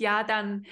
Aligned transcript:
ja, 0.00 0.24
dann 0.24 0.66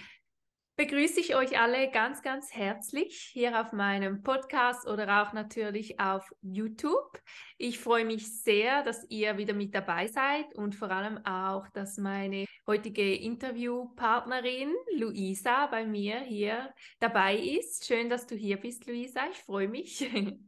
begrüße 0.79 1.19
ich 1.19 1.35
euch 1.35 1.59
alle 1.59 1.91
ganz, 1.91 2.23
ganz 2.23 2.55
herzlich 2.55 3.31
hier 3.33 3.61
auf 3.61 3.73
meinem 3.73 4.23
Podcast 4.23 4.87
oder 4.87 5.23
auch 5.23 5.33
natürlich 5.33 5.99
auf 5.99 6.31
YouTube. 6.41 7.21
Ich 7.57 7.81
freue 7.81 8.05
mich 8.05 8.43
sehr, 8.43 8.85
dass 8.85 9.05
ihr 9.11 9.37
wieder 9.39 9.55
mit 9.55 9.75
dabei 9.75 10.07
seid 10.07 10.55
und 10.55 10.77
vor 10.77 10.93
allem 10.93 11.19
auch, 11.27 11.69
dass 11.71 11.99
meine 11.99 12.45
heutige 12.65 13.13
Interviewpartnerin 13.13 14.73
Luisa 14.97 15.67
bei 15.67 15.85
mir 15.85 16.21
hier 16.21 16.73
dabei 17.01 17.37
ist. 17.37 17.85
Schön, 17.85 18.09
dass 18.09 18.29
du 18.29 18.37
hier 18.37 18.57
bist, 18.57 18.87
Luisa. 18.87 19.23
Ich 19.33 19.39
freue 19.39 19.69
mich. 19.69 20.09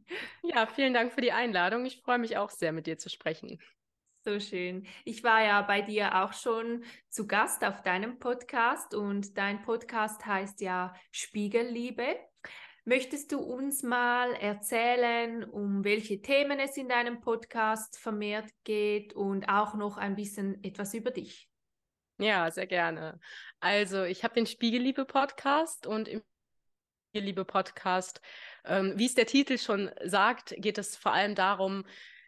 Ja, 0.43 0.65
vielen 0.65 0.93
Dank 0.93 1.13
für 1.13 1.21
die 1.21 1.31
Einladung. 1.31 1.85
Ich 1.85 2.01
freue 2.01 2.17
mich 2.17 2.35
auch 2.35 2.49
sehr, 2.49 2.71
mit 2.71 2.87
dir 2.87 2.97
zu 2.97 3.09
sprechen. 3.09 3.59
So 4.23 4.39
schön. 4.39 4.85
Ich 5.03 5.23
war 5.23 5.43
ja 5.43 5.63
bei 5.63 5.81
dir 5.81 6.21
auch 6.21 6.33
schon 6.33 6.83
zu 7.09 7.25
Gast 7.25 7.65
auf 7.65 7.81
deinem 7.81 8.19
Podcast 8.19 8.93
und 8.93 9.35
dein 9.35 9.63
Podcast 9.63 10.23
heißt 10.23 10.61
ja 10.61 10.93
Spiegelliebe. 11.09 12.19
Möchtest 12.85 13.31
du 13.31 13.39
uns 13.39 13.81
mal 13.81 14.33
erzählen, 14.35 15.43
um 15.43 15.83
welche 15.83 16.21
Themen 16.21 16.59
es 16.59 16.77
in 16.77 16.87
deinem 16.87 17.21
Podcast 17.21 17.97
vermehrt 17.97 18.47
geht 18.63 19.13
und 19.13 19.49
auch 19.49 19.73
noch 19.73 19.97
ein 19.97 20.15
bisschen 20.15 20.63
etwas 20.63 20.93
über 20.93 21.09
dich? 21.09 21.49
Ja, 22.19 22.51
sehr 22.51 22.67
gerne. 22.67 23.19
Also, 23.59 24.03
ich 24.03 24.23
habe 24.23 24.35
den 24.35 24.45
Spiegelliebe 24.45 25.05
Podcast 25.05 25.87
und 25.87 26.07
im 26.07 26.21
Spiegelliebe 27.09 27.43
Podcast, 27.43 28.21
ähm, 28.65 28.93
wie 28.97 29.07
es 29.07 29.15
der 29.15 29.25
Titel 29.25 29.57
schon 29.57 29.89
sagt, 30.05 30.53
geht 30.59 30.77
es 30.77 30.95
vor 30.95 31.11
allem 31.11 31.33
darum, 31.33 31.85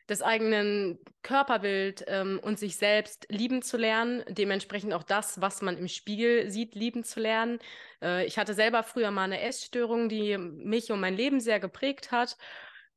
des 0.10 0.22
eigenen 0.22 1.00
Körperbild 1.22 2.04
ähm, 2.08 2.40
und 2.44 2.60
sich 2.60 2.76
selbst 2.76 3.26
lieben 3.30 3.62
zu 3.62 3.78
lernen, 3.78 4.24
dementsprechend 4.28 4.94
auch 4.94 5.04
das, 5.04 5.40
was 5.40 5.62
man 5.62 5.78
im 5.78 5.88
Spiegel 5.88 6.52
sieht, 6.52 6.76
lieben 6.76 7.04
zu 7.04 7.22
lernen. 7.22 7.60
Äh, 8.02 8.26
ich 8.26 8.38
hatte 8.38 8.54
selber 8.54 8.84
früher 8.84 9.12
mal 9.12 9.24
eine 9.24 9.42
Essstörung, 9.42 10.10
die 10.10 10.38
mich 10.38 10.92
und 10.92 11.00
mein 11.00 11.16
Leben 11.16 11.40
sehr 11.40 11.60
geprägt 11.60 12.12
hat, 12.12 12.38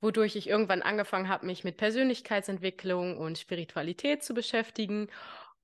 wodurch 0.00 0.34
ich 0.34 0.48
irgendwann 0.48 0.82
angefangen 0.82 1.28
habe, 1.28 1.46
mich 1.46 1.62
mit 1.62 1.76
Persönlichkeitsentwicklung 1.76 3.18
und 3.18 3.38
Spiritualität 3.38 4.24
zu 4.24 4.34
beschäftigen. 4.34 5.08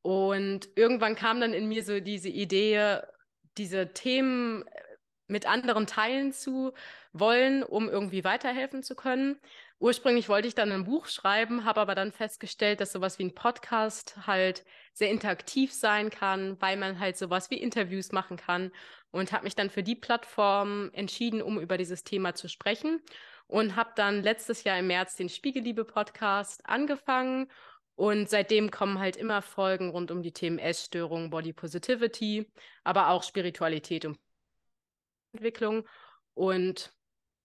Und 0.02 0.68
irgendwann 0.76 1.16
kam 1.16 1.40
dann 1.40 1.54
in 1.54 1.68
mir 1.68 1.84
so 1.84 1.98
diese 2.00 2.28
Idee, 2.28 3.00
diese 3.58 3.92
Themen 3.92 4.64
mit 5.26 5.46
anderen 5.46 5.86
teilen 5.86 6.32
zu 6.32 6.72
wollen, 7.12 7.62
um 7.62 7.88
irgendwie 7.88 8.24
weiterhelfen 8.24 8.82
zu 8.82 8.94
können. 8.94 9.40
Ursprünglich 9.82 10.28
wollte 10.28 10.46
ich 10.46 10.54
dann 10.54 10.70
ein 10.70 10.84
Buch 10.84 11.06
schreiben, 11.06 11.64
habe 11.64 11.80
aber 11.80 11.96
dann 11.96 12.12
festgestellt, 12.12 12.80
dass 12.80 12.92
sowas 12.92 13.18
wie 13.18 13.24
ein 13.24 13.34
Podcast 13.34 14.14
halt 14.28 14.64
sehr 14.92 15.10
interaktiv 15.10 15.72
sein 15.72 16.08
kann, 16.08 16.56
weil 16.62 16.76
man 16.76 17.00
halt 17.00 17.16
sowas 17.16 17.50
wie 17.50 17.56
Interviews 17.56 18.12
machen 18.12 18.36
kann 18.36 18.70
und 19.10 19.32
habe 19.32 19.42
mich 19.42 19.56
dann 19.56 19.70
für 19.70 19.82
die 19.82 19.96
Plattform 19.96 20.90
entschieden, 20.92 21.42
um 21.42 21.58
über 21.58 21.78
dieses 21.78 22.04
Thema 22.04 22.32
zu 22.36 22.48
sprechen 22.48 23.02
und 23.48 23.74
habe 23.74 23.90
dann 23.96 24.22
letztes 24.22 24.62
Jahr 24.62 24.78
im 24.78 24.86
März 24.86 25.16
den 25.16 25.28
Spiegelliebe 25.28 25.84
Podcast 25.84 26.64
angefangen 26.64 27.50
und 27.96 28.30
seitdem 28.30 28.70
kommen 28.70 29.00
halt 29.00 29.16
immer 29.16 29.42
Folgen 29.42 29.90
rund 29.90 30.12
um 30.12 30.22
die 30.22 30.32
Themen 30.32 30.60
Essstörung, 30.60 31.30
Body 31.30 31.52
Positivity, 31.52 32.48
aber 32.84 33.08
auch 33.08 33.24
Spiritualität 33.24 34.04
und 34.04 34.16
Entwicklung 35.32 35.88
und 36.34 36.92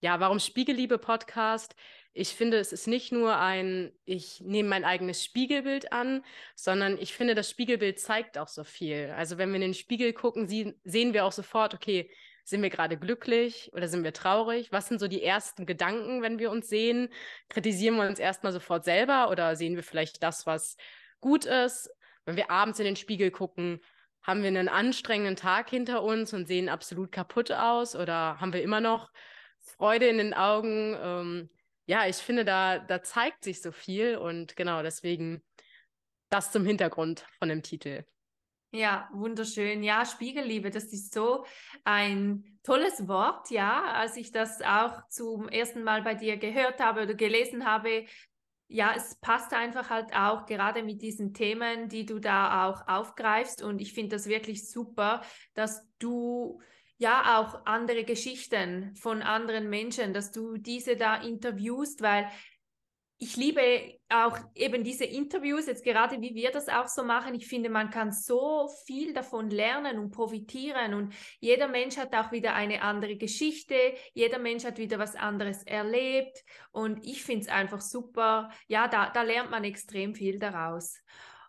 ja, 0.00 0.20
warum 0.20 0.38
Spiegelliebe 0.38 0.98
Podcast? 0.98 1.74
Ich 2.12 2.30
finde, 2.30 2.58
es 2.58 2.72
ist 2.72 2.86
nicht 2.86 3.12
nur 3.12 3.38
ein, 3.38 3.92
ich 4.04 4.40
nehme 4.40 4.68
mein 4.68 4.84
eigenes 4.84 5.24
Spiegelbild 5.24 5.92
an, 5.92 6.24
sondern 6.54 6.98
ich 6.98 7.14
finde, 7.14 7.34
das 7.34 7.50
Spiegelbild 7.50 8.00
zeigt 8.00 8.38
auch 8.38 8.48
so 8.48 8.64
viel. 8.64 9.12
Also 9.16 9.38
wenn 9.38 9.50
wir 9.50 9.56
in 9.56 9.62
den 9.62 9.74
Spiegel 9.74 10.12
gucken, 10.12 10.48
sie, 10.48 10.74
sehen 10.84 11.14
wir 11.14 11.24
auch 11.24 11.32
sofort, 11.32 11.74
okay, 11.74 12.10
sind 12.44 12.62
wir 12.62 12.70
gerade 12.70 12.96
glücklich 12.96 13.70
oder 13.74 13.88
sind 13.88 14.04
wir 14.04 14.12
traurig? 14.12 14.72
Was 14.72 14.88
sind 14.88 15.00
so 15.00 15.08
die 15.08 15.22
ersten 15.22 15.66
Gedanken, 15.66 16.22
wenn 16.22 16.38
wir 16.38 16.50
uns 16.50 16.68
sehen? 16.68 17.10
Kritisieren 17.48 17.96
wir 17.96 18.08
uns 18.08 18.18
erstmal 18.18 18.52
sofort 18.52 18.84
selber 18.84 19.30
oder 19.30 19.54
sehen 19.54 19.76
wir 19.76 19.82
vielleicht 19.82 20.22
das, 20.22 20.46
was 20.46 20.76
gut 21.20 21.44
ist? 21.44 21.90
Wenn 22.24 22.36
wir 22.36 22.50
abends 22.50 22.78
in 22.78 22.86
den 22.86 22.96
Spiegel 22.96 23.30
gucken, 23.30 23.80
haben 24.22 24.42
wir 24.42 24.48
einen 24.48 24.68
anstrengenden 24.68 25.36
Tag 25.36 25.70
hinter 25.70 26.02
uns 26.02 26.32
und 26.32 26.46
sehen 26.46 26.68
absolut 26.68 27.12
kaputt 27.12 27.52
aus 27.52 27.94
oder 27.94 28.40
haben 28.40 28.52
wir 28.52 28.62
immer 28.62 28.80
noch 28.80 29.10
Freude 29.68 30.06
in 30.06 30.18
den 30.18 30.34
Augen. 30.34 30.96
Ähm, 31.00 31.50
ja, 31.86 32.06
ich 32.06 32.16
finde, 32.16 32.44
da, 32.44 32.78
da 32.78 33.02
zeigt 33.02 33.44
sich 33.44 33.62
so 33.62 33.72
viel 33.72 34.16
und 34.16 34.56
genau 34.56 34.82
deswegen 34.82 35.42
das 36.28 36.52
zum 36.52 36.64
Hintergrund 36.64 37.24
von 37.38 37.48
dem 37.48 37.62
Titel. 37.62 38.04
Ja, 38.70 39.08
wunderschön. 39.14 39.82
Ja, 39.82 40.04
Spiegelliebe, 40.04 40.70
das 40.70 40.84
ist 40.92 41.14
so 41.14 41.46
ein 41.84 42.58
tolles 42.62 43.08
Wort. 43.08 43.50
Ja, 43.50 43.84
als 43.92 44.16
ich 44.16 44.30
das 44.30 44.60
auch 44.60 45.08
zum 45.08 45.48
ersten 45.48 45.82
Mal 45.82 46.02
bei 46.02 46.14
dir 46.14 46.36
gehört 46.36 46.78
habe 46.80 47.04
oder 47.04 47.14
gelesen 47.14 47.64
habe, 47.64 48.04
ja, 48.70 48.92
es 48.94 49.14
passt 49.22 49.54
einfach 49.54 49.88
halt 49.88 50.14
auch 50.14 50.44
gerade 50.44 50.82
mit 50.82 51.00
diesen 51.00 51.32
Themen, 51.32 51.88
die 51.88 52.04
du 52.04 52.18
da 52.18 52.68
auch 52.68 52.86
aufgreifst. 52.86 53.62
Und 53.62 53.80
ich 53.80 53.94
finde 53.94 54.16
das 54.16 54.28
wirklich 54.28 54.70
super, 54.70 55.22
dass 55.54 55.88
du 55.98 56.60
ja 56.98 57.38
auch 57.38 57.64
andere 57.64 58.04
Geschichten 58.04 58.94
von 58.96 59.22
anderen 59.22 59.70
Menschen, 59.70 60.12
dass 60.12 60.32
du 60.32 60.56
diese 60.58 60.96
da 60.96 61.16
interviewst, 61.16 62.02
weil 62.02 62.28
ich 63.20 63.36
liebe 63.36 63.98
auch 64.08 64.38
eben 64.54 64.84
diese 64.84 65.04
Interviews, 65.04 65.66
jetzt 65.66 65.82
gerade 65.82 66.20
wie 66.20 66.34
wir 66.34 66.52
das 66.52 66.68
auch 66.68 66.86
so 66.86 67.02
machen. 67.02 67.34
Ich 67.34 67.48
finde, 67.48 67.68
man 67.68 67.90
kann 67.90 68.12
so 68.12 68.68
viel 68.86 69.12
davon 69.12 69.50
lernen 69.50 69.98
und 69.98 70.12
profitieren 70.12 70.94
und 70.94 71.14
jeder 71.40 71.66
Mensch 71.66 71.96
hat 71.96 72.14
auch 72.14 72.30
wieder 72.30 72.54
eine 72.54 72.82
andere 72.82 73.16
Geschichte, 73.16 73.74
jeder 74.12 74.38
Mensch 74.38 74.64
hat 74.64 74.78
wieder 74.78 75.00
was 75.00 75.16
anderes 75.16 75.64
erlebt 75.64 76.44
und 76.70 77.04
ich 77.04 77.24
finde 77.24 77.42
es 77.42 77.48
einfach 77.48 77.80
super. 77.80 78.50
Ja, 78.68 78.86
da, 78.86 79.10
da 79.10 79.22
lernt 79.22 79.50
man 79.50 79.64
extrem 79.64 80.14
viel 80.14 80.38
daraus. 80.38 80.96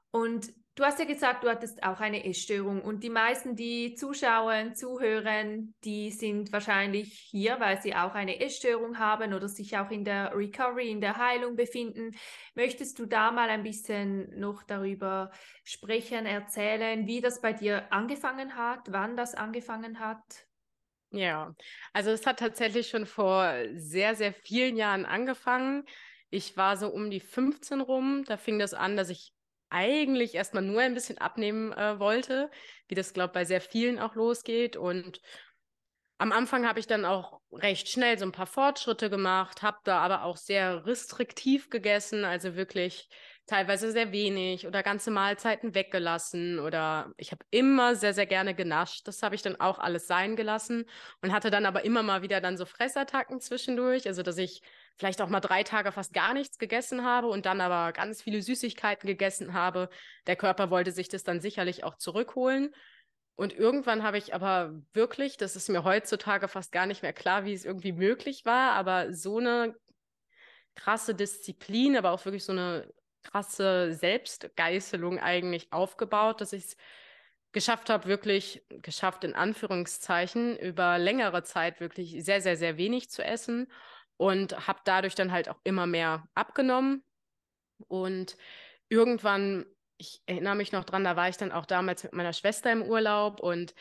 Und 0.09 0.52
Du 0.79 0.85
hast 0.85 0.97
ja 0.97 1.03
gesagt, 1.03 1.44
du 1.44 1.50
hattest 1.50 1.84
auch 1.84 2.00
eine 2.00 2.23
Essstörung 2.23 2.81
und 2.81 3.03
die 3.03 3.09
meisten, 3.09 3.57
die 3.57 3.95
zuschauen, 3.95 4.75
zuhören, 4.75 5.75
die 5.84 6.09
sind 6.09 6.53
wahrscheinlich 6.53 7.19
hier, 7.31 7.59
weil 7.59 7.81
sie 7.81 7.94
auch 7.94 8.16
eine 8.16 8.40
Essstörung 8.40 8.97
haben 8.97 9.34
oder 9.34 9.50
sich 9.50 9.78
auch 9.78 9.91
in 9.91 10.06
der 10.06 10.34
Recovery, 10.34 10.90
in 10.90 11.01
der 11.01 11.17
Heilung 11.17 11.57
befinden. 11.57 12.16
Möchtest 12.56 12.97
du 12.97 13.06
da 13.07 13.31
mal 13.31 13.50
ein 13.50 13.63
bisschen 13.63 14.40
noch 14.40 14.63
darüber 14.63 15.31
sprechen, 15.66 16.25
erzählen, 16.25 17.06
wie 17.07 17.19
das 17.19 17.41
bei 17.41 17.51
dir 17.51 17.91
angefangen 17.91 18.56
hat, 18.56 18.90
wann 18.90 19.17
das 19.17 19.35
angefangen 19.35 20.00
hat? 20.00 20.47
Ja, 21.11 21.56
also 21.91 22.11
es 22.11 22.25
hat 22.25 22.40
tatsächlich 22.40 22.88
schon 22.88 23.06
vor 23.06 23.53
sehr, 23.73 24.16
sehr 24.16 24.31
vielen 24.31 24.78
Jahren 24.78 25.06
angefangen. 25.06 25.84
Ich 26.29 26.56
war 26.56 26.78
so 26.78 26.88
um 26.88 27.09
die 27.09 27.19
15 27.19 27.81
rum. 27.81 28.23
Da 28.25 28.38
fing 28.38 28.59
das 28.59 28.73
an, 28.73 28.96
dass 28.96 29.09
ich 29.09 29.34
eigentlich 29.69 30.35
erstmal 30.35 30.63
nur 30.63 30.81
ein 30.81 30.94
bisschen 30.94 31.18
abnehmen 31.18 31.72
äh, 31.74 32.00
wollte, 32.00 32.50
wie 32.88 32.96
das, 32.96 33.13
glaube 33.13 33.34
bei 33.34 33.46
sehr 33.46 33.62
vielen 33.62 34.00
auch 34.00 34.16
losgeht. 34.16 34.75
Und 34.75 35.22
am 36.18 36.31
Anfang 36.34 36.68
habe 36.68 36.80
ich 36.80 36.88
dann 36.88 37.06
auch 37.06 37.40
recht 37.52 37.88
schnell 37.88 38.19
so 38.19 38.25
ein 38.25 38.34
paar 38.34 38.46
Fortschritte 38.46 39.09
gemacht, 39.09 39.62
habe 39.62 39.78
da 39.85 40.00
aber 40.00 40.24
auch 40.24 40.38
sehr 40.38 40.85
restriktiv 40.85 41.69
gegessen, 41.69 42.25
also 42.25 42.56
wirklich 42.56 43.08
teilweise 43.50 43.91
sehr 43.91 44.12
wenig 44.12 44.68
oder 44.68 44.84
ganze 44.84 45.12
Mahlzeiten 45.12 45.74
weggelassen 45.74 46.59
oder 46.59 47.12
ich 47.18 47.31
habe 47.31 47.44
immer 47.50 47.96
sehr, 47.96 48.13
sehr 48.13 48.28
gerne 48.28 48.53
genascht. 48.53 49.08
Das 49.08 49.24
habe 49.24 49.34
ich 49.34 49.41
dann 49.41 49.59
auch 49.59 49.79
alles 49.79 50.08
sein 50.08 50.35
gelassen 50.35 50.85
und 51.22 51.31
hatte 51.31 51.50
dann 51.50 51.66
aber 51.66 51.85
immer 51.85 52.03
mal 52.03 52.22
wieder 52.22 52.41
dann 52.41 52.58
so 52.58 52.66
Fressattacken 52.66 53.40
zwischendurch, 53.40 54.06
also 54.06 54.22
dass 54.22 54.38
ich 54.38 54.62
vielleicht 54.98 55.22
auch 55.22 55.30
mal 55.30 55.40
drei 55.40 55.64
Tage 55.64 55.92
fast 55.92 56.14
gar 56.14 56.34
nichts 56.34 56.58
gegessen 56.58 57.06
habe 57.06 57.28
und 57.28 57.46
dann 57.46 57.62
aber 57.62 57.94
ganz 57.94 58.22
viele 58.22 58.42
Süßigkeiten 58.42 59.08
gegessen 59.08 59.54
habe. 59.54 59.90
Der 60.28 60.36
Körper 60.36 60.70
wollte 60.70 60.92
sich 60.92 61.10
das 61.10 61.24
dann 61.24 61.40
sicherlich 61.40 61.84
auch 61.84 61.96
zurückholen. 61.96 62.74
Und 63.36 63.54
irgendwann 63.54 64.04
habe 64.04 64.18
ich 64.18 64.34
aber 64.34 64.74
wirklich, 64.91 65.38
das 65.38 65.56
ist 65.56 65.70
mir 65.70 65.86
heutzutage 65.86 66.50
fast 66.50 66.74
gar 66.74 66.86
nicht 66.86 67.03
mehr 67.03 67.14
klar, 67.14 67.46
wie 67.46 67.53
es 67.53 67.64
irgendwie 67.64 67.94
möglich 67.94 68.44
war, 68.44 68.74
aber 68.74 69.14
so 69.14 69.38
eine 69.38 69.76
krasse 70.76 71.16
Disziplin, 71.16 71.96
aber 71.96 72.12
auch 72.12 72.26
wirklich 72.26 72.44
so 72.44 72.52
eine 72.52 72.92
krasse 73.24 73.94
Selbstgeißelung 73.94 75.20
eigentlich 75.20 75.72
aufgebaut, 75.72 76.42
dass 76.42 76.52
ich 76.52 76.66
es 76.66 76.78
geschafft 77.52 77.90
habe, 77.90 78.08
wirklich 78.08 78.66
geschafft 78.70 79.24
in 79.24 79.34
Anführungszeichen, 79.34 80.58
über 80.58 80.97
längere 80.97 81.44
Zeit 81.44 81.80
wirklich 81.80 82.24
sehr, 82.24 82.42
sehr, 82.42 82.58
sehr 82.58 82.78
wenig 82.78 83.09
zu 83.09 83.24
essen 83.24 83.72
und 84.20 84.68
habe 84.68 84.82
dadurch 84.84 85.16
dann 85.16 85.32
halt 85.32 85.48
auch 85.48 85.60
immer 85.64 85.88
mehr 85.88 86.28
abgenommen. 86.36 87.06
Und 87.88 88.36
irgendwann, 88.90 89.66
ich 89.98 90.22
erinnere 90.26 90.56
mich 90.56 90.74
noch 90.74 90.84
dran, 90.84 91.06
da 91.06 91.16
war 91.16 91.30
ich 91.30 91.38
dann 91.38 91.54
auch 91.54 91.66
damals 91.66 92.04
mit 92.04 92.12
meiner 92.12 92.34
Schwester 92.34 92.70
im 92.70 92.84
Urlaub 92.84 93.40
und 93.40 93.74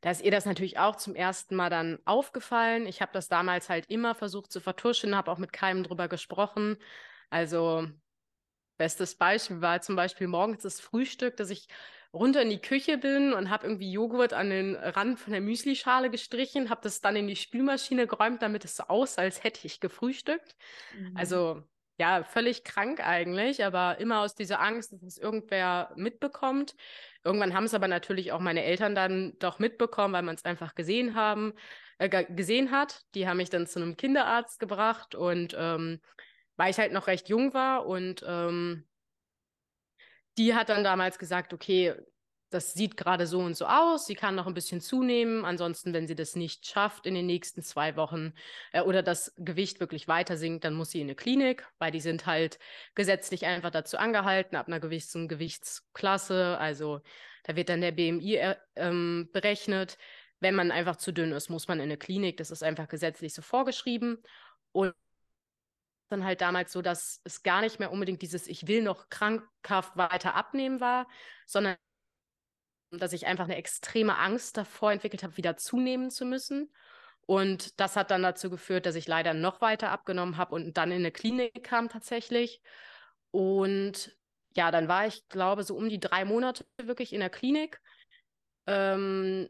da 0.00 0.10
ist 0.10 0.22
ihr 0.22 0.32
das 0.32 0.46
natürlich 0.46 0.80
auch 0.80 0.96
zum 0.96 1.14
ersten 1.14 1.54
Mal 1.54 1.70
dann 1.70 2.00
aufgefallen. 2.06 2.86
Ich 2.86 3.00
habe 3.02 3.12
das 3.12 3.28
damals 3.28 3.68
halt 3.68 3.88
immer 3.88 4.16
versucht 4.16 4.50
zu 4.50 4.60
vertuschen, 4.60 5.16
habe 5.16 5.30
auch 5.30 5.38
mit 5.38 5.52
keinem 5.52 5.84
drüber 5.84 6.08
gesprochen. 6.08 6.76
Also 7.30 7.86
bestes 8.76 9.14
Beispiel 9.14 9.60
war 9.60 9.80
zum 9.80 9.94
Beispiel 9.94 10.26
morgens 10.26 10.64
das 10.64 10.80
Frühstück, 10.80 11.36
dass 11.36 11.50
ich 11.50 11.68
runter 12.14 12.42
in 12.42 12.50
die 12.50 12.60
Küche 12.60 12.96
bin 12.96 13.32
und 13.32 13.50
habe 13.50 13.66
irgendwie 13.66 13.90
Joghurt 13.90 14.32
an 14.32 14.50
den 14.50 14.76
Rand 14.76 15.18
von 15.18 15.32
der 15.32 15.42
Müslischale 15.42 16.10
gestrichen, 16.10 16.70
habe 16.70 16.80
das 16.82 17.00
dann 17.00 17.16
in 17.16 17.26
die 17.26 17.36
Spülmaschine 17.36 18.06
geräumt, 18.06 18.40
damit 18.42 18.64
es 18.64 18.76
so 18.76 18.84
aussah, 18.84 19.22
als 19.22 19.42
hätte 19.42 19.66
ich 19.66 19.80
gefrühstückt. 19.80 20.54
Mhm. 20.96 21.16
Also 21.16 21.62
ja, 21.96 22.24
völlig 22.24 22.64
krank 22.64 23.06
eigentlich, 23.06 23.64
aber 23.64 23.98
immer 24.00 24.20
aus 24.20 24.34
dieser 24.34 24.60
Angst, 24.60 24.92
dass 24.92 25.02
es 25.02 25.18
irgendwer 25.18 25.92
mitbekommt. 25.96 26.74
Irgendwann 27.22 27.54
haben 27.54 27.64
es 27.64 27.74
aber 27.74 27.88
natürlich 27.88 28.32
auch 28.32 28.40
meine 28.40 28.64
Eltern 28.64 28.94
dann 28.94 29.34
doch 29.38 29.58
mitbekommen, 29.58 30.12
weil 30.12 30.22
man 30.22 30.34
es 30.34 30.44
einfach 30.44 30.74
gesehen 30.74 31.14
haben, 31.14 31.52
äh, 31.98 32.24
gesehen 32.24 32.72
hat. 32.72 33.02
Die 33.14 33.28
haben 33.28 33.36
mich 33.36 33.50
dann 33.50 33.66
zu 33.66 33.80
einem 33.80 33.96
Kinderarzt 33.96 34.58
gebracht 34.58 35.14
und 35.14 35.54
ähm, 35.56 36.00
weil 36.56 36.70
ich 36.70 36.78
halt 36.78 36.92
noch 36.92 37.06
recht 37.06 37.28
jung 37.28 37.54
war 37.54 37.86
und 37.86 38.24
ähm, 38.26 38.84
die 40.38 40.54
hat 40.54 40.68
dann 40.68 40.84
damals 40.84 41.18
gesagt, 41.18 41.52
okay, 41.52 41.94
das 42.54 42.72
sieht 42.72 42.96
gerade 42.96 43.26
so 43.26 43.40
und 43.40 43.56
so 43.56 43.66
aus, 43.66 44.06
sie 44.06 44.14
kann 44.14 44.36
noch 44.36 44.46
ein 44.46 44.54
bisschen 44.54 44.80
zunehmen. 44.80 45.44
Ansonsten, 45.44 45.92
wenn 45.92 46.06
sie 46.06 46.14
das 46.14 46.36
nicht 46.36 46.66
schafft 46.66 47.04
in 47.04 47.14
den 47.14 47.26
nächsten 47.26 47.62
zwei 47.62 47.96
Wochen 47.96 48.32
äh, 48.72 48.80
oder 48.80 49.02
das 49.02 49.34
Gewicht 49.36 49.80
wirklich 49.80 50.06
weiter 50.06 50.36
sinkt, 50.36 50.64
dann 50.64 50.74
muss 50.74 50.90
sie 50.90 51.00
in 51.00 51.08
eine 51.08 51.16
Klinik, 51.16 51.66
weil 51.78 51.90
die 51.90 52.00
sind 52.00 52.26
halt 52.26 52.60
gesetzlich 52.94 53.44
einfach 53.44 53.70
dazu 53.70 53.98
angehalten, 53.98 54.56
ab 54.56 54.68
einer 54.68 54.78
gewissen 54.78 55.26
Gewichtsklasse. 55.26 56.56
Also 56.58 57.00
da 57.42 57.56
wird 57.56 57.68
dann 57.68 57.80
der 57.80 57.92
BMI 57.92 58.36
äh, 58.36 58.56
ähm, 58.76 59.30
berechnet. 59.32 59.98
Wenn 60.38 60.54
man 60.54 60.70
einfach 60.70 60.96
zu 60.96 61.12
dünn 61.12 61.32
ist, 61.32 61.48
muss 61.48 61.66
man 61.66 61.78
in 61.78 61.84
eine 61.84 61.96
Klinik. 61.96 62.36
Das 62.36 62.52
ist 62.52 62.62
einfach 62.62 62.88
gesetzlich 62.88 63.34
so 63.34 63.42
vorgeschrieben. 63.42 64.22
Und 64.70 64.94
dann 66.14 66.24
halt 66.24 66.40
damals 66.40 66.72
so, 66.72 66.82
dass 66.82 67.20
es 67.24 67.42
gar 67.42 67.60
nicht 67.60 67.78
mehr 67.78 67.92
unbedingt 67.92 68.22
dieses 68.22 68.46
Ich 68.46 68.66
will 68.66 68.82
noch 68.82 69.08
krankhaft 69.08 69.96
weiter 69.96 70.34
abnehmen 70.34 70.80
war, 70.80 71.08
sondern 71.46 71.76
dass 72.90 73.12
ich 73.12 73.26
einfach 73.26 73.44
eine 73.44 73.56
extreme 73.56 74.18
Angst 74.18 74.56
davor 74.56 74.92
entwickelt 74.92 75.22
habe, 75.22 75.36
wieder 75.36 75.56
zunehmen 75.56 76.10
zu 76.10 76.24
müssen. 76.24 76.72
Und 77.26 77.80
das 77.80 77.96
hat 77.96 78.10
dann 78.10 78.22
dazu 78.22 78.50
geführt, 78.50 78.86
dass 78.86 78.94
ich 78.96 79.08
leider 79.08 79.34
noch 79.34 79.60
weiter 79.60 79.90
abgenommen 79.90 80.36
habe 80.36 80.54
und 80.54 80.76
dann 80.76 80.90
in 80.90 80.98
eine 80.98 81.10
Klinik 81.10 81.64
kam 81.64 81.88
tatsächlich. 81.88 82.60
Und 83.30 84.16
ja, 84.56 84.70
dann 84.70 84.88
war 84.88 85.06
ich, 85.06 85.28
glaube 85.28 85.64
so 85.64 85.74
um 85.76 85.88
die 85.88 86.00
drei 86.00 86.24
Monate 86.24 86.66
wirklich 86.80 87.12
in 87.12 87.20
der 87.20 87.30
Klinik. 87.30 87.80
Ähm, 88.66 89.48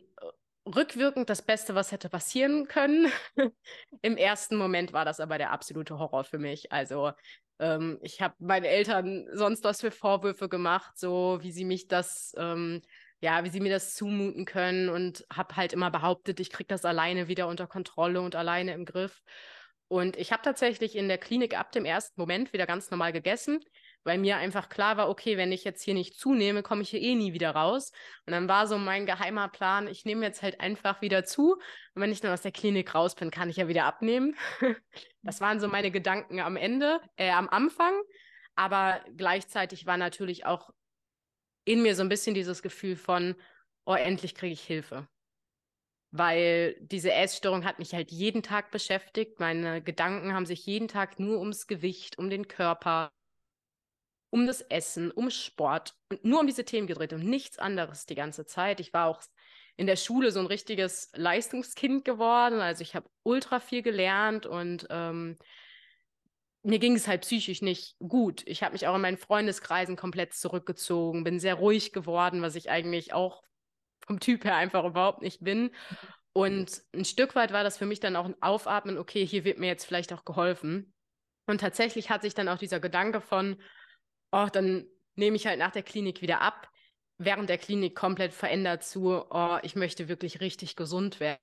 rückwirkend 0.66 1.30
das 1.30 1.42
Beste, 1.42 1.74
was 1.74 1.92
hätte 1.92 2.08
passieren 2.08 2.68
können. 2.68 3.10
Im 4.02 4.16
ersten 4.16 4.56
Moment 4.56 4.92
war 4.92 5.04
das 5.04 5.20
aber 5.20 5.38
der 5.38 5.50
absolute 5.50 5.98
Horror 5.98 6.24
für 6.24 6.38
mich. 6.38 6.72
Also 6.72 7.12
ähm, 7.58 7.98
ich 8.02 8.20
habe 8.20 8.34
meinen 8.38 8.64
Eltern 8.64 9.26
sonst 9.32 9.64
was 9.64 9.80
für 9.80 9.90
Vorwürfe 9.90 10.48
gemacht, 10.48 10.98
so 10.98 11.38
wie 11.42 11.52
sie 11.52 11.64
mich 11.64 11.88
das 11.88 12.32
ähm, 12.36 12.82
ja, 13.24 13.42
wie 13.42 13.48
sie 13.48 13.60
mir 13.60 13.72
das 13.72 13.94
zumuten 13.94 14.44
können 14.44 14.90
und 14.90 15.24
habe 15.32 15.56
halt 15.56 15.72
immer 15.72 15.90
behauptet, 15.90 16.40
ich 16.40 16.50
kriege 16.50 16.68
das 16.68 16.84
alleine 16.84 17.26
wieder 17.26 17.48
unter 17.48 17.66
Kontrolle 17.66 18.20
und 18.20 18.36
alleine 18.36 18.74
im 18.74 18.84
Griff. 18.84 19.22
Und 19.88 20.16
ich 20.16 20.30
habe 20.30 20.42
tatsächlich 20.42 20.94
in 20.94 21.08
der 21.08 21.16
Klinik 21.16 21.58
ab 21.58 21.72
dem 21.72 21.86
ersten 21.86 22.20
Moment 22.20 22.52
wieder 22.52 22.66
ganz 22.66 22.90
normal 22.90 23.12
gegessen, 23.14 23.60
weil 24.04 24.18
mir 24.18 24.36
einfach 24.36 24.68
klar 24.68 24.96
war, 24.96 25.08
okay, 25.08 25.36
wenn 25.36 25.50
ich 25.50 25.64
jetzt 25.64 25.82
hier 25.82 25.94
nicht 25.94 26.18
zunehme, 26.18 26.62
komme 26.62 26.82
ich 26.82 26.90
hier 26.90 27.00
eh 27.00 27.14
nie 27.14 27.32
wieder 27.32 27.50
raus. 27.50 27.90
Und 28.26 28.32
dann 28.32 28.48
war 28.48 28.66
so 28.66 28.78
mein 28.78 29.06
geheimer 29.06 29.48
Plan, 29.48 29.88
ich 29.88 30.04
nehme 30.04 30.24
jetzt 30.24 30.42
halt 30.42 30.60
einfach 30.60 31.00
wieder 31.00 31.24
zu. 31.24 31.54
Und 31.54 32.02
wenn 32.02 32.12
ich 32.12 32.20
dann 32.20 32.32
aus 32.32 32.42
der 32.42 32.52
Klinik 32.52 32.94
raus 32.94 33.14
bin, 33.14 33.30
kann 33.30 33.48
ich 33.48 33.56
ja 33.56 33.66
wieder 33.66 33.86
abnehmen. 33.86 34.36
das 35.22 35.40
waren 35.40 35.58
so 35.58 35.68
meine 35.68 35.90
Gedanken 35.90 36.40
am 36.40 36.56
Ende, 36.56 37.00
äh, 37.16 37.30
am 37.30 37.48
Anfang. 37.48 37.94
Aber 38.54 39.00
gleichzeitig 39.16 39.86
war 39.86 39.96
natürlich 39.96 40.46
auch 40.46 40.70
in 41.64 41.82
mir 41.82 41.94
so 41.94 42.02
ein 42.02 42.08
bisschen 42.08 42.34
dieses 42.34 42.62
Gefühl 42.62 42.96
von, 42.96 43.34
oh, 43.86 43.94
endlich 43.94 44.34
kriege 44.34 44.52
ich 44.52 44.62
Hilfe. 44.62 45.08
Weil 46.10 46.76
diese 46.80 47.12
Essstörung 47.12 47.64
hat 47.64 47.80
mich 47.80 47.92
halt 47.94 48.12
jeden 48.12 48.42
Tag 48.42 48.70
beschäftigt. 48.70 49.40
Meine 49.40 49.82
Gedanken 49.82 50.34
haben 50.34 50.46
sich 50.46 50.64
jeden 50.66 50.86
Tag 50.86 51.18
nur 51.18 51.40
ums 51.40 51.66
Gewicht, 51.66 52.18
um 52.18 52.30
den 52.30 52.46
Körper, 52.46 53.10
um 54.34 54.48
das 54.48 54.62
Essen, 54.62 55.12
um 55.12 55.30
Sport 55.30 55.94
und 56.10 56.24
nur 56.24 56.40
um 56.40 56.46
diese 56.48 56.64
Themen 56.64 56.88
gedreht 56.88 57.12
und 57.12 57.22
nichts 57.22 57.60
anderes 57.60 58.04
die 58.04 58.16
ganze 58.16 58.44
Zeit. 58.44 58.80
Ich 58.80 58.92
war 58.92 59.06
auch 59.06 59.22
in 59.76 59.86
der 59.86 59.94
Schule 59.94 60.32
so 60.32 60.40
ein 60.40 60.46
richtiges 60.46 61.12
Leistungskind 61.14 62.04
geworden. 62.04 62.58
Also 62.58 62.82
ich 62.82 62.96
habe 62.96 63.08
ultra 63.22 63.60
viel 63.60 63.82
gelernt 63.82 64.44
und 64.44 64.88
ähm, 64.90 65.38
mir 66.64 66.80
ging 66.80 66.96
es 66.96 67.06
halt 67.06 67.20
psychisch 67.20 67.62
nicht 67.62 67.94
gut. 68.00 68.42
Ich 68.46 68.64
habe 68.64 68.72
mich 68.72 68.88
auch 68.88 68.96
in 68.96 69.02
meinen 69.02 69.18
Freundeskreisen 69.18 69.94
komplett 69.94 70.34
zurückgezogen, 70.34 71.22
bin 71.22 71.38
sehr 71.38 71.54
ruhig 71.54 71.92
geworden, 71.92 72.42
was 72.42 72.56
ich 72.56 72.68
eigentlich 72.68 73.12
auch 73.12 73.40
vom 74.04 74.18
Typ 74.18 74.44
her 74.44 74.56
einfach 74.56 74.84
überhaupt 74.84 75.22
nicht 75.22 75.44
bin. 75.44 75.70
Und 76.32 76.82
ein 76.92 77.04
Stück 77.04 77.36
weit 77.36 77.52
war 77.52 77.62
das 77.62 77.78
für 77.78 77.86
mich 77.86 78.00
dann 78.00 78.16
auch 78.16 78.24
ein 78.24 78.42
Aufatmen, 78.42 78.98
okay, 78.98 79.24
hier 79.24 79.44
wird 79.44 79.60
mir 79.60 79.68
jetzt 79.68 79.84
vielleicht 79.84 80.12
auch 80.12 80.24
geholfen. 80.24 80.92
Und 81.46 81.60
tatsächlich 81.60 82.10
hat 82.10 82.22
sich 82.22 82.34
dann 82.34 82.48
auch 82.48 82.58
dieser 82.58 82.80
Gedanke 82.80 83.20
von, 83.20 83.56
oh, 84.34 84.48
dann 84.52 84.86
nehme 85.14 85.36
ich 85.36 85.46
halt 85.46 85.58
nach 85.58 85.70
der 85.70 85.84
Klinik 85.84 86.20
wieder 86.20 86.40
ab, 86.40 86.68
während 87.18 87.48
der 87.48 87.58
Klinik 87.58 87.94
komplett 87.94 88.32
verändert 88.34 88.82
zu, 88.82 89.24
oh, 89.30 89.58
ich 89.62 89.76
möchte 89.76 90.08
wirklich 90.08 90.40
richtig 90.40 90.74
gesund 90.74 91.20
werden. 91.20 91.38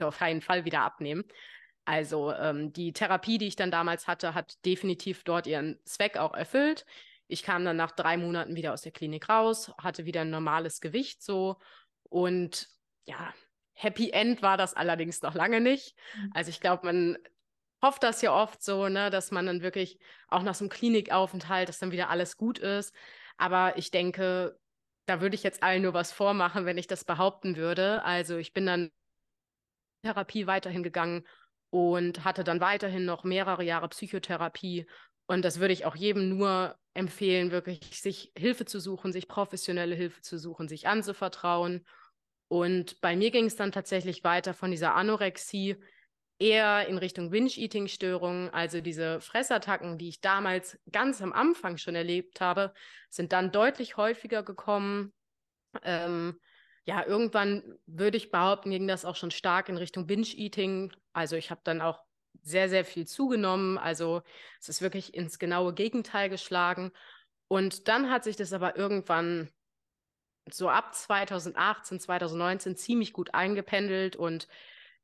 Auf 0.00 0.18
keinen 0.18 0.40
Fall 0.40 0.64
wieder 0.64 0.82
abnehmen. 0.82 1.24
Also 1.84 2.32
ähm, 2.32 2.72
die 2.72 2.92
Therapie, 2.92 3.38
die 3.38 3.48
ich 3.48 3.56
dann 3.56 3.72
damals 3.72 4.06
hatte, 4.06 4.34
hat 4.34 4.64
definitiv 4.64 5.24
dort 5.24 5.48
ihren 5.48 5.80
Zweck 5.84 6.16
auch 6.16 6.34
erfüllt. 6.34 6.86
Ich 7.26 7.42
kam 7.42 7.64
dann 7.64 7.76
nach 7.76 7.90
drei 7.90 8.16
Monaten 8.16 8.54
wieder 8.54 8.72
aus 8.72 8.82
der 8.82 8.92
Klinik 8.92 9.28
raus, 9.28 9.72
hatte 9.78 10.04
wieder 10.04 10.20
ein 10.20 10.30
normales 10.30 10.80
Gewicht 10.80 11.22
so 11.22 11.58
und 12.04 12.68
ja, 13.04 13.34
Happy 13.74 14.10
End 14.10 14.42
war 14.42 14.56
das 14.56 14.74
allerdings 14.74 15.22
noch 15.22 15.34
lange 15.34 15.60
nicht. 15.60 15.96
Mhm. 16.14 16.30
Also 16.34 16.50
ich 16.50 16.60
glaube, 16.60 16.86
man 16.86 17.18
hofft 17.82 18.02
das 18.02 18.22
ja 18.22 18.32
oft 18.32 18.62
so, 18.62 18.88
ne, 18.88 19.10
dass 19.10 19.30
man 19.30 19.46
dann 19.46 19.62
wirklich 19.62 19.98
auch 20.28 20.42
nach 20.42 20.54
so 20.54 20.64
einem 20.64 20.70
Klinikaufenthalt, 20.70 21.68
dass 21.68 21.78
dann 21.78 21.92
wieder 21.92 22.08
alles 22.10 22.36
gut 22.36 22.58
ist. 22.58 22.94
Aber 23.36 23.76
ich 23.76 23.90
denke, 23.90 24.58
da 25.06 25.20
würde 25.20 25.34
ich 25.34 25.42
jetzt 25.42 25.62
allen 25.62 25.82
nur 25.82 25.94
was 25.94 26.12
vormachen, 26.12 26.64
wenn 26.64 26.78
ich 26.78 26.86
das 26.86 27.04
behaupten 27.04 27.56
würde. 27.56 28.04
Also 28.04 28.36
ich 28.36 28.52
bin 28.52 28.66
dann 28.66 28.90
Therapie 30.02 30.46
weiterhin 30.46 30.82
gegangen 30.82 31.26
und 31.70 32.24
hatte 32.24 32.44
dann 32.44 32.60
weiterhin 32.60 33.04
noch 33.04 33.24
mehrere 33.24 33.64
Jahre 33.64 33.88
Psychotherapie. 33.88 34.86
Und 35.26 35.42
das 35.44 35.60
würde 35.60 35.72
ich 35.72 35.86
auch 35.86 35.96
jedem 35.96 36.28
nur 36.28 36.76
empfehlen, 36.94 37.50
wirklich 37.50 38.00
sich 38.00 38.32
Hilfe 38.36 38.64
zu 38.64 38.80
suchen, 38.80 39.12
sich 39.12 39.28
professionelle 39.28 39.94
Hilfe 39.94 40.20
zu 40.20 40.38
suchen, 40.38 40.68
sich 40.68 40.86
anzuvertrauen. 40.86 41.86
Und 42.48 43.00
bei 43.00 43.16
mir 43.16 43.30
ging 43.30 43.46
es 43.46 43.56
dann 43.56 43.72
tatsächlich 43.72 44.24
weiter 44.24 44.52
von 44.52 44.70
dieser 44.70 44.94
Anorexie 44.94 45.76
eher 46.42 46.88
in 46.88 46.98
Richtung 46.98 47.30
Binge-Eating-Störungen. 47.30 48.50
Also 48.50 48.80
diese 48.80 49.20
Fressattacken, 49.20 49.96
die 49.96 50.08
ich 50.08 50.20
damals 50.20 50.78
ganz 50.90 51.22
am 51.22 51.32
Anfang 51.32 51.78
schon 51.78 51.94
erlebt 51.94 52.40
habe, 52.40 52.74
sind 53.08 53.32
dann 53.32 53.52
deutlich 53.52 53.96
häufiger 53.96 54.42
gekommen. 54.42 55.12
Ähm, 55.84 56.40
ja, 56.84 57.06
irgendwann 57.06 57.62
würde 57.86 58.16
ich 58.16 58.32
behaupten, 58.32 58.70
ging 58.70 58.88
das 58.88 59.04
auch 59.04 59.14
schon 59.14 59.30
stark 59.30 59.68
in 59.68 59.76
Richtung 59.76 60.08
Binge-Eating. 60.08 60.92
Also 61.12 61.36
ich 61.36 61.50
habe 61.52 61.60
dann 61.62 61.80
auch 61.80 62.00
sehr, 62.42 62.68
sehr 62.68 62.84
viel 62.84 63.06
zugenommen. 63.06 63.78
Also 63.78 64.22
es 64.60 64.68
ist 64.68 64.82
wirklich 64.82 65.14
ins 65.14 65.38
genaue 65.38 65.72
Gegenteil 65.72 66.28
geschlagen. 66.28 66.90
Und 67.46 67.86
dann 67.86 68.10
hat 68.10 68.24
sich 68.24 68.34
das 68.34 68.52
aber 68.52 68.76
irgendwann 68.76 69.48
so 70.50 70.68
ab 70.68 70.92
2018, 70.92 72.00
2019 72.00 72.76
ziemlich 72.76 73.12
gut 73.12 73.32
eingependelt 73.32 74.16
und 74.16 74.48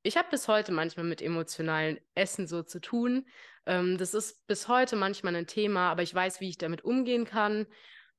ich 0.03 0.17
habe 0.17 0.29
bis 0.31 0.49
heute 0.49 0.73
manchmal 0.73 1.05
mit 1.07 1.23
emotionalen 1.23 1.99
Essen 2.15 2.47
so 2.47 2.63
zu 2.63 2.81
tun. 2.81 3.27
Ähm, 3.67 3.99
das 3.99 4.15
ist 4.15 4.47
bis 4.47 4.69
heute 4.69 4.97
manchmal 4.97 5.37
ein 5.37 5.47
Thema, 5.47 5.91
aber 5.91 6.03
ich 6.03 6.15
weiß, 6.15 6.41
wie 6.41 6.49
ich 6.49 6.59
damit 6.59 6.85
umgehen 6.85 7.25
kann. 7.25 7.67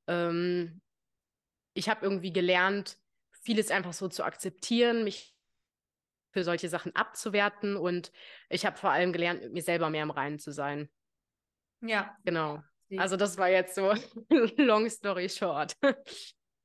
Ähm, 0.06 0.80
ich 1.74 1.88
habe 1.88 2.04
irgendwie 2.04 2.32
gelernt, 2.32 2.98
vieles 3.42 3.70
einfach 3.70 3.92
so 3.92 4.08
zu 4.08 4.24
akzeptieren, 4.24 5.04
mich 5.04 5.34
für 6.32 6.44
solche 6.44 6.68
Sachen 6.68 6.94
abzuwerten 6.94 7.76
und 7.76 8.12
ich 8.48 8.64
habe 8.64 8.76
vor 8.76 8.90
allem 8.90 9.12
gelernt, 9.12 9.42
mit 9.42 9.52
mir 9.52 9.62
selber 9.62 9.90
mehr 9.90 10.02
im 10.02 10.10
Reinen 10.10 10.38
zu 10.38 10.52
sein. 10.52 10.88
Ja. 11.80 12.16
Genau. 12.24 12.62
Also 12.96 13.16
das 13.16 13.38
war 13.38 13.48
jetzt 13.48 13.74
so 13.74 13.94
long 14.56 14.88
story 14.88 15.28
short. 15.28 15.76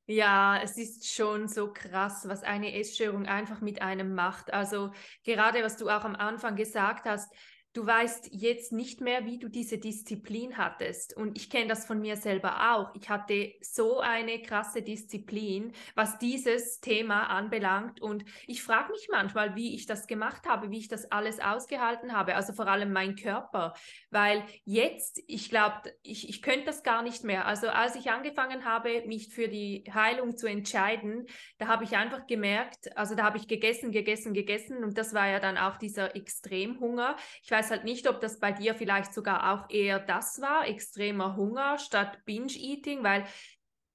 Ja, 0.08 0.60
es 0.62 0.78
ist 0.78 1.08
schon 1.12 1.48
so 1.48 1.74
krass, 1.74 2.28
was 2.28 2.44
eine 2.44 2.76
Essstörung 2.78 3.26
einfach 3.26 3.62
mit 3.62 3.82
einem 3.82 4.14
macht. 4.14 4.54
Also 4.54 4.92
gerade 5.24 5.64
was 5.64 5.78
du 5.78 5.90
auch 5.90 6.04
am 6.04 6.16
Anfang 6.16 6.56
gesagt 6.56 7.06
hast, 7.06 7.34
du 7.76 7.86
weißt 7.86 8.30
jetzt 8.32 8.72
nicht 8.72 9.02
mehr, 9.02 9.26
wie 9.26 9.38
du 9.38 9.50
diese 9.50 9.78
Disziplin 9.78 10.58
hattest. 10.58 11.16
Und 11.16 11.38
ich 11.38 11.50
kenne 11.50 11.68
das 11.68 11.86
von 11.86 12.00
mir 12.00 12.16
selber 12.16 12.74
auch. 12.74 12.96
Ich 12.96 13.10
hatte 13.10 13.54
so 13.62 14.00
eine 14.00 14.42
krasse 14.42 14.82
Disziplin, 14.82 15.74
was 15.94 16.18
dieses 16.18 16.80
Thema 16.80 17.28
anbelangt. 17.28 18.02
Und 18.02 18.24
ich 18.48 18.64
frage 18.64 18.94
mich 18.94 19.10
manchmal, 19.12 19.56
wie 19.56 19.76
ich 19.76 19.86
das 19.86 20.08
gemacht 20.08 20.48
habe, 20.48 20.72
wie 20.72 20.78
ich 20.80 20.88
das 20.88 21.12
alles 21.12 21.42
ausgehalten 21.42 22.14
habe. 22.14 22.36
Also 22.36 22.54
vor 22.54 22.68
allem 22.68 22.94
mein 22.94 23.16
Körper. 23.16 23.74
Weil 24.10 24.46
jetzt, 24.64 25.22
ich 25.28 25.50
glaube, 25.50 25.94
ich, 26.02 26.30
ich 26.30 26.42
könnte 26.42 26.68
das 26.68 26.82
gar 26.82 27.04
nicht 27.04 27.26
mehr. 27.26 27.46
Also 27.46 27.68
als 27.68 27.96
ich 27.96 28.10
angefangen 28.10 28.64
habe, 28.64 29.04
mich 29.06 29.34
für 29.34 29.50
die 29.50 29.84
Heilung 29.94 30.38
zu 30.38 30.48
entscheiden, 30.48 31.26
da 31.58 31.68
habe 31.68 31.84
ich 31.84 31.98
einfach 31.98 32.26
gemerkt, 32.26 32.96
also 32.98 33.16
da 33.16 33.24
habe 33.24 33.38
ich 33.38 33.50
gegessen, 33.50 33.92
gegessen, 33.92 34.34
gegessen. 34.34 34.82
Und 34.82 34.98
das 34.98 35.14
war 35.14 35.28
ja 35.28 35.42
dann 35.42 35.58
auch 35.58 35.76
dieser 35.76 36.16
Extremhunger. 36.16 37.18
Ich 37.44 37.52
weiß 37.52 37.65
weiß 37.66 37.72
halt 37.72 37.84
nicht, 37.84 38.08
ob 38.08 38.22
das 38.22 38.40
bei 38.40 38.52
dir 38.52 38.76
vielleicht 38.76 39.14
sogar 39.14 39.54
auch 39.54 39.70
eher 39.70 40.00
das 40.00 40.40
war, 40.40 40.68
extremer 40.68 41.36
Hunger 41.36 41.80
statt 41.80 42.24
Binge-Eating, 42.26 43.04
weil 43.04 43.26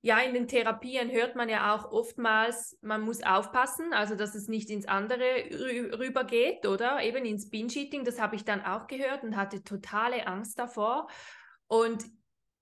ja, 0.03 0.19
in 0.19 0.33
den 0.33 0.49
Therapien 0.49 1.11
hört 1.11 1.37
man 1.37 1.49
ja 1.49 1.75
auch 1.75 1.93
oftmals, 1.93 2.79
man 2.81 3.03
muss 3.03 3.23
aufpassen, 3.23 3.93
also 3.93 4.17
dass 4.17 4.35
es 4.35 4.49
nicht 4.49 4.71
ins 4.71 4.87
andere 4.87 5.25
rübergeht, 5.99 6.67
oder? 6.67 7.03
Eben 7.03 7.25
ins 7.25 7.51
Binge-Eating, 7.51 8.05
das 8.05 8.21
habe 8.21 8.35
ich 8.35 8.45
dann 8.45 8.65
auch 8.65 8.87
gehört 8.87 9.23
und 9.23 9.37
hatte 9.37 9.63
totale 9.63 10.27
Angst 10.27 10.59
davor. 10.59 11.09
Und 11.67 12.05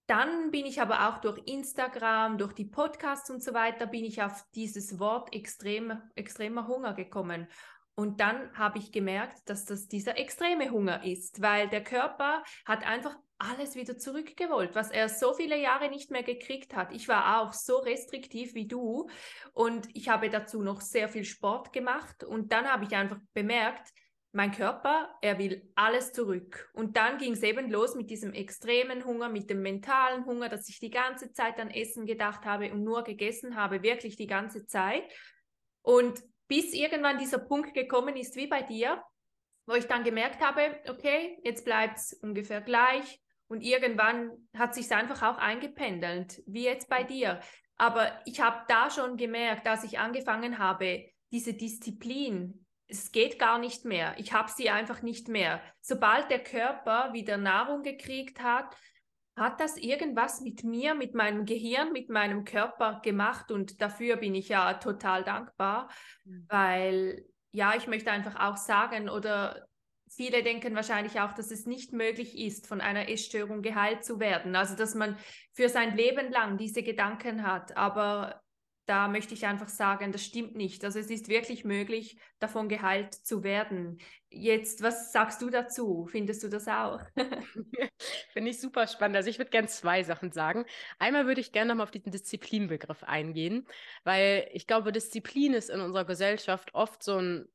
dann 0.09 0.51
bin 0.51 0.67
ich 0.67 0.81
aber 0.81 1.09
auch 1.09 1.19
durch 1.19 1.41
Instagram, 1.47 2.39
durch 2.39 2.55
die 2.55 2.65
Podcasts 2.65 3.31
und 3.31 3.43
so 3.43 3.55
weiter, 3.55 3.87
bin 3.87 4.05
ich 4.05 4.21
auf 4.21 4.45
dieses 4.55 4.99
Wort 4.99 5.35
extrem, 5.35 6.03
extremer 6.17 6.67
Hunger 6.67 6.93
gekommen. 6.93 7.47
Und 7.99 8.21
dann 8.21 8.57
habe 8.57 8.79
ich 8.79 8.93
gemerkt, 8.93 9.51
dass 9.51 9.65
das 9.65 9.89
dieser 9.89 10.19
extreme 10.19 10.71
Hunger 10.71 11.05
ist, 11.05 11.43
weil 11.43 11.69
der 11.69 11.83
Körper 11.83 12.45
hat 12.65 12.87
einfach 12.87 13.19
alles 13.39 13.75
wieder 13.75 13.99
zurückgewollt, 13.99 14.77
was 14.77 14.93
er 14.93 15.09
so 15.09 15.35
viele 15.35 15.61
Jahre 15.61 15.91
nicht 15.91 16.13
mehr 16.13 16.23
gekriegt 16.23 16.77
hat. 16.77 16.93
Ich 16.93 17.09
war 17.09 17.41
auch 17.43 17.53
so 17.53 17.79
restriktiv 17.79 18.55
wie 18.55 18.69
du 18.69 19.09
und 19.53 19.89
ich 19.95 20.09
habe 20.09 20.31
dazu 20.31 20.63
noch 20.63 20.81
sehr 20.81 21.09
viel 21.09 21.25
Sport 21.25 21.73
gemacht 21.73 22.23
und 22.23 22.53
dann 22.53 22.69
habe 22.69 22.85
ich 22.85 22.95
einfach 22.95 23.19
bemerkt, 23.35 23.89
mein 24.31 24.53
Körper, 24.53 25.09
er 25.21 25.41
will 25.41 25.69
alles 25.75 26.13
zurück. 26.13 26.71
Und 26.75 26.97
dann 26.97 27.19
ging 27.19 27.33
es 27.33 27.43
eben 27.43 27.69
los 27.69 27.97
mit 27.97 28.11
diesem 28.11 28.33
extremen 28.33 29.07
Hunger, 29.07 29.29
mit 29.29 29.51
dem 29.51 29.61
mentalen 29.61 30.25
Hunger, 30.25 30.49
dass 30.49 30.69
ich 30.69 30.79
die 30.79 30.91
ganze 30.91 31.33
Zeit 31.33 31.59
an 31.59 31.71
Essen 31.71 32.07
gedacht 32.07 32.45
habe 32.45 32.71
und 32.71 32.85
nur 32.85 33.03
gegessen 33.03 33.57
habe, 33.57 33.83
wirklich 33.83 34.15
die 34.15 34.29
ganze 34.29 34.67
Zeit. 34.67 35.03
Und 35.83 36.23
bis 36.49 36.73
irgendwann 36.73 37.19
dieser 37.19 37.39
Punkt 37.39 37.75
gekommen 37.75 38.17
ist, 38.17 38.37
wie 38.37 38.47
bei 38.47 38.63
dir, 38.63 39.03
wo 39.67 39.75
ich 39.75 39.87
dann 39.87 40.03
gemerkt 40.03 40.41
habe, 40.41 40.81
okay, 40.89 41.39
jetzt 41.45 41.65
bleibt 41.65 41.99
es 41.99 42.15
ungefähr 42.15 42.63
gleich 42.63 43.21
und 43.49 43.63
irgendwann 43.63 44.31
hat 44.57 44.75
sich 44.75 44.91
einfach 44.93 45.23
auch 45.23 45.39
eingependelt, 45.39 46.43
wie 46.47 46.65
jetzt 46.65 46.89
bei 46.89 47.05
dir. 47.05 47.41
Aber 47.77 48.21
ich 48.25 48.41
habe 48.41 48.65
da 48.69 48.91
schon 48.91 49.17
gemerkt, 49.17 49.67
als 49.67 49.85
ich 49.85 49.99
angefangen 49.99 50.59
habe, 50.59 51.11
diese 51.31 51.55
Disziplin, 51.55 52.67
es 52.89 53.13
geht 53.13 53.39
gar 53.39 53.59
nicht 53.59 53.85
mehr. 53.85 54.15
Ich 54.17 54.33
habe 54.33 54.51
sie 54.51 54.71
einfach 54.71 55.03
nicht 55.03 55.29
mehr. 55.29 55.63
Sobald 55.81 56.31
der 56.31 56.43
Körper 56.43 57.13
wieder 57.13 57.37
Nahrung 57.37 57.83
gekriegt 57.83 58.43
hat, 58.43 58.75
hat 59.39 59.61
das 59.61 59.77
irgendwas 59.77 60.41
mit 60.41 60.65
mir, 60.65 60.95
mit 60.95 61.15
meinem 61.15 61.45
Gehirn, 61.45 61.93
mit 61.93 62.09
meinem 62.09 62.45
Körper 62.45 63.01
gemacht 63.03 63.51
und 63.51 63.81
dafür 63.81 64.17
bin 64.17 64.35
ich 64.35 64.49
ja 64.49 64.75
total 64.75 65.25
dankbar, 65.25 65.89
mhm. 66.25 66.47
weil 66.49 67.25
ja, 67.53 67.75
ich 67.77 67.87
möchte 67.87 68.11
einfach 68.11 68.37
auch 68.39 68.57
sagen 68.57 69.09
oder 69.09 69.67
viele 70.11 70.43
denken 70.43 70.75
wahrscheinlich 70.75 71.21
auch, 71.21 71.33
dass 71.33 71.51
es 71.51 71.67
nicht 71.67 71.93
möglich 71.93 72.39
ist, 72.39 72.67
von 72.67 72.81
einer 72.81 73.09
Essstörung 73.09 73.63
geheilt 73.63 74.05
zu 74.05 74.21
werden. 74.21 74.57
Also, 74.57 74.75
dass 74.75 74.95
man 74.95 75.17
für 75.53 75.69
sein 75.69 75.97
Leben 75.97 76.31
lang 76.31 76.59
diese 76.59 76.83
Gedanken 76.83 77.47
hat. 77.47 77.77
Aber 77.77 78.41
da 78.89 79.07
möchte 79.07 79.35
ich 79.35 79.45
einfach 79.45 79.69
sagen, 79.69 80.13
das 80.13 80.25
stimmt 80.25 80.57
nicht. 80.57 80.83
Also 80.83 80.99
es 80.99 81.11
ist 81.11 81.29
wirklich 81.29 81.65
möglich, 81.65 82.17
davon 82.39 82.71
geheilt 82.71 83.13
zu 83.15 83.43
werden. 83.43 83.99
Jetzt, 84.31 84.83
was 84.83 85.13
sagst 85.13 85.43
du 85.43 85.51
dazu? 85.51 86.07
Findest 86.11 86.43
du 86.43 86.49
das 86.49 86.67
auch? 86.69 87.01
Finde 88.33 88.51
ich 88.51 88.61
super 88.61 88.87
spannend. 88.87 89.17
Also 89.17 89.29
ich 89.29 89.39
würde 89.39 89.51
gerne 89.51 89.69
zwei 89.69 90.03
Sachen 90.05 90.33
sagen. 90.33 90.65
Einmal 90.99 91.27
würde 91.27 91.43
ich 91.43 91.53
gerne 91.53 91.69
nochmal 91.69 91.85
auf 91.85 91.91
diesen 91.91 92.13
Disziplinbegriff 92.13 93.05
eingehen, 93.05 93.67
weil 94.05 94.49
ich 94.53 94.67
glaube, 94.67 94.91
Disziplin 94.91 95.53
ist 95.53 95.69
in 95.69 95.81
unserer 95.81 96.07
Gesellschaft 96.07 96.75
oft 96.75 97.03
so 97.03 97.19
ein, 97.19 97.47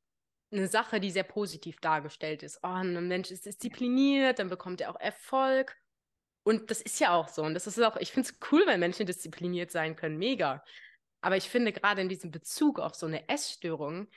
eine 0.52 0.68
Sache, 0.68 1.00
die 1.00 1.10
sehr 1.10 1.24
positiv 1.24 1.80
dargestellt 1.80 2.44
ist. 2.44 2.60
Oh, 2.62 2.68
ein 2.68 3.08
Mensch 3.08 3.32
ist 3.32 3.48
diszipliniert, 3.48 4.38
dann 4.38 4.50
bekommt 4.50 4.82
er 4.82 4.92
auch 4.92 5.00
Erfolg. 5.00 5.76
Und 6.44 6.70
das 6.70 6.82
ist 6.82 7.00
ja 7.00 7.16
auch 7.16 7.30
so. 7.30 7.42
Und 7.42 7.54
das 7.56 7.66
ist 7.66 7.82
auch, 7.82 7.96
ich 7.98 8.12
finde 8.12 8.30
es 8.30 8.38
cool, 8.52 8.64
wenn 8.68 8.80
Menschen 8.80 9.06
diszipliniert 9.08 9.72
sein 9.72 9.96
können. 9.96 10.18
Mega. 10.18 10.64
Aber 11.24 11.38
ich 11.38 11.50
finde 11.50 11.72
gerade 11.72 12.02
in 12.02 12.10
diesem 12.10 12.32
Bezug 12.32 12.80
auf 12.80 12.96
so 12.96 13.06
eine 13.06 13.30
Essstörung 13.30 14.10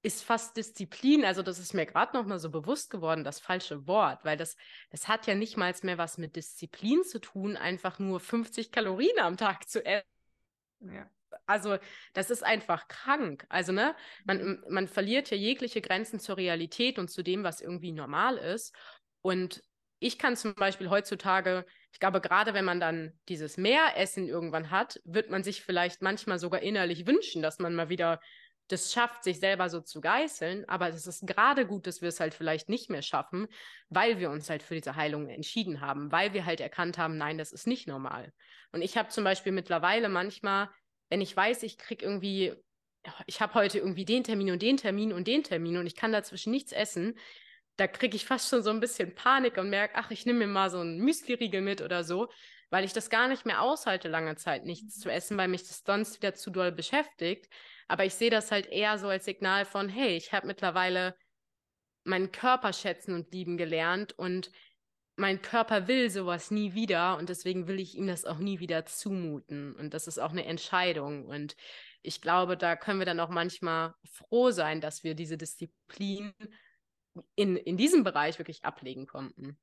ist 0.00 0.22
fast 0.22 0.56
Disziplin, 0.56 1.24
also 1.24 1.42
das 1.42 1.58
ist 1.58 1.74
mir 1.74 1.86
gerade 1.86 2.16
noch 2.16 2.24
mal 2.24 2.38
so 2.38 2.50
bewusst 2.50 2.90
geworden, 2.90 3.24
das 3.24 3.40
falsche 3.40 3.88
Wort, 3.88 4.24
weil 4.24 4.36
das, 4.36 4.56
das 4.90 5.08
hat 5.08 5.26
ja 5.26 5.34
nicht 5.34 5.56
mal 5.56 5.74
mehr 5.82 5.98
was 5.98 6.18
mit 6.18 6.36
Disziplin 6.36 7.02
zu 7.02 7.18
tun, 7.20 7.56
einfach 7.56 7.98
nur 7.98 8.20
50 8.20 8.70
Kalorien 8.70 9.18
am 9.18 9.36
Tag 9.36 9.68
zu 9.68 9.84
essen. 9.84 10.06
Ja. 10.80 11.10
Also 11.46 11.78
das 12.12 12.30
ist 12.30 12.44
einfach 12.44 12.86
krank. 12.86 13.44
Also 13.48 13.72
ne, 13.72 13.96
man, 14.24 14.62
man 14.68 14.86
verliert 14.86 15.30
ja 15.30 15.36
jegliche 15.36 15.80
Grenzen 15.80 16.20
zur 16.20 16.36
Realität 16.36 17.00
und 17.00 17.10
zu 17.10 17.24
dem, 17.24 17.42
was 17.42 17.60
irgendwie 17.60 17.90
normal 17.90 18.36
ist. 18.36 18.72
Und 19.20 19.62
ich 19.98 20.18
kann 20.18 20.36
zum 20.36 20.54
Beispiel 20.54 20.90
heutzutage, 20.90 21.64
ich 21.92 22.00
glaube, 22.00 22.20
gerade 22.20 22.54
wenn 22.54 22.64
man 22.64 22.80
dann 22.80 23.12
dieses 23.28 23.56
Mehressen 23.56 24.28
irgendwann 24.28 24.70
hat, 24.70 25.00
wird 25.04 25.30
man 25.30 25.42
sich 25.42 25.62
vielleicht 25.62 26.02
manchmal 26.02 26.38
sogar 26.38 26.62
innerlich 26.62 27.06
wünschen, 27.06 27.42
dass 27.42 27.58
man 27.58 27.74
mal 27.74 27.88
wieder 27.88 28.20
das 28.68 28.92
schafft, 28.92 29.24
sich 29.24 29.40
selber 29.40 29.68
so 29.68 29.80
zu 29.80 30.00
geißeln. 30.00 30.66
Aber 30.68 30.88
es 30.88 31.06
ist 31.06 31.26
gerade 31.26 31.66
gut, 31.66 31.86
dass 31.86 32.00
wir 32.00 32.08
es 32.08 32.20
halt 32.20 32.34
vielleicht 32.34 32.68
nicht 32.68 32.90
mehr 32.90 33.02
schaffen, 33.02 33.46
weil 33.88 34.18
wir 34.18 34.30
uns 34.30 34.48
halt 34.48 34.62
für 34.62 34.74
diese 34.74 34.96
Heilung 34.96 35.28
entschieden 35.28 35.80
haben, 35.80 36.10
weil 36.10 36.32
wir 36.32 36.46
halt 36.46 36.60
erkannt 36.60 36.96
haben, 36.96 37.16
nein, 37.16 37.38
das 37.38 37.52
ist 37.52 37.66
nicht 37.66 37.86
normal. 37.86 38.32
Und 38.72 38.82
ich 38.82 38.96
habe 38.96 39.10
zum 39.10 39.24
Beispiel 39.24 39.52
mittlerweile 39.52 40.08
manchmal, 40.08 40.70
wenn 41.10 41.20
ich 41.20 41.36
weiß, 41.36 41.62
ich 41.62 41.76
kriege 41.78 42.04
irgendwie 42.04 42.54
ich 43.26 43.40
habe 43.40 43.54
heute 43.54 43.78
irgendwie 43.78 44.04
den 44.04 44.24
Termin 44.24 44.50
und 44.50 44.62
den 44.62 44.76
Termin 44.76 45.12
und 45.12 45.28
den 45.28 45.42
Termin 45.42 45.76
und 45.76 45.86
ich 45.86 45.94
kann 45.94 46.12
dazwischen 46.12 46.50
nichts 46.50 46.72
essen, 46.72 47.18
da 47.76 47.86
kriege 47.86 48.16
ich 48.16 48.24
fast 48.24 48.48
schon 48.48 48.62
so 48.62 48.70
ein 48.70 48.80
bisschen 48.80 49.14
Panik 49.14 49.56
und 49.56 49.70
merke, 49.70 49.94
ach, 49.96 50.10
ich 50.10 50.26
nehme 50.26 50.40
mir 50.40 50.46
mal 50.46 50.70
so 50.70 50.78
einen 50.78 50.98
Müsli-Riegel 50.98 51.60
mit 51.60 51.80
oder 51.80 52.04
so, 52.04 52.28
weil 52.70 52.84
ich 52.84 52.92
das 52.92 53.10
gar 53.10 53.28
nicht 53.28 53.46
mehr 53.46 53.62
aushalte, 53.62 54.08
lange 54.08 54.36
Zeit 54.36 54.64
nichts 54.64 54.98
zu 54.98 55.10
essen, 55.10 55.36
weil 55.36 55.48
mich 55.48 55.62
das 55.62 55.82
sonst 55.84 56.16
wieder 56.16 56.34
zu 56.34 56.50
doll 56.50 56.72
beschäftigt. 56.72 57.48
Aber 57.88 58.04
ich 58.04 58.14
sehe 58.14 58.30
das 58.30 58.50
halt 58.50 58.66
eher 58.66 58.98
so 58.98 59.08
als 59.08 59.24
Signal 59.24 59.64
von, 59.64 59.88
hey, 59.88 60.16
ich 60.16 60.32
habe 60.32 60.46
mittlerweile 60.46 61.14
meinen 62.04 62.32
Körper 62.32 62.72
schätzen 62.72 63.14
und 63.14 63.32
lieben 63.32 63.56
gelernt 63.56 64.12
und 64.18 64.50
mein 65.16 65.42
Körper 65.42 65.86
will 65.86 66.10
sowas 66.10 66.50
nie 66.50 66.74
wieder 66.74 67.16
und 67.18 67.28
deswegen 67.28 67.68
will 67.68 67.78
ich 67.78 67.96
ihm 67.96 68.06
das 68.06 68.24
auch 68.24 68.38
nie 68.38 68.58
wieder 68.58 68.84
zumuten. 68.84 69.74
Und 69.76 69.94
das 69.94 70.08
ist 70.08 70.18
auch 70.18 70.32
eine 70.32 70.44
Entscheidung. 70.44 71.26
Und 71.26 71.56
ich 72.02 72.20
glaube, 72.20 72.56
da 72.56 72.74
können 72.76 72.98
wir 72.98 73.06
dann 73.06 73.20
auch 73.20 73.28
manchmal 73.28 73.94
froh 74.04 74.50
sein, 74.50 74.80
dass 74.80 75.04
wir 75.04 75.14
diese 75.14 75.38
Disziplin 75.38 76.34
in, 77.34 77.56
in 77.56 77.76
diesem 77.76 78.04
Bereich 78.04 78.38
wirklich 78.38 78.64
ablegen 78.64 79.06
konnten. 79.06 79.58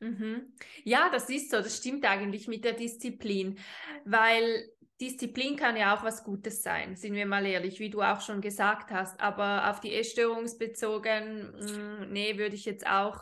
Mhm. 0.00 0.52
Ja, 0.84 1.08
das 1.10 1.30
ist 1.30 1.50
so, 1.50 1.56
das 1.58 1.76
stimmt 1.76 2.04
eigentlich 2.04 2.48
mit 2.48 2.64
der 2.64 2.74
Disziplin, 2.74 3.58
weil 4.04 4.68
Disziplin 5.00 5.56
kann 5.56 5.76
ja 5.76 5.96
auch 5.96 6.04
was 6.04 6.24
Gutes 6.24 6.62
sein, 6.62 6.96
sind 6.96 7.14
wir 7.14 7.26
mal 7.26 7.46
ehrlich, 7.46 7.80
wie 7.80 7.90
du 7.90 8.02
auch 8.02 8.20
schon 8.20 8.40
gesagt 8.40 8.90
hast, 8.90 9.20
aber 9.20 9.70
auf 9.70 9.80
die 9.80 9.94
Essstörungsbezogen, 9.94 11.52
mh, 11.52 12.06
mm, 12.06 12.12
nee, 12.12 12.38
würde 12.38 12.54
ich 12.54 12.64
jetzt 12.64 12.86
auch 12.86 13.20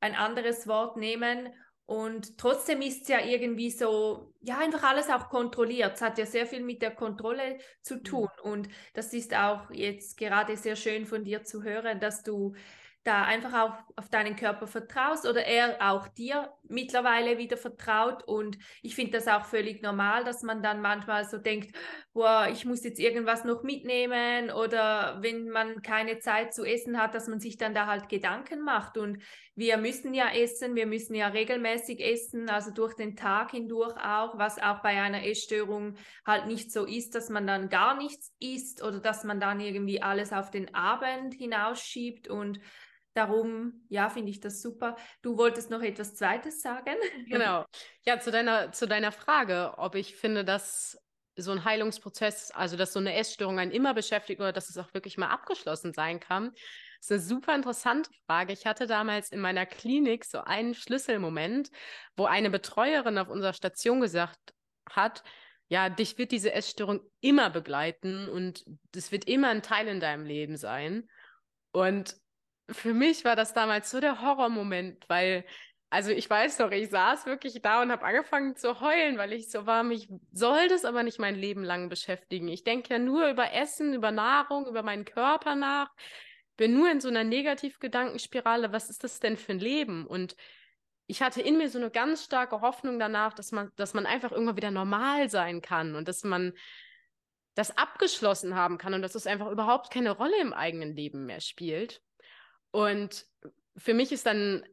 ein 0.00 0.14
anderes 0.14 0.66
Wort 0.66 0.96
nehmen 0.96 1.50
und 1.86 2.38
trotzdem 2.38 2.80
ist 2.80 3.02
es 3.02 3.08
ja 3.08 3.20
irgendwie 3.20 3.70
so, 3.70 4.32
ja, 4.40 4.58
einfach 4.58 4.82
alles 4.84 5.10
auch 5.10 5.28
kontrolliert. 5.28 5.94
Es 5.94 6.00
hat 6.00 6.16
ja 6.16 6.24
sehr 6.24 6.46
viel 6.46 6.62
mit 6.62 6.80
der 6.80 6.92
Kontrolle 6.92 7.58
zu 7.82 7.96
mhm. 7.96 8.04
tun. 8.04 8.28
Und 8.42 8.68
das 8.94 9.12
ist 9.12 9.34
auch 9.34 9.70
jetzt 9.70 10.16
gerade 10.16 10.56
sehr 10.56 10.76
schön 10.76 11.04
von 11.04 11.24
dir 11.24 11.44
zu 11.44 11.62
hören, 11.62 12.00
dass 12.00 12.22
du 12.22 12.54
da 13.04 13.24
einfach 13.24 13.52
auch 13.52 13.74
auf 13.96 14.08
deinen 14.08 14.34
Körper 14.34 14.66
vertraust 14.66 15.26
oder 15.26 15.44
er 15.44 15.92
auch 15.92 16.08
dir 16.08 16.50
mittlerweile 16.68 17.36
wieder 17.36 17.58
vertraut. 17.58 18.24
Und 18.24 18.56
ich 18.82 18.94
finde 18.94 19.12
das 19.12 19.28
auch 19.28 19.44
völlig 19.44 19.82
normal, 19.82 20.24
dass 20.24 20.42
man 20.42 20.62
dann 20.62 20.80
manchmal 20.80 21.26
so 21.26 21.36
denkt, 21.36 21.76
boah, 22.14 22.48
ich 22.50 22.64
muss 22.64 22.82
jetzt 22.82 22.98
irgendwas 22.98 23.44
noch 23.44 23.62
mitnehmen 23.62 24.50
oder 24.50 25.18
wenn 25.20 25.50
man 25.50 25.82
keine 25.82 26.18
Zeit 26.18 26.54
zu 26.54 26.64
essen 26.64 26.98
hat, 26.98 27.14
dass 27.14 27.28
man 27.28 27.40
sich 27.40 27.58
dann 27.58 27.74
da 27.74 27.86
halt 27.86 28.08
Gedanken 28.08 28.62
macht. 28.62 28.96
Und 28.96 29.22
wir 29.54 29.76
müssen 29.76 30.14
ja 30.14 30.30
essen, 30.30 30.74
wir 30.74 30.86
müssen 30.86 31.14
ja 31.14 31.28
regelmäßig 31.28 32.00
essen, 32.00 32.48
also 32.48 32.70
durch 32.70 32.94
den 32.94 33.16
Tag 33.16 33.50
hindurch 33.50 33.96
auch, 33.96 34.38
was 34.38 34.58
auch 34.58 34.80
bei 34.80 35.00
einer 35.00 35.26
Essstörung 35.26 35.96
halt 36.26 36.46
nicht 36.46 36.72
so 36.72 36.86
ist, 36.86 37.14
dass 37.14 37.28
man 37.28 37.46
dann 37.46 37.68
gar 37.68 37.96
nichts 37.98 38.32
isst 38.40 38.82
oder 38.82 38.98
dass 38.98 39.24
man 39.24 39.40
dann 39.40 39.60
irgendwie 39.60 40.00
alles 40.00 40.32
auf 40.32 40.50
den 40.50 40.74
Abend 40.74 41.34
hinausschiebt 41.34 42.28
und 42.28 42.60
darum, 43.14 43.86
ja, 43.88 44.10
finde 44.10 44.30
ich 44.30 44.40
das 44.40 44.60
super. 44.60 44.96
Du 45.22 45.38
wolltest 45.38 45.70
noch 45.70 45.82
etwas 45.82 46.14
Zweites 46.14 46.60
sagen? 46.60 46.96
Genau. 47.28 47.64
Ja, 48.04 48.20
zu 48.20 48.30
deiner, 48.30 48.72
zu 48.72 48.86
deiner 48.86 49.12
Frage, 49.12 49.74
ob 49.78 49.94
ich 49.94 50.16
finde, 50.16 50.44
dass 50.44 50.98
so 51.36 51.50
ein 51.50 51.64
Heilungsprozess, 51.64 52.50
also 52.52 52.76
dass 52.76 52.92
so 52.92 53.00
eine 53.00 53.14
Essstörung 53.14 53.58
einen 53.58 53.72
immer 53.72 53.94
beschäftigt 53.94 54.40
oder 54.40 54.52
dass 54.52 54.68
es 54.68 54.78
auch 54.78 54.92
wirklich 54.94 55.16
mal 55.16 55.28
abgeschlossen 55.28 55.92
sein 55.92 56.20
kann, 56.20 56.52
ist 57.00 57.12
eine 57.12 57.20
super 57.20 57.54
interessante 57.54 58.10
Frage. 58.26 58.52
Ich 58.52 58.66
hatte 58.66 58.86
damals 58.86 59.30
in 59.30 59.40
meiner 59.40 59.66
Klinik 59.66 60.24
so 60.24 60.38
einen 60.38 60.74
Schlüsselmoment, 60.74 61.70
wo 62.16 62.26
eine 62.26 62.50
Betreuerin 62.50 63.18
auf 63.18 63.28
unserer 63.28 63.52
Station 63.52 64.00
gesagt 64.00 64.54
hat, 64.90 65.22
ja, 65.68 65.88
dich 65.88 66.18
wird 66.18 66.30
diese 66.30 66.52
Essstörung 66.52 67.00
immer 67.20 67.50
begleiten 67.50 68.28
und 68.28 68.64
es 68.94 69.12
wird 69.12 69.26
immer 69.26 69.48
ein 69.48 69.62
Teil 69.62 69.88
in 69.88 70.00
deinem 70.00 70.24
Leben 70.24 70.56
sein. 70.56 71.08
Und 71.72 72.16
für 72.70 72.94
mich 72.94 73.24
war 73.24 73.36
das 73.36 73.52
damals 73.52 73.90
so 73.90 74.00
der 74.00 74.20
Horrormoment, 74.20 75.08
weil, 75.08 75.44
also 75.90 76.10
ich 76.10 76.28
weiß 76.28 76.58
doch, 76.58 76.70
ich 76.70 76.90
saß 76.90 77.26
wirklich 77.26 77.60
da 77.62 77.82
und 77.82 77.92
habe 77.92 78.04
angefangen 78.04 78.56
zu 78.56 78.80
heulen, 78.80 79.18
weil 79.18 79.32
ich 79.32 79.50
so 79.50 79.66
war, 79.66 79.82
mich 79.82 80.08
soll 80.32 80.68
das 80.68 80.84
aber 80.84 81.02
nicht 81.02 81.18
mein 81.18 81.34
Leben 81.34 81.62
lang 81.62 81.88
beschäftigen. 81.88 82.48
Ich 82.48 82.64
denke 82.64 82.94
ja 82.94 82.98
nur 82.98 83.28
über 83.28 83.52
Essen, 83.52 83.94
über 83.94 84.10
Nahrung, 84.10 84.66
über 84.66 84.82
meinen 84.82 85.04
Körper 85.04 85.54
nach, 85.54 85.90
bin 86.56 86.74
nur 86.74 86.90
in 86.90 87.00
so 87.00 87.08
einer 87.08 87.24
Negativgedankenspirale. 87.24 88.72
Was 88.72 88.90
ist 88.90 89.04
das 89.04 89.20
denn 89.20 89.36
für 89.36 89.52
ein 89.52 89.58
Leben? 89.58 90.06
Und 90.06 90.36
ich 91.06 91.20
hatte 91.22 91.42
in 91.42 91.58
mir 91.58 91.68
so 91.68 91.78
eine 91.78 91.90
ganz 91.90 92.24
starke 92.24 92.60
Hoffnung 92.60 92.98
danach, 92.98 93.34
dass 93.34 93.52
man, 93.52 93.70
dass 93.76 93.92
man 93.94 94.06
einfach 94.06 94.32
irgendwann 94.32 94.56
wieder 94.56 94.70
normal 94.70 95.28
sein 95.28 95.60
kann 95.60 95.96
und 95.96 96.08
dass 96.08 96.24
man 96.24 96.54
das 97.54 97.76
abgeschlossen 97.76 98.54
haben 98.54 98.78
kann 98.78 98.94
und 98.94 99.02
dass 99.02 99.14
es 99.14 99.26
einfach 99.26 99.50
überhaupt 99.50 99.92
keine 99.92 100.12
Rolle 100.12 100.40
im 100.40 100.52
eigenen 100.52 100.96
Leben 100.96 101.26
mehr 101.26 101.40
spielt. 101.40 102.02
Und 102.74 103.24
für 103.76 103.94
mich 103.94 104.10
ist 104.10 104.26
dann 104.26 104.66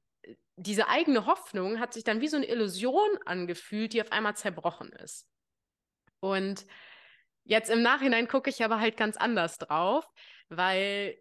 diese 0.55 0.87
eigene 0.87 1.27
Hoffnung 1.27 1.79
hat 1.79 1.93
sich 1.93 2.03
dann 2.03 2.19
wie 2.19 2.27
so 2.27 2.35
eine 2.35 2.47
Illusion 2.47 3.09
angefühlt, 3.27 3.93
die 3.93 4.01
auf 4.01 4.11
einmal 4.11 4.35
zerbrochen 4.35 4.91
ist. 4.93 5.29
Und 6.19 6.65
jetzt 7.43 7.69
im 7.69 7.83
Nachhinein 7.83 8.27
gucke 8.27 8.49
ich 8.49 8.65
aber 8.65 8.79
halt 8.79 8.97
ganz 8.97 9.17
anders 9.17 9.59
drauf, 9.59 10.09
weil 10.49 11.15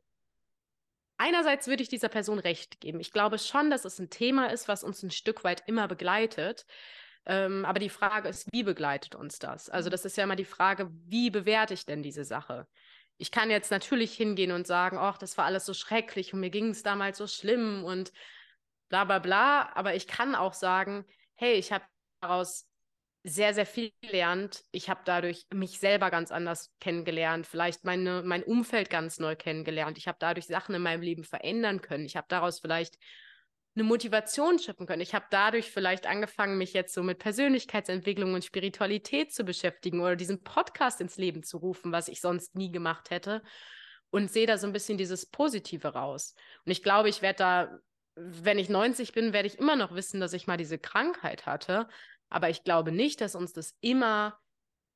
einerseits 1.18 1.66
würde 1.66 1.82
ich 1.82 1.90
dieser 1.90 2.08
Person 2.08 2.38
recht 2.38 2.80
geben. 2.80 2.98
Ich 2.98 3.12
glaube 3.12 3.38
schon, 3.38 3.70
dass 3.70 3.84
es 3.84 3.98
ein 3.98 4.08
Thema 4.08 4.46
ist, 4.46 4.66
was 4.66 4.82
uns 4.82 5.02
ein 5.02 5.10
Stück 5.10 5.44
weit 5.44 5.62
immer 5.66 5.86
begleitet. 5.86 6.64
Ähm, 7.26 7.66
aber 7.66 7.78
die 7.78 7.90
Frage 7.90 8.30
ist, 8.30 8.48
wie 8.52 8.62
begleitet 8.62 9.14
uns 9.14 9.38
das? 9.38 9.68
Also 9.68 9.90
das 9.90 10.06
ist 10.06 10.16
ja 10.16 10.24
immer 10.24 10.34
die 10.34 10.46
Frage, 10.46 10.88
wie 10.90 11.28
bewerte 11.28 11.74
ich 11.74 11.84
denn 11.84 12.02
diese 12.02 12.24
Sache? 12.24 12.66
Ich 13.20 13.30
kann 13.30 13.50
jetzt 13.50 13.70
natürlich 13.70 14.14
hingehen 14.14 14.50
und 14.50 14.66
sagen, 14.66 14.96
ach, 14.98 15.18
das 15.18 15.36
war 15.36 15.44
alles 15.44 15.66
so 15.66 15.74
schrecklich 15.74 16.32
und 16.32 16.40
mir 16.40 16.48
ging 16.48 16.70
es 16.70 16.82
damals 16.82 17.18
so 17.18 17.26
schlimm 17.26 17.84
und 17.84 18.12
bla 18.88 19.04
bla 19.04 19.18
bla. 19.18 19.70
Aber 19.74 19.94
ich 19.94 20.06
kann 20.06 20.34
auch 20.34 20.54
sagen, 20.54 21.04
hey, 21.34 21.52
ich 21.54 21.70
habe 21.70 21.84
daraus 22.22 22.66
sehr, 23.22 23.52
sehr 23.52 23.66
viel 23.66 23.92
gelernt. 24.00 24.62
Ich 24.72 24.88
habe 24.88 25.02
dadurch 25.04 25.46
mich 25.52 25.78
selber 25.80 26.10
ganz 26.10 26.32
anders 26.32 26.72
kennengelernt, 26.80 27.46
vielleicht 27.46 27.84
meine, 27.84 28.22
mein 28.22 28.42
Umfeld 28.42 28.88
ganz 28.88 29.18
neu 29.18 29.36
kennengelernt. 29.36 29.98
Ich 29.98 30.08
habe 30.08 30.16
dadurch 30.18 30.46
Sachen 30.46 30.74
in 30.74 30.80
meinem 30.80 31.02
Leben 31.02 31.24
verändern 31.24 31.82
können. 31.82 32.06
Ich 32.06 32.16
habe 32.16 32.26
daraus 32.30 32.60
vielleicht 32.60 32.96
eine 33.74 33.84
Motivation 33.84 34.58
schippen 34.58 34.86
können. 34.86 35.00
Ich 35.00 35.14
habe 35.14 35.26
dadurch 35.30 35.70
vielleicht 35.70 36.06
angefangen, 36.06 36.58
mich 36.58 36.72
jetzt 36.72 36.92
so 36.92 37.02
mit 37.02 37.18
Persönlichkeitsentwicklung 37.18 38.34
und 38.34 38.44
Spiritualität 38.44 39.32
zu 39.32 39.44
beschäftigen 39.44 40.00
oder 40.00 40.16
diesen 40.16 40.42
Podcast 40.42 41.00
ins 41.00 41.16
Leben 41.16 41.42
zu 41.42 41.58
rufen, 41.58 41.92
was 41.92 42.08
ich 42.08 42.20
sonst 42.20 42.56
nie 42.56 42.72
gemacht 42.72 43.10
hätte. 43.10 43.42
Und 44.10 44.30
sehe 44.30 44.46
da 44.46 44.58
so 44.58 44.66
ein 44.66 44.72
bisschen 44.72 44.98
dieses 44.98 45.26
Positive 45.26 45.86
raus. 45.88 46.34
Und 46.64 46.72
ich 46.72 46.82
glaube, 46.82 47.08
ich 47.08 47.22
werde 47.22 47.36
da, 47.36 47.78
wenn 48.16 48.58
ich 48.58 48.68
90 48.68 49.12
bin, 49.12 49.32
werde 49.32 49.46
ich 49.46 49.58
immer 49.58 49.76
noch 49.76 49.94
wissen, 49.94 50.18
dass 50.18 50.32
ich 50.32 50.48
mal 50.48 50.56
diese 50.56 50.78
Krankheit 50.78 51.46
hatte. 51.46 51.86
Aber 52.28 52.50
ich 52.50 52.64
glaube 52.64 52.90
nicht, 52.90 53.20
dass 53.20 53.36
uns 53.36 53.52
das 53.52 53.76
immer 53.80 54.36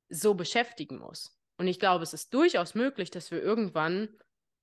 so 0.09 0.35
beschäftigen 0.35 0.99
muss. 0.99 1.39
Und 1.59 1.69
ich 1.69 1.79
glaube, 1.79 2.03
es 2.03 2.13
ist 2.13 2.35
durchaus 2.35 2.75
möglich, 2.75 3.13
dass 3.13 3.31
wir 3.31 3.41
irgendwann, 3.41 4.09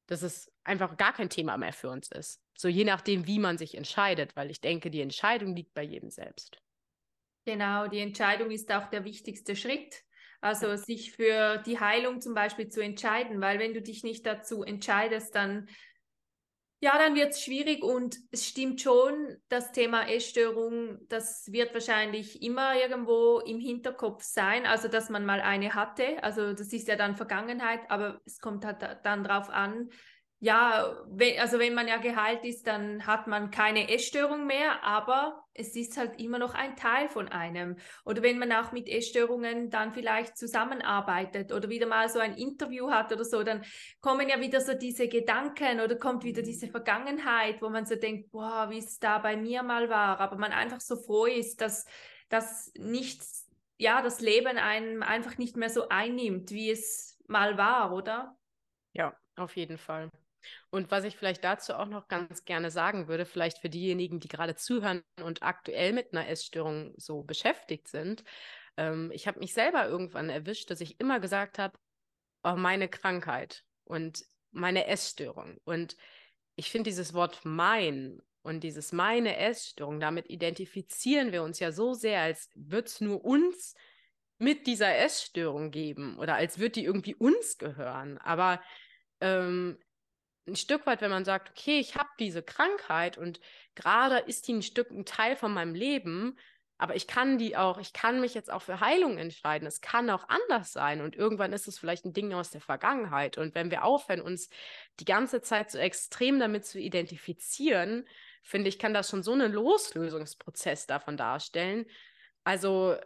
dass 0.07 0.21
es 0.21 0.51
einfach 0.65 0.97
gar 0.97 1.13
kein 1.13 1.29
Thema 1.29 1.55
mehr 1.57 1.73
für 1.73 1.89
uns 1.89 2.11
ist. 2.11 2.41
So 2.61 2.67
je 2.67 2.83
nachdem, 2.83 3.25
wie 3.25 3.39
man 3.39 3.57
sich 3.57 3.73
entscheidet, 3.73 4.35
weil 4.35 4.51
ich 4.51 4.61
denke, 4.61 4.91
die 4.91 5.01
Entscheidung 5.01 5.55
liegt 5.55 5.73
bei 5.73 5.81
jedem 5.81 6.11
selbst. 6.11 6.61
Genau, 7.43 7.87
die 7.87 7.97
Entscheidung 7.97 8.51
ist 8.51 8.71
auch 8.71 8.87
der 8.91 9.03
wichtigste 9.03 9.55
Schritt. 9.55 10.03
Also 10.41 10.75
sich 10.75 11.11
für 11.11 11.57
die 11.65 11.79
Heilung 11.79 12.21
zum 12.21 12.35
Beispiel 12.35 12.67
zu 12.67 12.79
entscheiden, 12.79 13.41
weil 13.41 13.57
wenn 13.57 13.73
du 13.73 13.81
dich 13.81 14.03
nicht 14.03 14.27
dazu 14.27 14.61
entscheidest, 14.61 15.33
dann 15.33 15.69
ja, 16.83 16.97
dann 16.99 17.15
wird 17.15 17.31
es 17.31 17.43
schwierig 17.43 17.83
und 17.83 18.17
es 18.31 18.47
stimmt 18.47 18.81
schon, 18.81 19.37
das 19.49 19.71
Thema 19.71 20.07
Essstörung, 20.07 20.97
das 21.09 21.51
wird 21.51 21.73
wahrscheinlich 21.73 22.43
immer 22.43 22.75
irgendwo 22.75 23.39
im 23.39 23.59
Hinterkopf 23.59 24.23
sein, 24.23 24.65
also 24.67 24.87
dass 24.87 25.09
man 25.09 25.25
mal 25.25 25.41
eine 25.41 25.75
hatte, 25.75 26.23
also 26.23 26.53
das 26.53 26.73
ist 26.73 26.87
ja 26.87 26.95
dann 26.95 27.15
Vergangenheit, 27.15 27.81
aber 27.89 28.21
es 28.25 28.39
kommt 28.39 28.65
halt 28.65 28.81
dann 29.03 29.23
darauf 29.23 29.49
an, 29.51 29.89
ja, 30.43 30.97
also 31.37 31.59
wenn 31.59 31.75
man 31.75 31.87
ja 31.87 31.97
geheilt 31.97 32.43
ist, 32.45 32.65
dann 32.65 33.05
hat 33.05 33.27
man 33.27 33.51
keine 33.51 33.93
Essstörung 33.93 34.47
mehr, 34.47 34.83
aber 34.83 35.45
es 35.53 35.75
ist 35.75 35.97
halt 35.97 36.19
immer 36.19 36.39
noch 36.39 36.55
ein 36.55 36.75
Teil 36.75 37.09
von 37.09 37.27
einem. 37.27 37.77
Oder 38.05 38.23
wenn 38.23 38.39
man 38.39 38.51
auch 38.51 38.71
mit 38.71 38.89
Essstörungen 38.89 39.69
dann 39.69 39.93
vielleicht 39.93 40.35
zusammenarbeitet 40.35 41.51
oder 41.51 41.69
wieder 41.69 41.85
mal 41.85 42.09
so 42.09 42.17
ein 42.17 42.33
Interview 42.33 42.89
hat 42.89 43.13
oder 43.13 43.23
so, 43.23 43.43
dann 43.43 43.63
kommen 43.99 44.29
ja 44.29 44.39
wieder 44.41 44.61
so 44.61 44.73
diese 44.73 45.07
Gedanken 45.07 45.79
oder 45.79 45.95
kommt 45.95 46.23
wieder 46.23 46.41
diese 46.41 46.69
Vergangenheit, 46.69 47.61
wo 47.61 47.69
man 47.69 47.85
so 47.85 47.95
denkt, 47.95 48.31
boah, 48.31 48.71
wie 48.71 48.79
es 48.79 48.97
da 48.97 49.19
bei 49.19 49.37
mir 49.37 49.61
mal 49.61 49.89
war, 49.89 50.19
aber 50.19 50.37
man 50.37 50.53
einfach 50.53 50.81
so 50.81 50.95
froh 50.95 51.27
ist, 51.27 51.61
dass 51.61 51.85
das 52.29 52.71
nichts, 52.79 53.47
ja, 53.77 54.01
das 54.01 54.21
Leben 54.21 54.57
einem 54.57 55.03
einfach 55.03 55.37
nicht 55.37 55.55
mehr 55.55 55.69
so 55.69 55.87
einnimmt, 55.89 56.49
wie 56.49 56.71
es 56.71 57.21
mal 57.27 57.59
war, 57.59 57.93
oder? 57.93 58.35
Ja, 58.93 59.15
auf 59.35 59.55
jeden 59.55 59.77
Fall. 59.77 60.09
Und 60.69 60.91
was 60.91 61.03
ich 61.03 61.17
vielleicht 61.17 61.43
dazu 61.43 61.73
auch 61.73 61.87
noch 61.87 62.07
ganz 62.07 62.45
gerne 62.45 62.71
sagen 62.71 63.07
würde, 63.07 63.25
vielleicht 63.25 63.59
für 63.59 63.69
diejenigen, 63.69 64.19
die 64.19 64.27
gerade 64.27 64.55
zuhören 64.55 65.03
und 65.23 65.43
aktuell 65.43 65.93
mit 65.93 66.13
einer 66.13 66.27
Essstörung 66.27 66.93
so 66.97 67.23
beschäftigt 67.23 67.87
sind, 67.87 68.23
ähm, 68.77 69.11
ich 69.13 69.27
habe 69.27 69.39
mich 69.39 69.53
selber 69.53 69.87
irgendwann 69.87 70.29
erwischt, 70.29 70.69
dass 70.69 70.81
ich 70.81 70.99
immer 70.99 71.19
gesagt 71.19 71.59
habe, 71.59 71.77
oh, 72.43 72.55
meine 72.55 72.87
Krankheit 72.87 73.63
und 73.83 74.23
meine 74.51 74.87
Essstörung. 74.87 75.57
Und 75.63 75.95
ich 76.55 76.71
finde 76.71 76.89
dieses 76.89 77.13
Wort 77.13 77.41
mein 77.43 78.21
und 78.43 78.63
dieses 78.63 78.91
meine 78.91 79.37
Essstörung, 79.37 79.99
damit 79.99 80.29
identifizieren 80.29 81.31
wir 81.31 81.43
uns 81.43 81.59
ja 81.59 81.71
so 81.71 81.93
sehr, 81.93 82.21
als 82.21 82.49
würde 82.55 82.87
es 82.87 83.01
nur 83.01 83.23
uns 83.23 83.75
mit 84.37 84.65
dieser 84.65 84.95
Essstörung 84.97 85.69
geben 85.69 86.17
oder 86.17 86.35
als 86.35 86.57
würde 86.57 86.71
die 86.71 86.85
irgendwie 86.85 87.13
uns 87.15 87.57
gehören. 87.57 88.17
Aber 88.17 88.61
ähm, 89.19 89.77
ein 90.47 90.55
Stück 90.55 90.85
weit, 90.85 91.01
wenn 91.01 91.11
man 91.11 91.25
sagt, 91.25 91.51
okay, 91.51 91.79
ich 91.79 91.95
habe 91.95 92.09
diese 92.19 92.41
Krankheit 92.43 93.17
und 93.17 93.39
gerade 93.75 94.17
ist 94.17 94.47
die 94.47 94.53
ein 94.53 94.61
Stück 94.61 94.89
ein 94.91 95.05
Teil 95.05 95.35
von 95.35 95.53
meinem 95.53 95.75
Leben, 95.75 96.37
aber 96.81 96.95
ich 96.95 97.05
kann 97.05 97.37
die 97.37 97.55
auch, 97.55 97.77
ich 97.77 97.93
kann 97.93 98.21
mich 98.21 98.33
jetzt 98.33 98.51
auch 98.51 98.63
für 98.63 98.79
Heilung 98.79 99.19
entscheiden. 99.19 99.67
Es 99.67 99.81
kann 99.81 100.09
auch 100.09 100.27
anders 100.29 100.73
sein 100.73 101.01
und 101.01 101.15
irgendwann 101.15 101.53
ist 101.53 101.67
es 101.67 101.77
vielleicht 101.77 102.05
ein 102.05 102.13
Ding 102.13 102.33
aus 102.33 102.49
der 102.49 102.59
Vergangenheit. 102.59 103.37
Und 103.37 103.53
wenn 103.53 103.69
wir 103.69 103.83
aufhören, 103.83 104.19
uns 104.19 104.49
die 104.99 105.05
ganze 105.05 105.41
Zeit 105.41 105.69
so 105.69 105.77
extrem 105.77 106.39
damit 106.39 106.65
zu 106.65 106.79
identifizieren, 106.79 108.07
finde 108.41 108.67
ich, 108.67 108.79
kann 108.79 108.95
das 108.95 109.11
schon 109.11 109.21
so 109.21 109.31
einen 109.31 109.51
Loslösungsprozess 109.51 110.87
davon 110.87 111.17
darstellen. 111.17 111.85
Also 112.43 112.97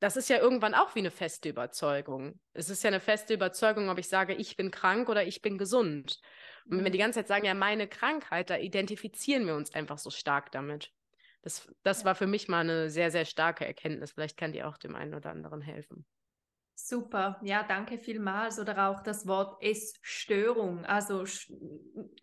das 0.00 0.16
ist 0.16 0.28
ja 0.28 0.38
irgendwann 0.38 0.74
auch 0.74 0.94
wie 0.94 1.00
eine 1.00 1.10
feste 1.10 1.48
Überzeugung. 1.48 2.38
Es 2.52 2.70
ist 2.70 2.82
ja 2.82 2.88
eine 2.88 3.00
feste 3.00 3.34
Überzeugung, 3.34 3.88
ob 3.88 3.98
ich 3.98 4.08
sage, 4.08 4.34
ich 4.34 4.56
bin 4.56 4.70
krank 4.70 5.08
oder 5.08 5.24
ich 5.24 5.42
bin 5.42 5.58
gesund. 5.58 6.20
Und 6.66 6.78
wenn 6.78 6.84
wir 6.84 6.90
die 6.90 6.98
ganze 6.98 7.20
Zeit 7.20 7.28
sagen, 7.28 7.46
ja, 7.46 7.54
meine 7.54 7.88
Krankheit, 7.88 8.50
da 8.50 8.56
identifizieren 8.56 9.46
wir 9.46 9.54
uns 9.54 9.74
einfach 9.74 9.98
so 9.98 10.10
stark 10.10 10.52
damit. 10.52 10.92
Das, 11.42 11.68
das 11.82 12.04
war 12.04 12.14
für 12.14 12.26
mich 12.26 12.48
mal 12.48 12.60
eine 12.60 12.90
sehr, 12.90 13.10
sehr 13.10 13.24
starke 13.24 13.64
Erkenntnis. 13.64 14.12
Vielleicht 14.12 14.36
kann 14.36 14.52
die 14.52 14.62
auch 14.62 14.76
dem 14.76 14.94
einen 14.94 15.14
oder 15.14 15.30
anderen 15.30 15.62
helfen. 15.62 16.04
Super, 16.74 17.40
ja, 17.42 17.64
danke 17.64 17.98
vielmals. 17.98 18.60
Oder 18.60 18.88
auch 18.88 19.02
das 19.02 19.26
Wort 19.26 19.62
Essstörung, 19.62 20.84
also 20.84 21.24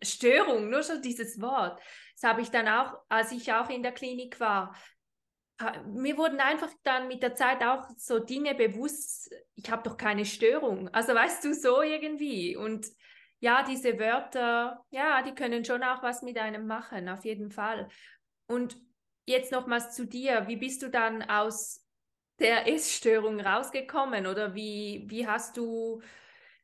Störung, 0.02 0.70
nur 0.70 0.82
schon 0.82 1.02
dieses 1.02 1.40
Wort. 1.40 1.78
Das 2.14 2.30
habe 2.30 2.40
ich 2.40 2.50
dann 2.50 2.66
auch, 2.68 2.94
als 3.08 3.32
ich 3.32 3.52
auch 3.52 3.68
in 3.68 3.82
der 3.82 3.92
Klinik 3.92 4.40
war, 4.40 4.74
mir 5.86 6.16
wurden 6.16 6.40
einfach 6.40 6.70
dann 6.82 7.08
mit 7.08 7.22
der 7.22 7.34
Zeit 7.34 7.62
auch 7.62 7.88
so 7.96 8.18
Dinge 8.18 8.54
bewusst, 8.54 9.34
ich 9.54 9.70
habe 9.70 9.82
doch 9.82 9.96
keine 9.96 10.24
Störung. 10.24 10.88
Also 10.88 11.14
weißt 11.14 11.44
du, 11.44 11.54
so 11.54 11.82
irgendwie. 11.82 12.56
Und 12.56 12.86
ja, 13.40 13.62
diese 13.62 13.98
Wörter, 13.98 14.84
ja, 14.90 15.22
die 15.22 15.34
können 15.34 15.64
schon 15.64 15.82
auch 15.82 16.02
was 16.02 16.22
mit 16.22 16.38
einem 16.38 16.66
machen, 16.66 17.08
auf 17.08 17.24
jeden 17.24 17.50
Fall. 17.50 17.88
Und 18.46 18.76
jetzt 19.26 19.52
nochmals 19.52 19.94
zu 19.94 20.06
dir, 20.06 20.46
wie 20.46 20.56
bist 20.56 20.82
du 20.82 20.90
dann 20.90 21.22
aus 21.22 21.84
der 22.38 22.68
Essstörung 22.68 23.40
rausgekommen 23.40 24.26
oder 24.26 24.54
wie, 24.54 25.04
wie 25.06 25.26
hast 25.26 25.56
du 25.56 26.02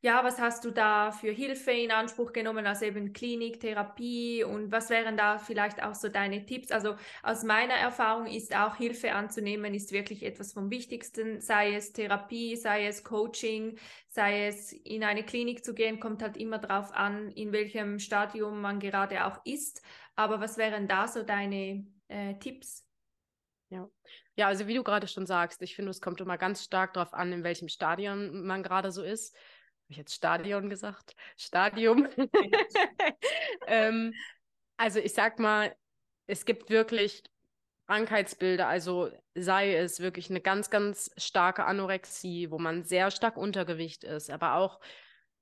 ja, 0.05 0.25
was 0.25 0.41
hast 0.41 0.65
du 0.65 0.73
da 0.73 1.13
für 1.13 1.31
Hilfe 1.31 1.71
in 1.71 1.93
Anspruch 1.93 2.33
genommen, 2.33 2.67
also 2.67 2.85
eben 2.85 3.13
Klinik, 3.13 3.61
Therapie 3.61 4.43
und 4.43 4.73
was 4.73 4.91
wären 4.91 5.17
da 5.17 5.39
vielleicht 5.39 5.81
auch 5.81 5.95
so 5.95 6.09
deine 6.09 6.45
Tipps? 6.45 6.73
Also 6.73 6.97
aus 7.23 7.45
meiner 7.45 7.75
Erfahrung 7.75 8.27
ist 8.27 8.55
auch 8.55 8.75
Hilfe 8.75 9.13
anzunehmen, 9.13 9.75
ist 9.75 9.93
wirklich 9.93 10.25
etwas 10.25 10.55
vom 10.55 10.71
Wichtigsten, 10.73 11.41
sei 11.41 11.77
es 11.77 11.93
Therapie, 11.93 12.57
sei 12.57 12.89
es 12.89 13.05
Coaching, 13.05 13.79
sei 14.09 14.49
es 14.49 14.73
in 14.73 15.05
eine 15.05 15.23
Klinik 15.23 15.65
zu 15.65 15.73
gehen, 15.73 16.01
kommt 16.01 16.21
halt 16.21 16.37
immer 16.37 16.59
darauf 16.59 16.93
an, 16.93 17.31
in 17.31 17.53
welchem 17.53 18.01
Stadium 18.01 18.61
man 18.61 18.81
gerade 18.81 19.25
auch 19.25 19.39
ist. 19.45 19.83
Aber 20.17 20.41
was 20.41 20.59
wären 20.59 20.89
da 20.89 21.07
so 21.07 21.23
deine 21.23 21.87
äh, 22.09 22.35
Tipps? 22.41 22.89
Ja. 23.69 23.89
ja, 24.35 24.49
also 24.49 24.67
wie 24.67 24.75
du 24.75 24.83
gerade 24.83 25.07
schon 25.07 25.27
sagst, 25.27 25.63
ich 25.63 25.77
finde, 25.77 25.93
es 25.93 26.01
kommt 26.01 26.21
immer 26.21 26.37
ganz 26.39 26.65
stark 26.65 26.93
darauf 26.93 27.15
an, 27.15 27.33
in 27.33 27.45
welchem 27.45 27.69
Stadion 27.69 28.45
man 28.45 28.65
gerade 28.65 28.91
so 28.91 29.03
ist 29.05 29.35
ich 29.93 29.99
jetzt 29.99 30.15
Stadion 30.15 30.69
gesagt? 30.69 31.15
Stadium. 31.37 32.09
ähm, 33.67 34.13
also 34.77 34.99
ich 34.99 35.13
sag 35.13 35.39
mal, 35.39 35.75
es 36.27 36.45
gibt 36.45 36.71
wirklich 36.71 37.23
Krankheitsbilder, 37.87 38.69
also 38.69 39.11
sei 39.35 39.77
es 39.77 40.01
wirklich 40.01 40.31
eine 40.31 40.41
ganz, 40.41 40.71
ganz 40.71 41.11
starke 41.17 41.65
Anorexie, 41.65 42.51
wo 42.51 42.59
man 42.59 42.85
sehr 42.85 43.11
stark 43.11 43.37
Untergewicht 43.37 44.05
ist, 44.05 44.31
aber 44.31 44.55
auch 44.55 44.81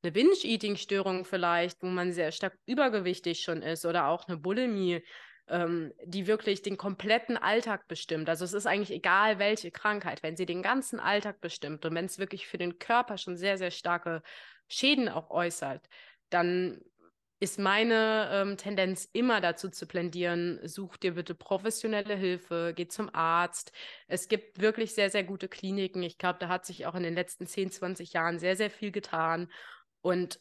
eine 0.02 0.12
Binge-Eating-Störung 0.12 1.24
vielleicht, 1.24 1.82
wo 1.82 1.86
man 1.86 2.12
sehr 2.12 2.32
stark 2.32 2.58
übergewichtig 2.66 3.42
schon 3.42 3.62
ist 3.62 3.84
oder 3.84 4.08
auch 4.08 4.26
eine 4.26 4.38
Bulimie, 4.38 5.02
ähm, 5.50 5.92
die 6.04 6.26
wirklich 6.26 6.62
den 6.62 6.76
kompletten 6.76 7.36
Alltag 7.36 7.88
bestimmt. 7.88 8.28
Also 8.28 8.44
es 8.44 8.52
ist 8.52 8.66
eigentlich 8.66 8.92
egal, 8.92 9.38
welche 9.38 9.70
Krankheit, 9.70 10.22
wenn 10.22 10.36
sie 10.36 10.46
den 10.46 10.62
ganzen 10.62 11.00
Alltag 11.00 11.40
bestimmt 11.40 11.84
und 11.84 11.94
wenn 11.94 12.04
es 12.06 12.18
wirklich 12.18 12.46
für 12.46 12.58
den 12.58 12.78
Körper 12.78 13.18
schon 13.18 13.36
sehr, 13.36 13.58
sehr 13.58 13.70
starke 13.70 14.22
Schäden 14.68 15.08
auch 15.08 15.30
äußert, 15.30 15.88
dann 16.30 16.80
ist 17.40 17.58
meine 17.58 18.28
ähm, 18.32 18.56
Tendenz 18.58 19.08
immer 19.12 19.40
dazu 19.40 19.70
zu 19.70 19.86
plädieren, 19.86 20.60
such 20.62 20.98
dir 20.98 21.14
bitte 21.14 21.34
professionelle 21.34 22.14
Hilfe, 22.14 22.74
geh 22.76 22.86
zum 22.86 23.12
Arzt. 23.14 23.72
Es 24.08 24.28
gibt 24.28 24.60
wirklich 24.60 24.94
sehr, 24.94 25.10
sehr 25.10 25.24
gute 25.24 25.48
Kliniken. 25.48 26.02
Ich 26.02 26.18
glaube, 26.18 26.38
da 26.38 26.48
hat 26.48 26.66
sich 26.66 26.86
auch 26.86 26.94
in 26.94 27.02
den 27.02 27.14
letzten 27.14 27.46
10, 27.46 27.70
20 27.70 28.12
Jahren 28.12 28.38
sehr, 28.38 28.56
sehr 28.56 28.70
viel 28.70 28.92
getan. 28.92 29.50
Und 30.02 30.38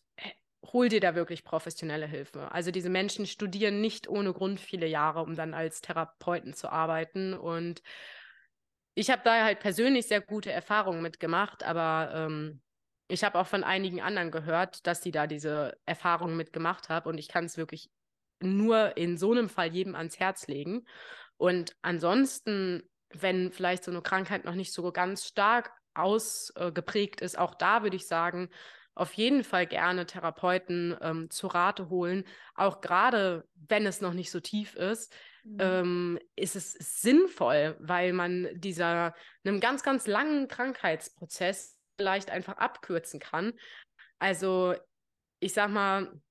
hol 0.64 0.90
dir 0.90 1.00
da 1.00 1.16
wirklich 1.16 1.44
professionelle 1.44 2.06
Hilfe. 2.06 2.52
Also 2.52 2.72
diese 2.72 2.90
Menschen 2.90 3.26
studieren 3.26 3.82
nicht 3.82 4.08
ohne 4.08 4.34
Grund 4.34 4.60
viele 4.60 4.88
Jahre, 4.88 5.22
um 5.22 5.36
dann 5.36 5.54
als 5.54 5.82
Therapeuten 5.82 6.54
zu 6.54 6.70
arbeiten. 6.70 7.34
Und 7.34 7.82
ich 8.94 9.10
habe 9.10 9.22
da 9.24 9.44
halt 9.44 9.60
persönlich 9.60 10.08
sehr 10.08 10.22
gute 10.22 10.52
Erfahrungen 10.52 11.02
mitgemacht, 11.02 11.64
aber 11.64 12.12
ähm, 12.14 12.62
ich 13.08 13.24
habe 13.24 13.40
auch 13.40 13.48
von 13.48 13.64
einigen 13.64 14.02
anderen 14.02 14.32
gehört, 14.32 14.86
dass 14.86 15.02
die 15.02 15.12
da 15.12 15.26
diese 15.26 15.78
Erfahrungen 15.86 16.38
mitgemacht 16.38 16.90
haben. 16.90 17.10
Und 17.10 17.18
ich 17.18 17.28
kann 17.28 17.46
es 17.46 17.58
wirklich 17.58 17.90
nur 18.42 18.98
in 18.98 19.18
so 19.18 19.32
einem 19.32 19.50
Fall 19.50 19.74
jedem 19.74 19.96
ans 19.96 20.20
Herz 20.20 20.48
legen. 20.48 20.86
Und 21.38 21.76
ansonsten, 21.82 22.84
wenn 23.10 23.52
vielleicht 23.52 23.84
so 23.84 23.92
eine 23.92 24.02
Krankheit 24.02 24.46
noch 24.46 24.56
nicht 24.56 24.74
so 24.74 24.92
ganz 24.92 25.26
stark 25.26 25.72
ausgeprägt 25.96 27.22
ist, 27.22 27.38
auch 27.38 27.56
da 27.56 27.84
würde 27.84 27.96
ich 27.96 28.08
sagen, 28.08 28.50
auf 28.96 29.14
jeden 29.14 29.44
Fall 29.44 29.66
gerne 29.66 30.06
Therapeuten 30.06 30.96
ähm, 31.02 31.30
zu 31.30 31.48
Rate 31.48 31.90
holen. 31.90 32.26
Auch 32.56 32.82
gerade 32.82 33.48
wenn 33.56 33.86
es 33.86 34.02
noch 34.02 34.14
nicht 34.14 34.32
so 34.32 34.40
tief 34.40 34.76
ist, 34.76 35.14
mhm. 35.44 35.58
ähm, 35.60 36.20
ist 36.36 36.56
es 36.56 36.74
sinnvoll, 36.74 37.78
weil 37.80 38.14
man 38.14 38.50
dieser 38.54 39.16
einem 39.44 39.60
ganz, 39.60 39.84
ganz 39.84 40.08
langen 40.08 40.48
Krankheitsprozess 40.48 41.78
vielleicht 41.98 42.30
einfach 42.30 42.58
abkürzen 42.58 43.20
kann. 43.20 43.54
Also 44.20 44.76
ich 45.40 45.54
sag 45.54 45.70
mal, 45.70 46.22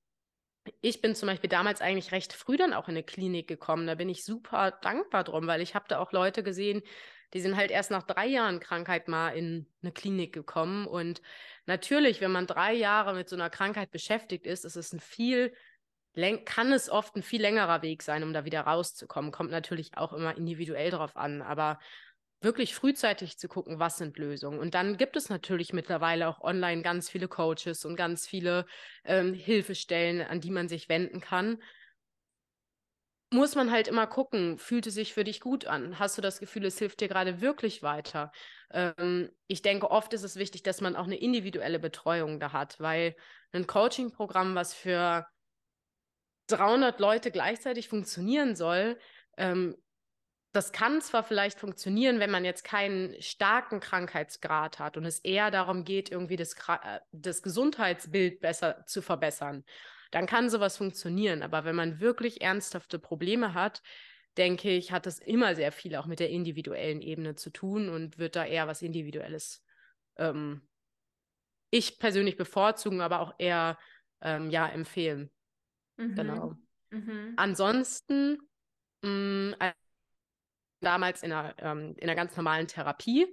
ich 0.81 1.01
bin 1.01 1.15
zum 1.15 1.29
Beispiel 1.29 1.49
damals 1.49 1.81
eigentlich 1.81 2.13
recht 2.13 2.33
früh 2.33 2.57
dann 2.57 2.75
auch 2.75 2.89
in 2.89 2.95
eine 2.95 3.03
Klinik 3.03 3.49
gekommen. 3.49 3.87
Da 3.87 3.95
bin 3.95 4.09
ich 4.09 4.25
super 4.25 4.73
dankbar 4.83 5.25
drum, 5.25 5.47
weil 5.47 5.63
ich 5.63 5.75
habe 5.75 5.87
da 5.89 5.99
auch 5.99 6.13
Leute 6.13 6.43
gesehen, 6.43 6.83
die 7.35 7.41
sind 7.41 7.57
halt 7.57 7.71
erst 7.71 7.91
nach 7.91 8.03
drei 8.05 8.27
Jahren 8.27 8.61
Krankheit 8.61 9.09
mal 9.09 9.31
in 9.31 9.67
eine 9.83 9.93
Klinik 9.93 10.33
gekommen. 10.33 10.87
Und 10.87 11.21
natürlich, 11.67 12.21
wenn 12.21 12.33
man 12.33 12.47
drei 12.47 12.73
Jahre 12.73 13.15
mit 13.15 13.29
so 13.29 13.37
einer 13.37 13.51
Krankheit 13.51 13.91
beschäftigt 13.91 14.47
ist, 14.47 14.65
ist 14.65 14.77
es 14.77 14.93
ein 14.93 15.01
viel 15.01 15.53
kann 16.45 16.73
es 16.73 16.91
oft 16.91 17.15
ein 17.15 17.23
viel 17.23 17.41
längerer 17.41 17.83
Weg 17.83 18.03
sein, 18.03 18.25
um 18.25 18.33
da 18.33 18.45
wieder 18.45 18.63
rauszukommen. 18.63 19.31
Kommt 19.31 19.53
natürlich 19.53 19.97
auch 19.97 20.13
immer 20.13 20.37
individuell 20.37 20.91
drauf 20.91 21.17
an, 21.17 21.43
aber 21.43 21.79
wirklich 22.41 22.75
frühzeitig 22.75 23.39
zu 23.39 23.49
gucken, 23.49 23.79
was 23.79 23.99
sind 23.99 24.17
Lösungen. 24.19 24.59
Und 24.59 24.75
dann 24.75 24.97
gibt 24.97 25.17
es 25.17 25.29
natürlich 25.29 25.73
mittlerweile 25.73 26.29
auch 26.29 26.41
online 26.41 26.83
ganz 26.83 27.09
viele 27.09 27.29
Coaches 27.29 27.85
und 27.85 27.97
ganz 27.97 28.27
viele 28.27 28.67
ähm, 29.05 29.35
Hilfestellen, 29.35 30.23
an 30.23 30.41
die 30.41 30.51
man 30.51 30.69
sich 30.69 30.89
wenden 30.89 31.21
kann 31.21 31.59
muss 33.31 33.55
man 33.55 33.71
halt 33.71 33.89
immer 33.89 34.07
gucken, 34.07 34.59
fühlt 34.59 34.87
es 34.87 34.95
sich 34.95 35.13
für 35.13 35.25
dich 35.25 35.41
gut 35.41 35.67
an? 35.67 35.99
Hast 35.99 36.17
du 36.17 36.23
das 36.23 36.41
Gefühl, 36.41 36.65
es 36.65 36.79
hilft 36.79 37.01
dir 37.01 37.09
gerade 37.09 37.41
wirklich 37.41 37.83
weiter? 37.83 38.33
Ähm, 38.71 39.31
ich 39.47 39.63
denke, 39.63 39.91
oft 39.91 40.13
ist 40.15 40.23
es 40.23 40.37
wichtig, 40.37 40.63
dass 40.63 40.81
man 40.81 40.97
auch 40.97 41.05
eine 41.05 41.17
individuelle 41.19 41.79
Betreuung 41.79 42.41
da 42.41 42.53
hat, 42.53 42.81
weil 42.81 43.17
ein 43.53 43.67
Coaching-Programm, 43.67 44.55
was 44.55 44.75
für 44.75 45.27
300 46.49 46.99
Leute 47.01 47.31
gleichzeitig 47.31 47.89
funktionieren 47.89 48.57
soll, 48.57 48.99
ähm, 49.37 49.77
das 50.53 50.73
kann 50.73 51.03
zwar 51.03 51.23
vielleicht 51.23 51.61
funktionieren, 51.61 52.21
wenn 52.21 52.31
man 52.31 52.45
jetzt 52.45 52.65
keinen 52.65 53.21
starken 53.21 53.81
Krankheitsgrad 53.81 54.79
hat 54.79 54.97
und 54.97 55.05
es 55.05 55.19
eher 55.21 55.51
darum 55.51 55.85
geht, 55.85 56.11
irgendwie 56.11 56.37
das, 56.37 56.55
äh, 56.55 57.01
das 57.13 57.43
Gesundheitsbild 57.43 58.41
besser 58.41 58.85
zu 58.87 59.03
verbessern 59.03 59.65
dann 60.11 60.27
kann 60.27 60.51
sowas 60.51 60.77
funktionieren. 60.77 61.43
Aber 61.43 61.65
wenn 61.65 61.77
man 61.77 62.01
wirklich 62.01 62.41
ernsthafte 62.41 62.99
Probleme 62.99 63.55
hat, 63.55 63.83
denke 64.37 64.71
ich, 64.71 64.93
hat 64.93 65.07
das 65.07 65.19
immer 65.19 65.55
sehr 65.55 65.73
viel 65.73 65.97
auch 65.97 66.07
mit 66.07 66.21
der 66.21 66.31
individuellen 66.31 67.03
Ebene 67.03 67.35
zu 67.35 67.51
tun 67.51 67.89
und 67.89 68.19
wird 68.19 68.37
da 68.37 68.45
eher 68.45 68.67
was 68.67 68.83
Individuelles 68.83 69.65
ähm, 70.17 70.63
ich 71.71 71.99
persönlich 71.99 72.37
bevorzugen, 72.37 73.01
aber 73.01 73.21
auch 73.21 73.35
eher 73.39 73.79
ähm, 74.23 74.51
ja 74.51 74.67
empfehlen. 74.69 75.31
Mhm. 75.97 76.15
Genau. 76.15 76.57
Mhm. 76.91 77.35
Ansonsten 77.37 78.39
mh, 79.03 79.11
mm, 79.11 79.55
damals 80.81 81.23
in 81.23 81.33
einer, 81.33 81.55
ähm, 81.59 81.95
in 81.97 82.05
einer 82.05 82.15
ganz 82.15 82.37
normalen 82.37 82.69
Therapie. 82.69 83.27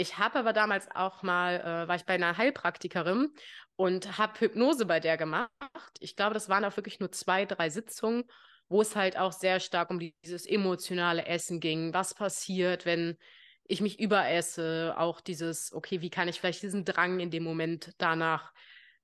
Ich 0.00 0.16
habe 0.16 0.38
aber 0.38 0.54
damals 0.54 0.88
auch 0.94 1.22
mal, 1.22 1.60
äh, 1.60 1.86
war 1.86 1.94
ich 1.94 2.06
bei 2.06 2.14
einer 2.14 2.38
Heilpraktikerin 2.38 3.34
und 3.76 4.16
habe 4.16 4.40
Hypnose 4.40 4.86
bei 4.86 4.98
der 4.98 5.18
gemacht. 5.18 5.50
Ich 5.98 6.16
glaube, 6.16 6.32
das 6.32 6.48
waren 6.48 6.64
auch 6.64 6.74
wirklich 6.78 7.00
nur 7.00 7.12
zwei, 7.12 7.44
drei 7.44 7.68
Sitzungen, 7.68 8.24
wo 8.70 8.80
es 8.80 8.96
halt 8.96 9.18
auch 9.18 9.32
sehr 9.32 9.60
stark 9.60 9.90
um 9.90 9.98
dieses 9.98 10.46
emotionale 10.46 11.26
Essen 11.26 11.60
ging. 11.60 11.92
Was 11.92 12.14
passiert, 12.14 12.86
wenn 12.86 13.18
ich 13.64 13.82
mich 13.82 14.00
überesse? 14.00 14.94
Auch 14.96 15.20
dieses, 15.20 15.70
okay, 15.74 16.00
wie 16.00 16.08
kann 16.08 16.28
ich 16.28 16.40
vielleicht 16.40 16.62
diesen 16.62 16.86
Drang 16.86 17.20
in 17.20 17.30
dem 17.30 17.44
Moment 17.44 17.92
danach, 17.98 18.54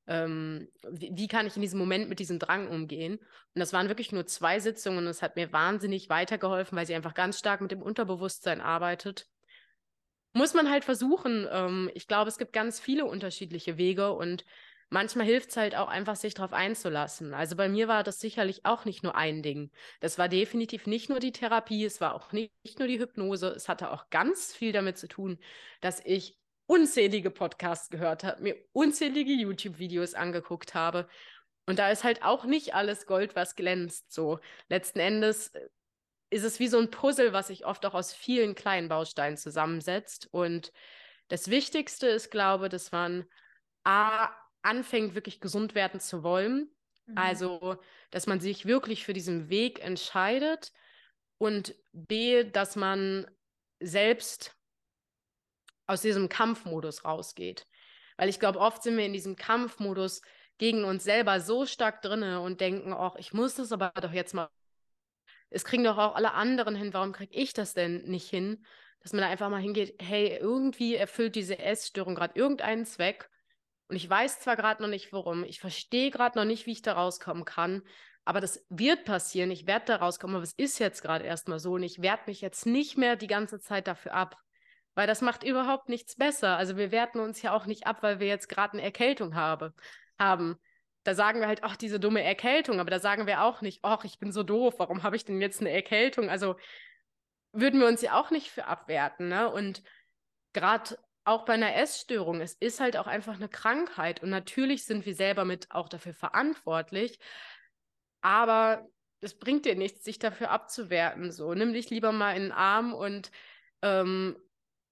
ähm, 0.06 0.70
wie, 0.90 1.10
wie, 1.12 1.28
kann 1.28 1.46
ich 1.46 1.56
in 1.56 1.62
diesem 1.62 1.78
Moment 1.78 2.08
mit 2.08 2.20
diesem 2.20 2.38
Drang 2.38 2.68
umgehen? 2.68 3.18
Und 3.18 3.60
das 3.60 3.74
waren 3.74 3.88
wirklich 3.88 4.12
nur 4.12 4.24
zwei 4.24 4.60
Sitzungen 4.60 5.00
und 5.00 5.08
es 5.08 5.20
hat 5.20 5.36
mir 5.36 5.52
wahnsinnig 5.52 6.08
weitergeholfen, 6.08 6.78
weil 6.78 6.86
sie 6.86 6.94
einfach 6.94 7.12
ganz 7.12 7.38
stark 7.38 7.60
mit 7.60 7.70
dem 7.70 7.82
Unterbewusstsein 7.82 8.62
arbeitet 8.62 9.26
muss 10.36 10.54
man 10.54 10.70
halt 10.70 10.84
versuchen. 10.84 11.48
Ähm, 11.50 11.90
ich 11.94 12.06
glaube, 12.06 12.28
es 12.28 12.38
gibt 12.38 12.52
ganz 12.52 12.78
viele 12.78 13.06
unterschiedliche 13.06 13.78
Wege 13.78 14.12
und 14.12 14.44
manchmal 14.90 15.26
hilft 15.26 15.50
es 15.50 15.56
halt 15.56 15.74
auch 15.74 15.88
einfach, 15.88 16.16
sich 16.16 16.34
darauf 16.34 16.52
einzulassen. 16.52 17.34
Also 17.34 17.56
bei 17.56 17.68
mir 17.68 17.88
war 17.88 18.04
das 18.04 18.20
sicherlich 18.20 18.64
auch 18.64 18.84
nicht 18.84 19.02
nur 19.02 19.16
ein 19.16 19.42
Ding. 19.42 19.70
Das 20.00 20.18
war 20.18 20.28
definitiv 20.28 20.86
nicht 20.86 21.08
nur 21.08 21.20
die 21.20 21.32
Therapie, 21.32 21.84
es 21.84 22.00
war 22.00 22.14
auch 22.14 22.32
nicht, 22.32 22.52
nicht 22.64 22.78
nur 22.78 22.88
die 22.88 23.00
Hypnose. 23.00 23.48
Es 23.48 23.68
hatte 23.68 23.90
auch 23.90 24.10
ganz 24.10 24.54
viel 24.54 24.72
damit 24.72 24.98
zu 24.98 25.08
tun, 25.08 25.38
dass 25.80 26.00
ich 26.04 26.38
unzählige 26.66 27.30
Podcasts 27.30 27.90
gehört 27.90 28.24
habe, 28.24 28.42
mir 28.42 28.56
unzählige 28.72 29.32
YouTube-Videos 29.32 30.14
angeguckt 30.14 30.74
habe. 30.74 31.08
Und 31.66 31.78
da 31.78 31.90
ist 31.90 32.04
halt 32.04 32.22
auch 32.22 32.44
nicht 32.44 32.74
alles 32.74 33.06
Gold, 33.06 33.34
was 33.34 33.56
glänzt. 33.56 34.12
So 34.12 34.38
letzten 34.68 35.00
Endes 35.00 35.48
äh, 35.48 35.68
ist 36.30 36.44
es 36.44 36.58
wie 36.58 36.68
so 36.68 36.78
ein 36.78 36.90
Puzzle, 36.90 37.32
was 37.32 37.48
sich 37.48 37.64
oft 37.66 37.84
auch 37.86 37.94
aus 37.94 38.12
vielen 38.12 38.54
kleinen 38.54 38.88
Bausteinen 38.88 39.36
zusammensetzt. 39.36 40.28
Und 40.32 40.72
das 41.28 41.48
Wichtigste 41.48 42.08
ist, 42.08 42.30
glaube 42.30 42.66
ich, 42.66 42.70
dass 42.70 42.92
man 42.92 43.26
A, 43.84 44.30
anfängt, 44.62 45.14
wirklich 45.14 45.40
gesund 45.40 45.74
werden 45.74 46.00
zu 46.00 46.22
wollen. 46.22 46.70
Mhm. 47.06 47.18
Also, 47.18 47.76
dass 48.10 48.26
man 48.26 48.40
sich 48.40 48.66
wirklich 48.66 49.04
für 49.04 49.12
diesen 49.12 49.48
Weg 49.48 49.80
entscheidet. 49.80 50.72
Und 51.38 51.74
B, 51.92 52.44
dass 52.44 52.76
man 52.76 53.30
selbst 53.78 54.56
aus 55.86 56.02
diesem 56.02 56.28
Kampfmodus 56.28 57.04
rausgeht. 57.04 57.66
Weil 58.16 58.28
ich 58.28 58.40
glaube, 58.40 58.58
oft 58.58 58.82
sind 58.82 58.96
wir 58.96 59.04
in 59.04 59.12
diesem 59.12 59.36
Kampfmodus 59.36 60.22
gegen 60.58 60.84
uns 60.84 61.04
selber 61.04 61.40
so 61.40 61.66
stark 61.66 62.02
drinne 62.02 62.40
und 62.40 62.60
denken, 62.60 62.92
ach, 62.92 63.14
ich 63.16 63.32
muss 63.32 63.56
das 63.56 63.72
aber 63.72 63.92
doch 64.00 64.12
jetzt 64.12 64.34
mal 64.34 64.48
es 65.50 65.64
kriegen 65.64 65.84
doch 65.84 65.98
auch 65.98 66.14
alle 66.14 66.32
anderen 66.32 66.74
hin, 66.74 66.92
warum 66.92 67.12
kriege 67.12 67.34
ich 67.34 67.52
das 67.52 67.74
denn 67.74 68.02
nicht 68.04 68.28
hin? 68.28 68.64
Dass 69.00 69.12
man 69.12 69.22
da 69.22 69.28
einfach 69.28 69.50
mal 69.50 69.60
hingeht, 69.60 69.94
hey, 70.02 70.36
irgendwie 70.40 70.96
erfüllt 70.96 71.36
diese 71.36 71.58
Essstörung 71.58 72.14
gerade 72.14 72.38
irgendeinen 72.38 72.84
Zweck. 72.84 73.30
Und 73.88 73.96
ich 73.96 74.08
weiß 74.08 74.40
zwar 74.40 74.56
gerade 74.56 74.82
noch 74.82 74.88
nicht, 74.88 75.12
warum, 75.12 75.44
ich 75.44 75.60
verstehe 75.60 76.10
gerade 76.10 76.38
noch 76.38 76.44
nicht, 76.44 76.66
wie 76.66 76.72
ich 76.72 76.82
da 76.82 76.94
rauskommen 76.94 77.44
kann, 77.44 77.82
aber 78.26 78.40
das 78.40 78.66
wird 78.68 79.04
passieren, 79.04 79.52
ich 79.52 79.68
werde 79.68 79.86
da 79.86 79.96
rauskommen, 79.96 80.34
aber 80.34 80.42
es 80.42 80.52
ist 80.54 80.80
jetzt 80.80 81.00
gerade 81.00 81.24
erstmal 81.24 81.60
so 81.60 81.74
und 81.74 81.84
ich 81.84 82.02
werde 82.02 82.24
mich 82.26 82.40
jetzt 82.40 82.66
nicht 82.66 82.98
mehr 82.98 83.14
die 83.14 83.28
ganze 83.28 83.60
Zeit 83.60 83.86
dafür 83.86 84.14
ab, 84.14 84.36
weil 84.96 85.06
das 85.06 85.22
macht 85.22 85.44
überhaupt 85.44 85.88
nichts 85.88 86.16
besser. 86.16 86.56
Also 86.56 86.76
wir 86.76 86.90
werten 86.90 87.20
uns 87.20 87.40
ja 87.42 87.54
auch 87.54 87.66
nicht 87.66 87.86
ab, 87.86 88.02
weil 88.02 88.18
wir 88.18 88.26
jetzt 88.26 88.48
gerade 88.48 88.72
eine 88.72 88.82
Erkältung 88.82 89.36
habe, 89.36 89.74
haben. 90.18 90.58
Da 91.06 91.14
sagen 91.14 91.40
wir 91.40 91.46
halt, 91.46 91.62
ach, 91.62 91.76
diese 91.76 92.00
dumme 92.00 92.22
Erkältung, 92.22 92.80
aber 92.80 92.90
da 92.90 92.98
sagen 92.98 93.28
wir 93.28 93.42
auch 93.42 93.60
nicht, 93.60 93.80
ach, 93.82 94.04
ich 94.04 94.18
bin 94.18 94.32
so 94.32 94.42
doof, 94.42 94.74
warum 94.78 95.04
habe 95.04 95.14
ich 95.14 95.24
denn 95.24 95.40
jetzt 95.40 95.60
eine 95.60 95.70
Erkältung? 95.70 96.28
Also 96.28 96.56
würden 97.52 97.78
wir 97.78 97.86
uns 97.86 98.02
ja 98.02 98.18
auch 98.18 98.30
nicht 98.30 98.50
für 98.50 98.66
abwerten, 98.66 99.28
ne? 99.28 99.48
Und 99.48 99.84
gerade 100.52 100.98
auch 101.24 101.44
bei 101.44 101.52
einer 101.54 101.76
Essstörung, 101.76 102.40
es 102.40 102.54
ist 102.54 102.80
halt 102.80 102.96
auch 102.96 103.06
einfach 103.06 103.36
eine 103.36 103.48
Krankheit 103.48 104.20
und 104.22 104.30
natürlich 104.30 104.84
sind 104.84 105.06
wir 105.06 105.14
selber 105.14 105.44
mit 105.44 105.70
auch 105.70 105.88
dafür 105.88 106.12
verantwortlich, 106.12 107.20
aber 108.20 108.88
es 109.20 109.38
bringt 109.38 109.64
dir 109.64 109.76
nichts, 109.76 110.02
sich 110.02 110.18
dafür 110.18 110.50
abzuwerten. 110.50 111.30
So, 111.30 111.54
nimm 111.54 111.72
dich 111.72 111.88
lieber 111.88 112.10
mal 112.10 112.36
in 112.36 112.44
den 112.44 112.52
Arm 112.52 112.94
und 112.94 113.30
ähm, 113.82 114.36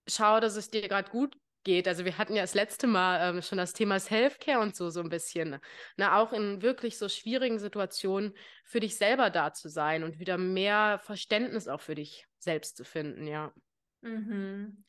schau, 0.07 0.39
dass 0.39 0.55
es 0.55 0.71
dir 0.71 0.89
gerade 0.89 1.11
gut 1.11 1.37
geht. 1.65 1.89
Also 1.89 2.05
wir 2.05 2.19
hatten 2.19 2.35
ja 2.37 2.43
das 2.43 2.55
letzte 2.55 2.87
Mal 2.87 3.37
ähm, 3.37 3.43
schon 3.43 3.59
das 3.59 3.73
Thema 3.73 3.99
Self-Care 3.99 4.61
und 4.61 4.77
so 4.77 4.91
so 4.91 5.01
ein 5.01 5.09
bisschen. 5.09 5.59
Na, 5.97 6.19
auch 6.19 6.33
in 6.33 6.63
wirklich 6.63 6.99
so 6.99 7.09
schwierigen 7.09 7.59
Situationen 7.59 8.35
für 8.65 8.81
dich 8.81 8.97
selber 8.97 9.31
da 9.31 9.53
zu 9.53 9.69
sein 9.69 10.05
und 10.05 10.19
wieder 10.19 10.39
mehr 10.39 11.01
Verständnis 11.03 11.69
auch 11.69 11.81
für 11.81 11.95
dich 11.95 12.27
selbst 12.39 12.77
zu 12.77 12.85
finden, 12.85 13.27
ja. 13.27 13.53
Mhm. 14.03 14.85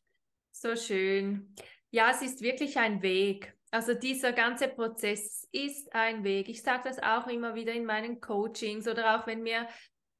So 0.52 0.76
schön. 0.76 1.56
Ja, 1.90 2.12
es 2.12 2.22
ist 2.22 2.42
wirklich 2.42 2.78
ein 2.78 3.02
Weg. 3.02 3.56
Also 3.72 3.94
dieser 3.94 4.32
ganze 4.32 4.68
Prozess 4.68 5.48
ist 5.52 5.94
ein 5.94 6.24
Weg. 6.24 6.48
Ich 6.50 6.62
sage 6.62 6.84
das 6.86 7.02
auch 7.02 7.28
immer 7.28 7.56
wieder 7.56 7.74
in 7.74 7.86
meinen 7.86 8.22
Coachings 8.22 8.88
oder 8.88 9.20
auch 9.20 9.28
wenn 9.28 9.44
mir 9.44 9.68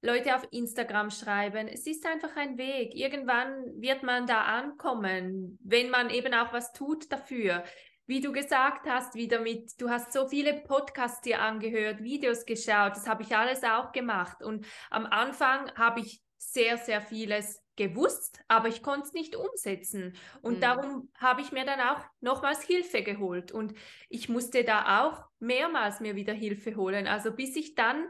Leute 0.06 0.36
auf 0.36 0.48
Instagram 0.52 1.10
schreiben. 1.10 1.68
Es 1.68 1.88
ist 1.88 2.06
einfach 2.06 2.36
ein 2.36 2.58
Weg. 2.58 2.96
Irgendwann 2.96 3.64
wird 3.82 4.04
man 4.04 4.28
da 4.28 4.44
ankommen, 4.44 5.58
wenn 5.64 5.90
man 5.90 6.10
eben 6.10 6.34
auch 6.34 6.54
was 6.54 6.74
tut 6.74 7.12
dafür. 7.12 7.64
Wie 8.08 8.22
du 8.22 8.32
gesagt 8.32 8.88
hast, 8.88 9.16
wieder 9.16 9.40
mit, 9.40 9.82
du 9.82 9.90
hast 9.90 10.14
so 10.14 10.28
viele 10.28 10.54
Podcasts 10.54 11.22
dir 11.22 11.42
angehört, 11.42 12.04
Videos 12.04 12.46
geschaut, 12.46 12.92
das 12.92 13.08
habe 13.08 13.24
ich 13.24 13.36
alles 13.36 13.64
auch 13.64 13.92
gemacht. 13.92 14.44
Und 14.44 14.68
am 14.92 15.08
Anfang 15.08 15.72
habe 15.76 16.02
ich 16.02 16.22
sehr, 16.38 16.78
sehr 16.78 17.02
vieles 17.02 17.66
gewusst, 17.76 18.40
aber 18.48 18.68
ich 18.68 18.82
konnte 18.82 19.08
es 19.08 19.14
nicht 19.14 19.36
umsetzen. 19.36 20.16
Und 20.42 20.58
mhm. 20.58 20.62
darum 20.62 21.12
habe 21.18 21.42
ich 21.42 21.52
mir 21.52 21.66
dann 21.66 21.80
auch 21.80 22.00
nochmals 22.22 22.64
Hilfe 22.64 23.04
geholt. 23.04 23.52
Und 23.52 23.74
ich 24.10 24.30
musste 24.30 24.64
da 24.64 25.04
auch 25.04 25.24
mehrmals 25.40 26.00
mir 26.00 26.16
wieder 26.16 26.34
Hilfe 26.34 26.76
holen. 26.76 27.08
Also 27.08 27.32
bis 27.34 27.56
ich 27.56 27.76
dann 27.76 28.08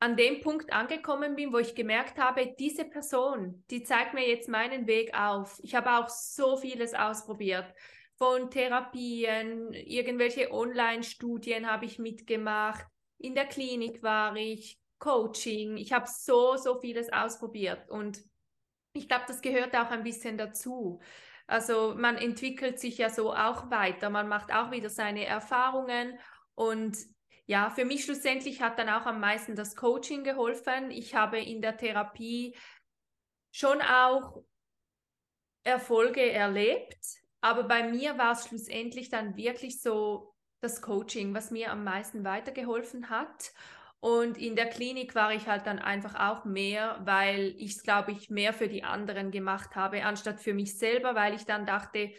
an 0.00 0.16
dem 0.16 0.40
Punkt 0.40 0.72
angekommen 0.72 1.34
bin, 1.34 1.52
wo 1.52 1.58
ich 1.58 1.74
gemerkt 1.74 2.18
habe, 2.18 2.54
diese 2.58 2.84
Person, 2.84 3.64
die 3.70 3.82
zeigt 3.82 4.14
mir 4.14 4.28
jetzt 4.28 4.48
meinen 4.48 4.86
Weg 4.86 5.12
auf. 5.14 5.58
Ich 5.62 5.74
habe 5.74 5.90
auch 5.98 6.08
so 6.08 6.56
vieles 6.56 6.94
ausprobiert. 6.94 7.66
Von 8.16 8.50
Therapien, 8.50 9.72
irgendwelche 9.72 10.52
Online-Studien 10.52 11.70
habe 11.70 11.84
ich 11.84 11.98
mitgemacht. 11.98 12.84
In 13.18 13.34
der 13.34 13.46
Klinik 13.46 14.02
war 14.02 14.34
ich, 14.36 14.78
Coaching. 14.98 15.76
Ich 15.76 15.92
habe 15.92 16.06
so, 16.08 16.56
so 16.56 16.80
vieles 16.80 17.12
ausprobiert. 17.12 17.88
Und 17.88 18.20
ich 18.92 19.08
glaube, 19.08 19.24
das 19.28 19.40
gehört 19.40 19.76
auch 19.76 19.90
ein 19.90 20.02
bisschen 20.02 20.36
dazu. 20.36 21.00
Also 21.46 21.94
man 21.96 22.16
entwickelt 22.16 22.78
sich 22.78 22.98
ja 22.98 23.08
so 23.10 23.32
auch 23.32 23.70
weiter. 23.70 24.10
Man 24.10 24.28
macht 24.28 24.52
auch 24.52 24.70
wieder 24.70 24.90
seine 24.90 25.24
Erfahrungen 25.24 26.18
und 26.54 26.98
ja, 27.48 27.70
für 27.70 27.86
mich 27.86 28.04
schlussendlich 28.04 28.60
hat 28.60 28.78
dann 28.78 28.90
auch 28.90 29.06
am 29.06 29.20
meisten 29.20 29.56
das 29.56 29.74
Coaching 29.74 30.22
geholfen. 30.22 30.90
Ich 30.90 31.14
habe 31.14 31.40
in 31.40 31.62
der 31.62 31.78
Therapie 31.78 32.54
schon 33.50 33.80
auch 33.80 34.42
Erfolge 35.64 36.30
erlebt, 36.30 36.98
aber 37.40 37.64
bei 37.64 37.88
mir 37.88 38.18
war 38.18 38.32
es 38.32 38.46
schlussendlich 38.46 39.08
dann 39.08 39.34
wirklich 39.36 39.80
so 39.80 40.34
das 40.60 40.82
Coaching, 40.82 41.32
was 41.34 41.50
mir 41.50 41.72
am 41.72 41.84
meisten 41.84 42.22
weitergeholfen 42.22 43.08
hat. 43.08 43.52
Und 44.00 44.36
in 44.36 44.54
der 44.54 44.68
Klinik 44.68 45.14
war 45.14 45.32
ich 45.32 45.48
halt 45.48 45.66
dann 45.66 45.78
einfach 45.78 46.16
auch 46.16 46.44
mehr, 46.44 47.00
weil 47.04 47.54
ich 47.56 47.76
es, 47.76 47.82
glaube 47.82 48.12
ich, 48.12 48.28
mehr 48.28 48.52
für 48.52 48.68
die 48.68 48.84
anderen 48.84 49.30
gemacht 49.30 49.74
habe, 49.74 50.04
anstatt 50.04 50.38
für 50.38 50.52
mich 50.52 50.76
selber, 50.78 51.14
weil 51.14 51.34
ich 51.34 51.46
dann 51.46 51.64
dachte, 51.64 52.12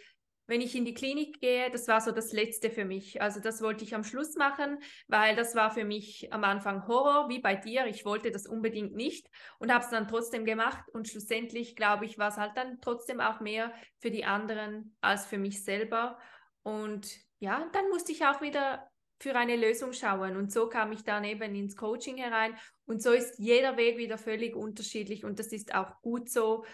wenn 0.50 0.60
ich 0.60 0.74
in 0.74 0.84
die 0.84 0.94
Klinik 0.94 1.40
gehe, 1.40 1.70
das 1.70 1.86
war 1.86 2.00
so 2.00 2.10
das 2.10 2.32
Letzte 2.32 2.70
für 2.70 2.84
mich. 2.84 3.22
Also 3.22 3.38
das 3.38 3.62
wollte 3.62 3.84
ich 3.84 3.94
am 3.94 4.02
Schluss 4.02 4.34
machen, 4.34 4.78
weil 5.06 5.36
das 5.36 5.54
war 5.54 5.70
für 5.70 5.84
mich 5.84 6.32
am 6.32 6.42
Anfang 6.42 6.88
Horror, 6.88 7.28
wie 7.28 7.38
bei 7.38 7.54
dir. 7.54 7.86
Ich 7.86 8.04
wollte 8.04 8.32
das 8.32 8.48
unbedingt 8.48 8.96
nicht 8.96 9.30
und 9.60 9.72
habe 9.72 9.84
es 9.84 9.90
dann 9.90 10.08
trotzdem 10.08 10.44
gemacht. 10.44 10.82
Und 10.92 11.06
schlussendlich, 11.06 11.76
glaube 11.76 12.04
ich, 12.04 12.18
war 12.18 12.30
es 12.30 12.36
halt 12.36 12.56
dann 12.56 12.80
trotzdem 12.80 13.20
auch 13.20 13.38
mehr 13.38 13.72
für 14.00 14.10
die 14.10 14.24
anderen 14.24 14.96
als 15.00 15.24
für 15.24 15.38
mich 15.38 15.62
selber. 15.62 16.18
Und 16.64 17.08
ja, 17.38 17.70
dann 17.72 17.88
musste 17.88 18.10
ich 18.10 18.26
auch 18.26 18.40
wieder 18.40 18.90
für 19.20 19.36
eine 19.36 19.54
Lösung 19.54 19.92
schauen. 19.92 20.36
Und 20.36 20.50
so 20.50 20.68
kam 20.68 20.90
ich 20.90 21.04
dann 21.04 21.22
eben 21.22 21.54
ins 21.54 21.76
Coaching 21.76 22.16
herein. 22.16 22.56
Und 22.86 23.00
so 23.00 23.12
ist 23.12 23.38
jeder 23.38 23.76
Weg 23.76 23.98
wieder 23.98 24.18
völlig 24.18 24.56
unterschiedlich 24.56 25.24
und 25.24 25.38
das 25.38 25.52
ist 25.52 25.76
auch 25.76 26.00
gut 26.02 26.28
so. 26.28 26.64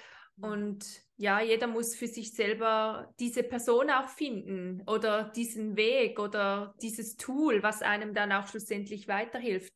Und 0.40 1.05
ja, 1.16 1.40
jeder 1.40 1.66
muss 1.66 1.96
für 1.96 2.08
sich 2.08 2.32
selber 2.32 3.12
diese 3.18 3.42
Person 3.42 3.90
auch 3.90 4.08
finden 4.08 4.82
oder 4.86 5.30
diesen 5.34 5.76
Weg 5.76 6.18
oder 6.18 6.74
dieses 6.82 7.16
Tool, 7.16 7.62
was 7.62 7.82
einem 7.82 8.12
dann 8.12 8.32
auch 8.32 8.48
schlussendlich 8.48 9.08
weiterhilft. 9.08 9.72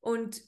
Und 0.00 0.42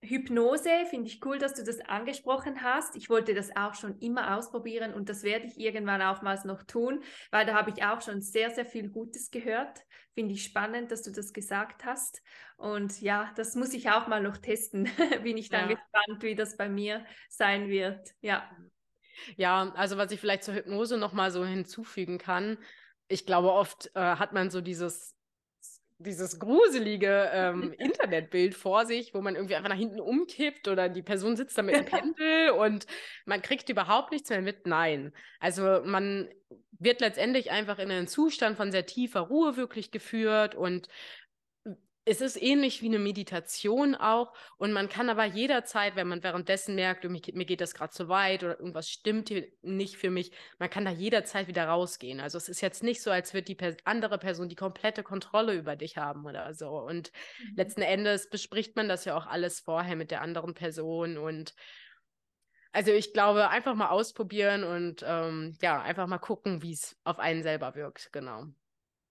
Hypnose 0.00 0.86
finde 0.88 1.08
ich 1.08 1.24
cool, 1.24 1.38
dass 1.38 1.54
du 1.54 1.64
das 1.64 1.80
angesprochen 1.80 2.62
hast. 2.62 2.94
Ich 2.94 3.10
wollte 3.10 3.34
das 3.34 3.56
auch 3.56 3.74
schon 3.74 3.98
immer 3.98 4.36
ausprobieren 4.36 4.94
und 4.94 5.08
das 5.08 5.24
werde 5.24 5.46
ich 5.46 5.58
irgendwann 5.58 6.02
auch 6.02 6.22
mal 6.22 6.38
noch 6.44 6.62
tun, 6.62 7.02
weil 7.32 7.46
da 7.46 7.54
habe 7.54 7.70
ich 7.70 7.82
auch 7.82 8.00
schon 8.00 8.20
sehr, 8.20 8.50
sehr 8.50 8.66
viel 8.66 8.90
Gutes 8.90 9.30
gehört. 9.30 9.80
Finde 10.14 10.34
ich 10.34 10.44
spannend, 10.44 10.92
dass 10.92 11.02
du 11.02 11.10
das 11.10 11.32
gesagt 11.32 11.84
hast. 11.84 12.22
Und 12.58 13.00
ja, 13.00 13.32
das 13.36 13.56
muss 13.56 13.72
ich 13.72 13.90
auch 13.90 14.06
mal 14.06 14.22
noch 14.22 14.36
testen. 14.36 14.84
Bin 15.24 15.36
ich 15.36 15.48
dann 15.48 15.68
ja. 15.68 15.76
gespannt, 15.76 16.22
wie 16.22 16.34
das 16.36 16.56
bei 16.56 16.68
mir 16.68 17.04
sein 17.28 17.68
wird. 17.68 18.14
Ja. 18.20 18.48
Ja, 19.36 19.72
also 19.74 19.96
was 19.96 20.12
ich 20.12 20.20
vielleicht 20.20 20.44
zur 20.44 20.54
Hypnose 20.54 20.96
nochmal 20.96 21.30
so 21.30 21.44
hinzufügen 21.44 22.18
kann, 22.18 22.58
ich 23.08 23.26
glaube, 23.26 23.52
oft 23.52 23.90
äh, 23.94 24.00
hat 24.00 24.32
man 24.32 24.50
so 24.50 24.60
dieses, 24.60 25.14
dieses 25.98 26.38
gruselige 26.38 27.30
ähm, 27.32 27.72
Internetbild 27.78 28.54
vor 28.54 28.86
sich, 28.86 29.14
wo 29.14 29.20
man 29.20 29.34
irgendwie 29.34 29.56
einfach 29.56 29.70
nach 29.70 29.76
hinten 29.76 30.00
umkippt 30.00 30.68
oder 30.68 30.88
die 30.88 31.02
Person 31.02 31.36
sitzt 31.36 31.56
da 31.58 31.62
mit 31.62 31.74
dem 31.74 31.84
Pendel 31.86 32.50
und 32.50 32.86
man 33.24 33.42
kriegt 33.42 33.68
überhaupt 33.68 34.12
nichts 34.12 34.30
mehr 34.30 34.42
mit. 34.42 34.66
Nein. 34.66 35.12
Also 35.40 35.80
man 35.84 36.28
wird 36.78 37.00
letztendlich 37.00 37.50
einfach 37.50 37.78
in 37.78 37.90
einen 37.90 38.06
Zustand 38.06 38.56
von 38.56 38.70
sehr 38.70 38.86
tiefer 38.86 39.20
Ruhe 39.20 39.56
wirklich 39.56 39.90
geführt 39.90 40.54
und 40.54 40.88
es 42.08 42.22
ist 42.22 42.40
ähnlich 42.40 42.80
wie 42.80 42.86
eine 42.86 42.98
Meditation 42.98 43.94
auch 43.94 44.32
und 44.56 44.72
man 44.72 44.88
kann 44.88 45.10
aber 45.10 45.24
jederzeit, 45.24 45.94
wenn 45.94 46.08
man 46.08 46.22
währenddessen 46.22 46.74
merkt, 46.74 47.04
mir, 47.04 47.20
mir 47.32 47.44
geht 47.44 47.60
das 47.60 47.74
gerade 47.74 47.92
zu 47.92 48.08
weit 48.08 48.42
oder 48.42 48.58
irgendwas 48.58 48.88
stimmt 48.88 49.28
hier 49.28 49.46
nicht 49.60 49.96
für 49.96 50.10
mich, 50.10 50.32
man 50.58 50.70
kann 50.70 50.86
da 50.86 50.90
jederzeit 50.90 51.48
wieder 51.48 51.66
rausgehen. 51.66 52.20
Also 52.20 52.38
es 52.38 52.48
ist 52.48 52.62
jetzt 52.62 52.82
nicht 52.82 53.02
so, 53.02 53.10
als 53.10 53.34
würde 53.34 53.54
die 53.54 53.76
andere 53.84 54.18
Person 54.18 54.48
die 54.48 54.56
komplette 54.56 55.02
Kontrolle 55.02 55.54
über 55.54 55.76
dich 55.76 55.98
haben 55.98 56.24
oder 56.24 56.54
so. 56.54 56.70
Und 56.70 57.12
mhm. 57.38 57.56
letzten 57.56 57.82
Endes 57.82 58.30
bespricht 58.30 58.74
man 58.76 58.88
das 58.88 59.04
ja 59.04 59.16
auch 59.16 59.26
alles 59.26 59.60
vorher 59.60 59.96
mit 59.96 60.10
der 60.10 60.22
anderen 60.22 60.54
Person 60.54 61.18
und 61.18 61.54
also 62.72 62.92
ich 62.92 63.12
glaube, 63.12 63.48
einfach 63.48 63.74
mal 63.74 63.88
ausprobieren 63.88 64.62
und 64.62 65.02
ähm, 65.06 65.56
ja, 65.60 65.80
einfach 65.80 66.06
mal 66.06 66.18
gucken, 66.18 66.62
wie 66.62 66.72
es 66.72 66.96
auf 67.02 67.18
einen 67.18 67.42
selber 67.42 67.74
wirkt, 67.74 68.12
genau. 68.12 68.44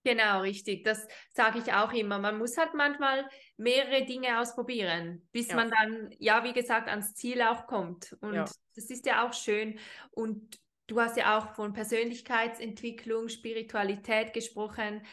Genau, 0.08 0.40
richtig. 0.40 0.84
Das 0.84 1.06
sage 1.34 1.58
ich 1.58 1.70
auch 1.74 1.92
immer. 1.92 2.18
Man 2.18 2.38
muss 2.38 2.56
halt 2.56 2.72
manchmal 2.72 3.28
mehrere 3.58 4.06
Dinge 4.06 4.40
ausprobieren, 4.40 5.28
bis 5.32 5.48
ja. 5.48 5.56
man 5.56 5.70
dann, 5.70 6.10
ja, 6.18 6.44
wie 6.44 6.54
gesagt, 6.54 6.88
ans 6.88 7.14
Ziel 7.14 7.42
auch 7.42 7.66
kommt. 7.66 8.16
Und 8.22 8.34
ja. 8.34 8.46
das 8.74 8.88
ist 8.88 9.04
ja 9.04 9.26
auch 9.26 9.34
schön. 9.34 9.78
Und 10.12 10.58
du 10.86 10.98
hast 10.98 11.18
ja 11.18 11.36
auch 11.36 11.54
von 11.54 11.74
Persönlichkeitsentwicklung, 11.74 13.28
Spiritualität 13.28 14.32
gesprochen. 14.32 15.04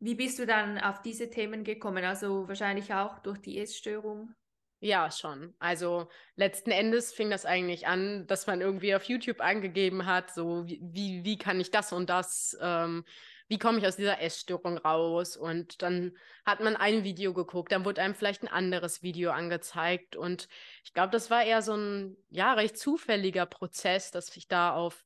Wie 0.00 0.14
bist 0.14 0.38
du 0.38 0.44
dann 0.44 0.76
auf 0.76 1.00
diese 1.00 1.30
Themen 1.30 1.64
gekommen? 1.64 2.04
Also 2.04 2.46
wahrscheinlich 2.46 2.92
auch 2.92 3.20
durch 3.20 3.38
die 3.38 3.58
Essstörung? 3.58 4.34
Ja, 4.80 5.10
schon. 5.10 5.54
Also 5.58 6.10
letzten 6.34 6.70
Endes 6.72 7.14
fing 7.14 7.30
das 7.30 7.46
eigentlich 7.46 7.86
an, 7.86 8.26
dass 8.26 8.46
man 8.46 8.60
irgendwie 8.60 8.94
auf 8.94 9.04
YouTube 9.04 9.40
angegeben 9.40 10.04
hat, 10.04 10.34
so 10.34 10.66
wie, 10.66 11.24
wie 11.24 11.38
kann 11.38 11.58
ich 11.58 11.70
das 11.70 11.94
und 11.94 12.10
das 12.10 12.54
ähm, 12.60 13.06
wie 13.48 13.58
komme 13.58 13.78
ich 13.78 13.86
aus 13.86 13.96
dieser 13.96 14.20
Essstörung 14.20 14.78
raus? 14.78 15.36
Und 15.36 15.82
dann 15.82 16.16
hat 16.44 16.60
man 16.60 16.76
ein 16.76 17.04
Video 17.04 17.32
geguckt, 17.34 17.72
dann 17.72 17.84
wurde 17.84 18.02
einem 18.02 18.14
vielleicht 18.14 18.42
ein 18.42 18.48
anderes 18.48 19.02
Video 19.02 19.30
angezeigt. 19.30 20.16
Und 20.16 20.48
ich 20.84 20.92
glaube, 20.92 21.10
das 21.10 21.30
war 21.30 21.44
eher 21.44 21.62
so 21.62 21.74
ein, 21.76 22.16
ja, 22.30 22.54
recht 22.54 22.76
zufälliger 22.78 23.46
Prozess, 23.46 24.10
dass 24.10 24.36
ich 24.36 24.48
da 24.48 24.74
auf, 24.74 25.04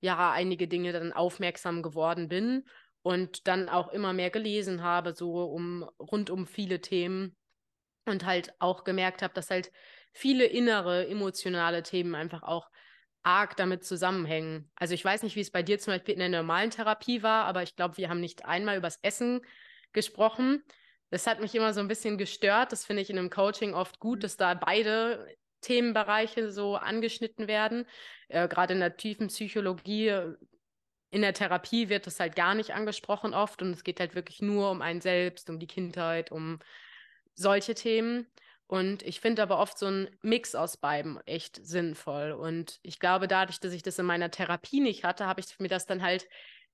ja, 0.00 0.30
einige 0.32 0.68
Dinge 0.68 0.92
dann 0.92 1.12
aufmerksam 1.12 1.82
geworden 1.82 2.28
bin. 2.28 2.64
und 3.02 3.46
dann 3.48 3.68
auch 3.68 3.88
immer 3.88 4.12
mehr 4.12 4.30
gelesen 4.30 4.82
habe, 4.82 5.14
so 5.14 5.44
um 5.44 5.84
rund 5.98 6.30
um 6.30 6.46
viele 6.46 6.80
Themen 6.80 7.36
und 8.06 8.24
halt 8.26 8.54
auch 8.60 8.84
gemerkt 8.84 9.22
habe, 9.22 9.34
dass 9.34 9.50
halt 9.50 9.72
viele 10.12 10.44
innere 10.46 11.06
emotionale 11.08 11.82
Themen 11.82 12.14
einfach 12.14 12.42
auch 12.42 12.70
arg 13.22 13.56
damit 13.56 13.84
zusammenhängen. 13.84 14.70
Also 14.76 14.94
ich 14.94 15.04
weiß 15.04 15.22
nicht, 15.22 15.36
wie 15.36 15.40
es 15.40 15.50
bei 15.50 15.62
dir 15.62 15.78
zum 15.78 15.94
Beispiel 15.94 16.14
in 16.14 16.20
der 16.20 16.28
normalen 16.28 16.70
Therapie 16.70 17.22
war, 17.22 17.44
aber 17.44 17.62
ich 17.62 17.76
glaube, 17.76 17.96
wir 17.96 18.08
haben 18.08 18.20
nicht 18.20 18.44
einmal 18.44 18.76
übers 18.76 18.98
Essen 19.02 19.40
gesprochen. 19.92 20.62
Das 21.10 21.26
hat 21.26 21.40
mich 21.40 21.54
immer 21.54 21.74
so 21.74 21.80
ein 21.80 21.88
bisschen 21.88 22.18
gestört. 22.18 22.72
Das 22.72 22.84
finde 22.84 23.02
ich 23.02 23.10
in 23.10 23.18
einem 23.18 23.30
Coaching 23.30 23.74
oft 23.74 23.98
gut, 23.98 24.18
mhm. 24.18 24.22
dass 24.22 24.36
da 24.36 24.54
beide 24.54 25.26
Themenbereiche 25.60 26.50
so 26.50 26.76
angeschnitten 26.76 27.48
werden. 27.48 27.86
Äh, 28.28 28.48
Gerade 28.48 28.74
in 28.74 28.80
der 28.80 28.96
tiefen 28.96 29.26
Psychologie, 29.26 30.34
in 31.10 31.22
der 31.22 31.34
Therapie 31.34 31.88
wird 31.88 32.06
das 32.06 32.20
halt 32.20 32.36
gar 32.36 32.54
nicht 32.54 32.72
angesprochen 32.72 33.34
oft 33.34 33.62
und 33.62 33.72
es 33.72 33.84
geht 33.84 34.00
halt 34.00 34.14
wirklich 34.14 34.40
nur 34.40 34.70
um 34.70 34.80
einen 34.80 35.00
selbst, 35.00 35.50
um 35.50 35.58
die 35.58 35.66
Kindheit, 35.66 36.30
um 36.30 36.60
solche 37.34 37.74
Themen. 37.74 38.26
Und 38.70 39.02
ich 39.02 39.18
finde 39.18 39.42
aber 39.42 39.58
oft 39.58 39.76
so 39.76 39.86
ein 39.86 40.08
Mix 40.22 40.54
aus 40.54 40.76
beiden 40.76 41.18
echt 41.26 41.58
sinnvoll. 41.66 42.30
Und 42.30 42.78
ich 42.84 43.00
glaube, 43.00 43.26
dadurch, 43.26 43.58
dass 43.58 43.72
ich 43.72 43.82
das 43.82 43.98
in 43.98 44.06
meiner 44.06 44.30
Therapie 44.30 44.78
nicht 44.78 45.02
hatte, 45.02 45.26
habe 45.26 45.40
ich 45.40 45.58
mir 45.58 45.66
das 45.66 45.86
dann 45.86 46.02
halt 46.02 46.28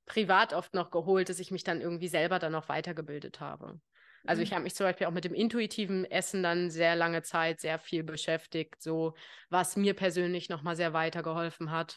privat 0.05 0.53
oft 0.53 0.75
noch 0.75 0.91
geholt, 0.91 1.31
dass 1.31 1.41
ich 1.41 1.51
mich 1.51 1.65
dann 1.65 1.81
irgendwie 1.81 2.09
selber 2.09 2.39
dann 2.39 2.53
noch 2.53 2.69
weitergebildet 2.69 3.41
habe. 3.41 3.81
Also 4.27 4.43
ich 4.43 4.51
mhm. 4.51 4.57
habe 4.57 4.65
mich 4.65 4.75
zum 4.75 4.85
Beispiel 4.85 5.07
auch 5.07 5.13
mit 5.13 5.25
dem 5.25 5.33
intuitiven 5.33 6.05
Essen 6.05 6.43
dann 6.43 6.69
sehr 6.69 6.97
lange 6.97 7.23
Zeit 7.23 7.63
sehr 7.63 7.79
viel 7.79 8.03
beschäftigt, 8.03 8.83
so 8.83 9.15
was 9.49 9.77
mir 9.77 9.95
persönlich 9.95 10.51
nochmal 10.51 10.77
sehr 10.77 10.93
weitergeholfen 10.93 11.71
hat. 11.71 11.97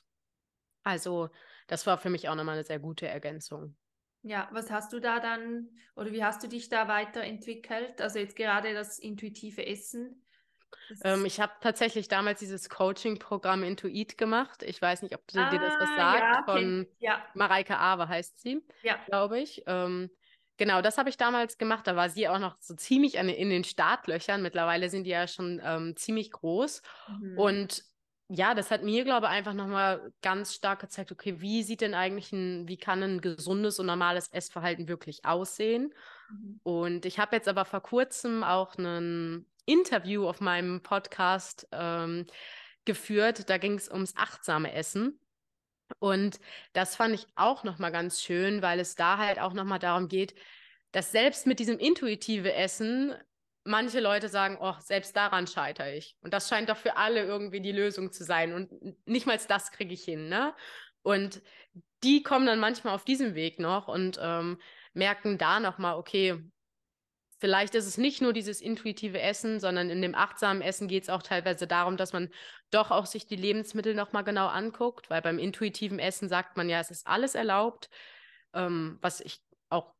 Also 0.83 1.27
das 1.67 1.85
war 1.85 1.97
für 1.97 2.09
mich 2.09 2.29
auch 2.29 2.35
nochmal 2.35 2.55
eine 2.55 2.63
sehr 2.63 2.79
gute 2.79 3.05
Ergänzung. 3.05 3.75
Ja, 4.21 4.49
was 4.51 4.69
hast 4.69 4.91
du 4.91 4.99
da 4.99 5.19
dann 5.19 5.69
oder 5.95 6.11
wie 6.11 6.23
hast 6.23 6.43
du 6.43 6.47
dich 6.47 6.69
da 6.69 6.87
weiterentwickelt? 6.87 8.01
Also 8.01 8.19
jetzt 8.19 8.35
gerade 8.35 8.73
das 8.73 8.99
intuitive 8.99 9.65
Essen. 9.65 10.25
Ähm, 11.03 11.25
ich 11.25 11.39
habe 11.39 11.53
tatsächlich 11.61 12.07
damals 12.07 12.39
dieses 12.39 12.69
Coaching-Programm 12.69 13.63
Intuit 13.63 14.17
gemacht. 14.17 14.63
Ich 14.63 14.81
weiß 14.81 15.01
nicht, 15.01 15.15
ob 15.15 15.25
du 15.27 15.39
ah, 15.39 15.49
dir 15.49 15.59
das 15.59 15.73
was 15.79 15.89
ah, 15.91 15.95
sagt. 15.95 16.21
Ja, 16.21 16.43
von 16.45 16.87
ja. 16.99 17.25
Mareike 17.33 17.77
Awe 17.77 18.07
heißt 18.07 18.39
sie, 18.39 18.61
ja. 18.83 18.97
glaube 19.05 19.39
ich. 19.39 19.63
Ähm, 19.67 20.09
genau, 20.57 20.81
das 20.81 20.97
habe 20.97 21.09
ich 21.09 21.17
damals 21.17 21.57
gemacht. 21.57 21.87
Da 21.87 21.95
war 21.95 22.09
sie 22.09 22.27
auch 22.27 22.39
noch 22.39 22.57
so 22.59 22.75
ziemlich 22.75 23.19
an, 23.19 23.29
in 23.29 23.49
den 23.49 23.63
Startlöchern. 23.63 24.41
Mittlerweile 24.41 24.89
sind 24.89 25.05
die 25.05 25.11
ja 25.11 25.27
schon 25.27 25.61
ähm, 25.63 25.95
ziemlich 25.95 26.31
groß. 26.31 26.81
Mhm. 27.19 27.37
Und 27.37 27.83
ja, 28.31 28.53
das 28.53 28.69
hat 28.69 28.83
mir, 28.83 29.03
glaube 29.03 29.25
ich, 29.25 29.31
einfach 29.31 29.53
nochmal 29.53 30.13
ganz 30.21 30.53
stark 30.53 30.81
gezeigt, 30.81 31.11
okay, 31.11 31.41
wie 31.41 31.63
sieht 31.63 31.81
denn 31.81 31.95
eigentlich 31.95 32.31
ein, 32.31 32.67
wie 32.67 32.77
kann 32.77 33.01
ein 33.01 33.21
gesundes 33.21 33.79
und 33.79 33.87
normales 33.87 34.27
Essverhalten 34.27 34.87
wirklich 34.87 35.25
aussehen? 35.25 35.93
Mhm. 36.29 36.59
Und 36.61 37.05
ich 37.05 37.17
habe 37.17 37.35
jetzt 37.35 37.47
aber 37.47 37.65
vor 37.65 37.81
kurzem 37.81 38.43
auch 38.43 38.77
ein 38.77 39.47
Interview 39.65 40.27
auf 40.27 40.41
meinem 40.41 40.83
Podcast 40.83 41.67
ähm, 41.71 42.27
geführt. 42.85 43.49
Da 43.49 43.57
ging 43.57 43.73
es 43.73 43.89
ums 43.89 44.15
achtsame 44.15 44.73
Essen. 44.73 45.19
Und 45.97 46.39
das 46.73 46.95
fand 46.95 47.15
ich 47.15 47.25
auch 47.35 47.63
nochmal 47.63 47.91
ganz 47.91 48.21
schön, 48.21 48.61
weil 48.61 48.79
es 48.79 48.93
da 48.93 49.17
halt 49.17 49.39
auch 49.39 49.53
nochmal 49.53 49.79
darum 49.79 50.07
geht, 50.07 50.35
dass 50.91 51.11
selbst 51.11 51.47
mit 51.47 51.57
diesem 51.57 51.79
intuitive 51.79 52.53
Essen 52.53 53.15
manche 53.69 53.99
Leute 53.99 54.27
sagen, 54.27 54.57
oh, 54.59 54.73
selbst 54.79 55.15
daran 55.15 55.47
scheitere 55.47 55.95
ich. 55.95 56.17
Und 56.21 56.33
das 56.33 56.49
scheint 56.49 56.69
doch 56.69 56.77
für 56.77 56.97
alle 56.97 57.23
irgendwie 57.23 57.61
die 57.61 57.71
Lösung 57.71 58.11
zu 58.11 58.23
sein. 58.23 58.53
Und 58.53 58.71
nicht 59.07 59.27
mal 59.27 59.39
das 59.47 59.71
kriege 59.71 59.93
ich 59.93 60.03
hin, 60.03 60.27
ne? 60.27 60.53
Und 61.01 61.41
die 62.03 62.23
kommen 62.23 62.45
dann 62.45 62.59
manchmal 62.59 62.95
auf 62.95 63.05
diesem 63.05 63.35
Weg 63.35 63.59
noch 63.59 63.87
und 63.87 64.19
ähm, 64.21 64.59
merken 64.93 65.37
da 65.37 65.59
nochmal, 65.59 65.95
okay, 65.95 66.43
vielleicht 67.39 67.75
ist 67.75 67.85
es 67.85 67.97
nicht 67.97 68.21
nur 68.21 68.33
dieses 68.33 68.59
intuitive 68.59 69.21
Essen, 69.21 69.59
sondern 69.59 69.89
in 69.89 70.01
dem 70.01 70.15
achtsamen 70.15 70.61
Essen 70.61 70.87
geht 70.87 71.03
es 71.03 71.09
auch 71.09 71.21
teilweise 71.21 71.67
darum, 71.67 71.95
dass 71.95 72.11
man 72.11 72.29
doch 72.71 72.91
auch 72.91 73.05
sich 73.05 73.27
die 73.27 73.35
Lebensmittel 73.35 73.95
nochmal 73.95 74.23
genau 74.23 74.47
anguckt, 74.47 75.09
weil 75.09 75.21
beim 75.21 75.39
intuitiven 75.39 75.99
Essen 75.99 76.27
sagt 76.27 76.57
man 76.57 76.69
ja, 76.69 76.79
es 76.79 76.91
ist 76.91 77.07
alles 77.07 77.35
erlaubt, 77.35 77.89
ähm, 78.53 78.97
was 79.01 79.21
ich 79.21 79.41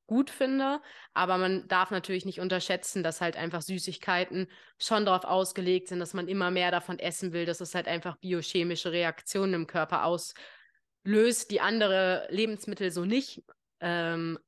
gut 0.10 0.32
finde. 0.32 0.82
Aber 1.13 1.38
man 1.38 1.67
darf 1.67 1.91
natürlich 1.91 2.26
nicht 2.26 2.39
unterschätzen, 2.39 3.04
dass 3.04 3.22
halt 3.22 3.38
einfach 3.38 3.62
Süßigkeiten 3.62 4.48
schon 4.80 5.06
darauf 5.06 5.24
ausgelegt 5.24 5.88
sind, 5.88 6.00
dass 6.00 6.15
man 6.15 6.28
immer 6.28 6.50
mehr 6.50 6.72
davon 6.72 6.98
essen 6.98 7.32
will, 7.32 7.45
dass 7.45 7.62
es 7.62 7.76
halt 7.76 7.88
einfach 7.88 8.17
biochemische 8.17 8.91
Reaktionen 8.91 9.54
im 9.54 9.67
Körper 9.67 10.04
auslöst, 10.06 11.52
die 11.52 11.62
andere 11.62 12.28
Lebensmittel 12.32 12.89
so 12.89 13.06
nicht 13.06 13.43
ähm, 13.82 14.39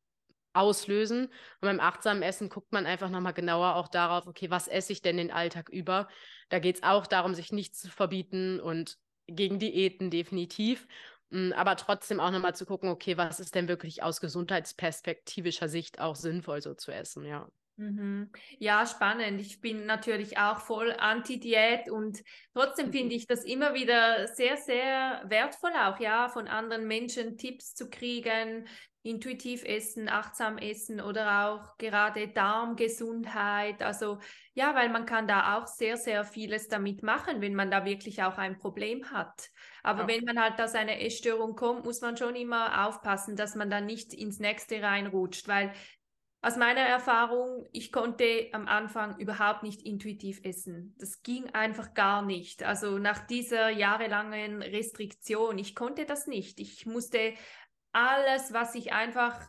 auslösen. 0.53 1.25
Und 1.25 1.31
beim 1.61 1.79
achtsamen 1.79 2.23
Essen 2.23 2.49
guckt 2.49 2.73
man 2.73 2.87
einfach 2.87 3.11
nochmal 3.11 3.33
genauer 3.33 3.75
auch 3.75 3.87
darauf, 3.87 4.25
okay, 4.25 4.49
was 4.49 4.67
esse 4.67 4.93
ich 4.93 5.03
denn 5.03 5.17
den 5.17 5.31
Alltag 5.31 5.69
über? 5.69 6.07
Da 6.49 6.57
geht 6.57 6.77
es 6.77 6.83
auch 6.83 7.05
darum, 7.05 7.35
sich 7.35 7.51
nichts 7.51 7.81
zu 7.81 7.89
verbieten 7.89 8.59
und 8.59 8.97
gegen 9.27 9.59
Diäten 9.59 10.09
definitiv. 10.09 10.87
Mm, 11.31 11.53
aber 11.53 11.77
trotzdem 11.77 12.19
auch 12.19 12.31
nochmal 12.31 12.55
zu 12.55 12.65
gucken, 12.65 12.89
okay, 12.89 13.17
was 13.17 13.39
ist 13.39 13.55
denn 13.55 13.67
wirklich 13.67 14.03
aus 14.03 14.21
gesundheitsperspektivischer 14.21 15.69
Sicht 15.69 15.99
auch 15.99 16.15
sinnvoll 16.15 16.61
so 16.61 16.73
zu 16.73 16.91
essen, 16.91 17.25
ja. 17.25 17.47
Mhm. 17.77 18.29
Ja, 18.59 18.85
spannend. 18.85 19.39
Ich 19.39 19.61
bin 19.61 19.85
natürlich 19.85 20.37
auch 20.37 20.59
voll 20.59 20.91
anti-Diät 20.91 21.89
und 21.89 22.21
trotzdem 22.53 22.87
mhm. 22.87 22.91
finde 22.91 23.15
ich 23.15 23.27
das 23.27 23.43
immer 23.43 23.73
wieder 23.73 24.27
sehr, 24.27 24.57
sehr 24.57 25.23
wertvoll 25.25 25.71
auch, 25.71 25.99
ja, 25.99 26.29
von 26.29 26.47
anderen 26.47 26.85
Menschen 26.85 27.37
Tipps 27.37 27.73
zu 27.73 27.89
kriegen, 27.89 28.67
intuitiv 29.03 29.63
essen, 29.63 30.09
achtsam 30.09 30.57
essen 30.57 31.01
oder 31.01 31.47
auch 31.47 31.77
gerade 31.77 32.27
Darmgesundheit. 32.27 33.81
Also 33.81 34.19
ja, 34.53 34.75
weil 34.75 34.89
man 34.89 35.05
kann 35.05 35.27
da 35.27 35.57
auch 35.57 35.65
sehr, 35.65 35.97
sehr 35.97 36.23
vieles 36.23 36.67
damit 36.67 37.01
machen, 37.01 37.41
wenn 37.41 37.55
man 37.55 37.71
da 37.71 37.85
wirklich 37.85 38.21
auch 38.21 38.37
ein 38.37 38.59
Problem 38.59 39.09
hat. 39.11 39.49
Aber 39.83 40.01
ja. 40.01 40.07
wenn 40.07 40.23
man 40.25 40.39
halt 40.39 40.59
aus 40.61 40.75
einer 40.75 41.01
Essstörung 41.01 41.55
kommt, 41.55 41.85
muss 41.85 42.01
man 42.01 42.17
schon 42.17 42.35
immer 42.35 42.87
aufpassen, 42.87 43.35
dass 43.35 43.55
man 43.55 43.69
da 43.69 43.81
nicht 43.81 44.13
ins 44.13 44.39
nächste 44.39 44.81
reinrutscht, 44.81 45.47
weil 45.47 45.73
aus 46.43 46.57
meiner 46.57 46.81
Erfahrung, 46.81 47.67
ich 47.71 47.91
konnte 47.91 48.49
am 48.51 48.67
Anfang 48.67 49.19
überhaupt 49.19 49.61
nicht 49.61 49.83
intuitiv 49.83 50.41
essen. 50.43 50.95
Das 50.97 51.21
ging 51.21 51.47
einfach 51.51 51.93
gar 51.93 52.23
nicht. 52.23 52.63
Also 52.63 52.97
nach 52.97 53.27
dieser 53.27 53.69
jahrelangen 53.69 54.63
Restriktion, 54.63 55.59
ich 55.59 55.75
konnte 55.75 56.05
das 56.05 56.25
nicht. 56.25 56.59
Ich 56.59 56.87
musste 56.87 57.35
alles, 57.91 58.53
was 58.53 58.73
ich 58.73 58.91
einfach 58.91 59.39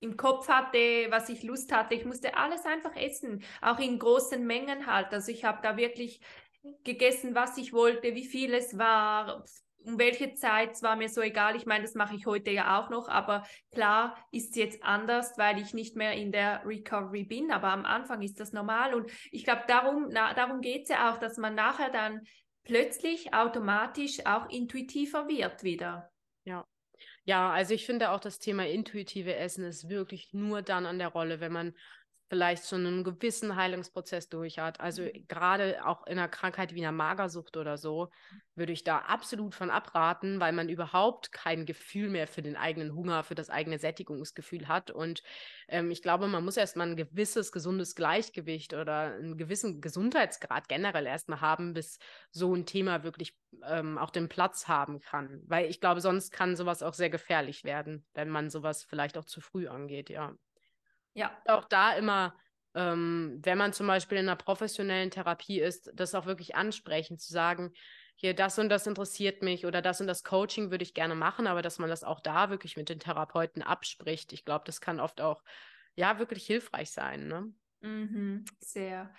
im 0.00 0.16
Kopf 0.16 0.48
hatte, 0.48 1.06
was 1.10 1.28
ich 1.28 1.42
Lust 1.42 1.72
hatte. 1.72 1.94
Ich 1.94 2.06
musste 2.06 2.36
alles 2.36 2.64
einfach 2.64 2.96
essen, 2.96 3.42
auch 3.60 3.78
in 3.78 3.98
großen 3.98 4.46
Mengen 4.46 4.86
halt. 4.86 5.12
Also 5.12 5.30
ich 5.30 5.44
habe 5.44 5.60
da 5.62 5.76
wirklich 5.76 6.20
gegessen, 6.84 7.34
was 7.34 7.56
ich 7.58 7.72
wollte, 7.72 8.14
wie 8.14 8.26
viel 8.26 8.54
es 8.54 8.78
war, 8.78 9.44
um 9.84 9.98
welche 9.98 10.34
Zeit, 10.34 10.72
es 10.72 10.82
war 10.82 10.96
mir 10.96 11.08
so 11.08 11.20
egal. 11.20 11.56
Ich 11.56 11.66
meine, 11.66 11.84
das 11.84 11.94
mache 11.94 12.16
ich 12.16 12.26
heute 12.26 12.50
ja 12.50 12.80
auch 12.80 12.88
noch, 12.88 13.08
aber 13.08 13.46
klar 13.72 14.16
ist 14.32 14.50
es 14.50 14.56
jetzt 14.56 14.82
anders, 14.82 15.36
weil 15.36 15.60
ich 15.60 15.74
nicht 15.74 15.94
mehr 15.94 16.14
in 16.14 16.32
der 16.32 16.62
Recovery 16.64 17.24
bin, 17.24 17.50
aber 17.50 17.68
am 17.68 17.84
Anfang 17.84 18.22
ist 18.22 18.40
das 18.40 18.52
normal 18.52 18.94
und 18.94 19.10
ich 19.30 19.44
glaube, 19.44 19.64
darum, 19.68 20.10
darum 20.10 20.60
geht 20.60 20.84
es 20.84 20.88
ja 20.88 21.12
auch, 21.12 21.18
dass 21.18 21.36
man 21.36 21.54
nachher 21.54 21.90
dann 21.90 22.22
plötzlich 22.64 23.34
automatisch 23.34 24.24
auch 24.24 24.48
intuitiver 24.48 25.28
wird 25.28 25.62
wieder. 25.62 26.10
Ja. 26.44 26.66
Ja, 27.24 27.50
also 27.50 27.74
ich 27.74 27.86
finde 27.86 28.10
auch 28.10 28.20
das 28.20 28.38
Thema 28.38 28.66
intuitive 28.66 29.34
Essen 29.34 29.64
ist 29.64 29.88
wirklich 29.88 30.32
nur 30.32 30.62
dann 30.62 30.86
an 30.86 30.98
der 30.98 31.08
Rolle, 31.08 31.40
wenn 31.40 31.52
man 31.52 31.74
vielleicht 32.28 32.66
schon 32.66 32.86
einen 32.86 33.04
gewissen 33.04 33.54
Heilungsprozess 33.54 34.28
durch 34.28 34.58
hat. 34.58 34.80
Also 34.80 35.02
mhm. 35.02 35.26
gerade 35.28 35.86
auch 35.86 36.06
in 36.06 36.18
einer 36.18 36.28
Krankheit 36.28 36.74
wie 36.74 36.80
einer 36.80 36.92
Magersucht 36.92 37.56
oder 37.56 37.76
so, 37.76 38.10
würde 38.54 38.72
ich 38.72 38.84
da 38.84 38.98
absolut 38.98 39.54
von 39.54 39.70
abraten, 39.70 40.40
weil 40.40 40.52
man 40.52 40.68
überhaupt 40.68 41.32
kein 41.32 41.66
Gefühl 41.66 42.08
mehr 42.08 42.26
für 42.26 42.42
den 42.42 42.56
eigenen 42.56 42.94
Hunger, 42.94 43.24
für 43.24 43.34
das 43.34 43.50
eigene 43.50 43.78
Sättigungsgefühl 43.78 44.68
hat. 44.68 44.90
Und 44.90 45.22
ähm, 45.68 45.90
ich 45.90 46.02
glaube, 46.02 46.26
man 46.26 46.44
muss 46.44 46.56
erstmal 46.56 46.88
ein 46.88 46.96
gewisses 46.96 47.52
gesundes 47.52 47.94
Gleichgewicht 47.94 48.72
oder 48.72 49.14
einen 49.14 49.36
gewissen 49.36 49.80
Gesundheitsgrad 49.80 50.68
generell 50.68 51.06
erstmal 51.06 51.40
haben, 51.40 51.74
bis 51.74 51.98
so 52.30 52.54
ein 52.54 52.64
Thema 52.64 53.02
wirklich 53.04 53.36
ähm, 53.66 53.98
auch 53.98 54.10
den 54.10 54.28
Platz 54.28 54.66
haben 54.66 55.00
kann. 55.00 55.42
Weil 55.46 55.68
ich 55.68 55.80
glaube, 55.80 56.00
sonst 56.00 56.30
kann 56.30 56.56
sowas 56.56 56.82
auch 56.82 56.94
sehr 56.94 57.10
gefährlich 57.10 57.64
werden, 57.64 58.06
wenn 58.14 58.30
man 58.30 58.50
sowas 58.50 58.82
vielleicht 58.82 59.18
auch 59.18 59.24
zu 59.24 59.40
früh 59.40 59.68
angeht, 59.68 60.08
ja. 60.08 60.34
Ja. 61.14 61.36
Auch 61.46 61.64
da 61.64 61.94
immer, 61.94 62.36
ähm, 62.74 63.40
wenn 63.42 63.58
man 63.58 63.72
zum 63.72 63.86
Beispiel 63.86 64.18
in 64.18 64.28
einer 64.28 64.36
professionellen 64.36 65.10
Therapie 65.10 65.60
ist, 65.60 65.90
das 65.94 66.14
auch 66.14 66.26
wirklich 66.26 66.54
ansprechen, 66.54 67.18
zu 67.18 67.32
sagen, 67.32 67.72
hier, 68.16 68.34
das 68.34 68.58
und 68.58 68.68
das 68.68 68.86
interessiert 68.86 69.42
mich 69.42 69.66
oder 69.66 69.82
das 69.82 70.00
und 70.00 70.06
das 70.06 70.22
Coaching 70.22 70.70
würde 70.70 70.84
ich 70.84 70.94
gerne 70.94 71.14
machen, 71.14 71.46
aber 71.46 71.62
dass 71.62 71.78
man 71.78 71.88
das 71.88 72.04
auch 72.04 72.20
da 72.20 72.50
wirklich 72.50 72.76
mit 72.76 72.88
den 72.88 73.00
Therapeuten 73.00 73.62
abspricht. 73.62 74.32
Ich 74.32 74.44
glaube, 74.44 74.64
das 74.66 74.80
kann 74.80 75.00
oft 75.00 75.20
auch, 75.20 75.42
ja, 75.96 76.18
wirklich 76.18 76.46
hilfreich 76.46 76.90
sein. 76.92 77.26
Ne? 77.26 77.52
Mhm, 77.80 78.44
sehr. 78.60 79.12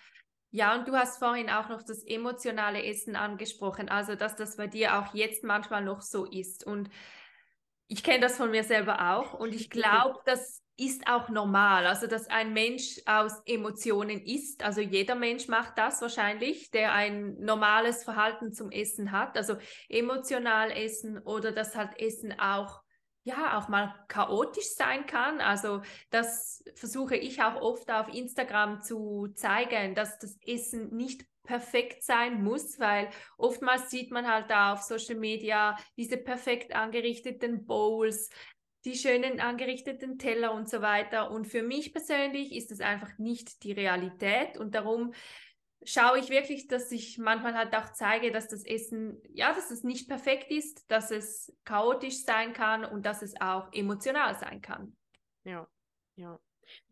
Ja, 0.52 0.74
und 0.74 0.88
du 0.88 0.94
hast 0.94 1.20
vorhin 1.20 1.50
auch 1.50 1.68
noch 1.68 1.84
das 1.84 2.04
emotionale 2.06 2.84
Essen 2.84 3.18
angesprochen, 3.18 3.90
also 3.90 4.16
dass 4.16 4.38
das 4.38 4.56
bei 4.56 4.68
dir 4.68 4.98
auch 4.98 5.14
jetzt 5.14 5.44
manchmal 5.44 5.84
noch 5.84 6.02
so 6.02 6.26
ist. 6.26 6.66
Und 6.66 6.90
ich 7.88 8.04
kenne 8.04 8.22
das 8.22 8.38
von 8.38 8.52
mir 8.52 8.64
selber 8.64 9.16
auch 9.16 9.34
und 9.34 9.54
ich 9.54 9.70
glaube, 9.70 10.20
das 10.26 10.65
ist 10.78 11.08
auch 11.08 11.30
normal. 11.30 11.86
Also, 11.88 12.08
dass 12.08 12.28
ein 12.28 12.54
Mensch 12.54 13.00
aus 13.06 13.42
Emotionen 13.46 14.22
isst. 14.22 14.64
Also, 14.64 14.82
jeder 14.82 15.16
Mensch 15.16 15.48
macht 15.48 15.78
das 15.78 16.02
wahrscheinlich, 16.02 16.72
der 16.72 16.94
ein 16.94 17.38
normales 17.40 18.04
Verhalten 18.04 18.54
zum 18.54 18.72
Essen 18.72 19.12
hat. 19.12 19.38
Also, 19.38 19.56
emotional 19.90 20.72
essen 20.72 21.20
oder 21.20 21.52
dass 21.52 21.76
halt 21.76 22.00
Essen 22.00 22.40
auch 22.40 22.82
ja, 23.28 23.58
auch 23.58 23.70
mal 23.70 23.92
chaotisch 24.08 24.76
sein 24.76 25.08
kann. 25.08 25.42
Also 25.42 25.82
das 26.12 26.64
versuche 26.76 27.16
ich 27.16 27.42
auch 27.42 27.56
oft 27.60 27.90
auf 27.90 28.08
Instagram 28.14 28.84
zu 28.84 29.30
zeigen, 29.34 29.96
dass 29.96 30.20
das 30.20 30.38
Essen 30.46 30.96
nicht 30.96 31.26
perfekt 31.46 32.04
sein 32.04 32.44
muss, 32.44 32.80
weil 32.80 33.10
oftmals 33.38 33.90
sieht 33.90 34.12
man 34.12 34.28
halt 34.28 34.50
da 34.50 34.74
auf 34.74 34.82
Social 34.82 35.16
Media 35.16 35.78
diese 35.98 36.18
perfekt 36.18 36.76
angerichteten 36.76 37.66
Bowls, 37.66 38.30
die 38.86 38.96
schönen 38.96 39.40
angerichteten 39.40 40.18
Teller 40.18 40.54
und 40.54 40.70
so 40.70 40.82
weiter. 40.82 41.32
Und 41.32 41.46
für 41.48 41.64
mich 41.64 41.92
persönlich 41.92 42.56
ist 42.56 42.72
das 42.72 42.80
einfach 42.80 43.18
nicht 43.18 43.64
die 43.64 43.72
Realität 43.72 44.58
und 44.58 44.76
darum 44.76 45.14
schaue 45.84 46.20
ich 46.20 46.30
wirklich, 46.30 46.68
dass 46.68 46.92
ich 46.92 47.18
manchmal 47.18 47.56
halt 47.56 47.76
auch 47.76 47.92
zeige, 47.94 48.32
dass 48.32 48.48
das 48.48 48.66
Essen, 48.66 49.22
ja, 49.30 49.54
dass 49.54 49.72
es 49.72 49.84
nicht 49.84 50.08
perfekt 50.08 50.52
ist, 50.52 50.90
dass 50.90 51.12
es 51.12 51.56
chaotisch 51.64 52.24
sein 52.24 52.54
kann 52.54 52.86
und 52.86 53.06
dass 53.06 53.22
es 53.22 53.40
auch 53.40 53.72
emotional 53.72 54.36
sein 54.36 54.62
kann. 54.62 54.96
Ja, 55.44 55.68
ja. 56.16 56.40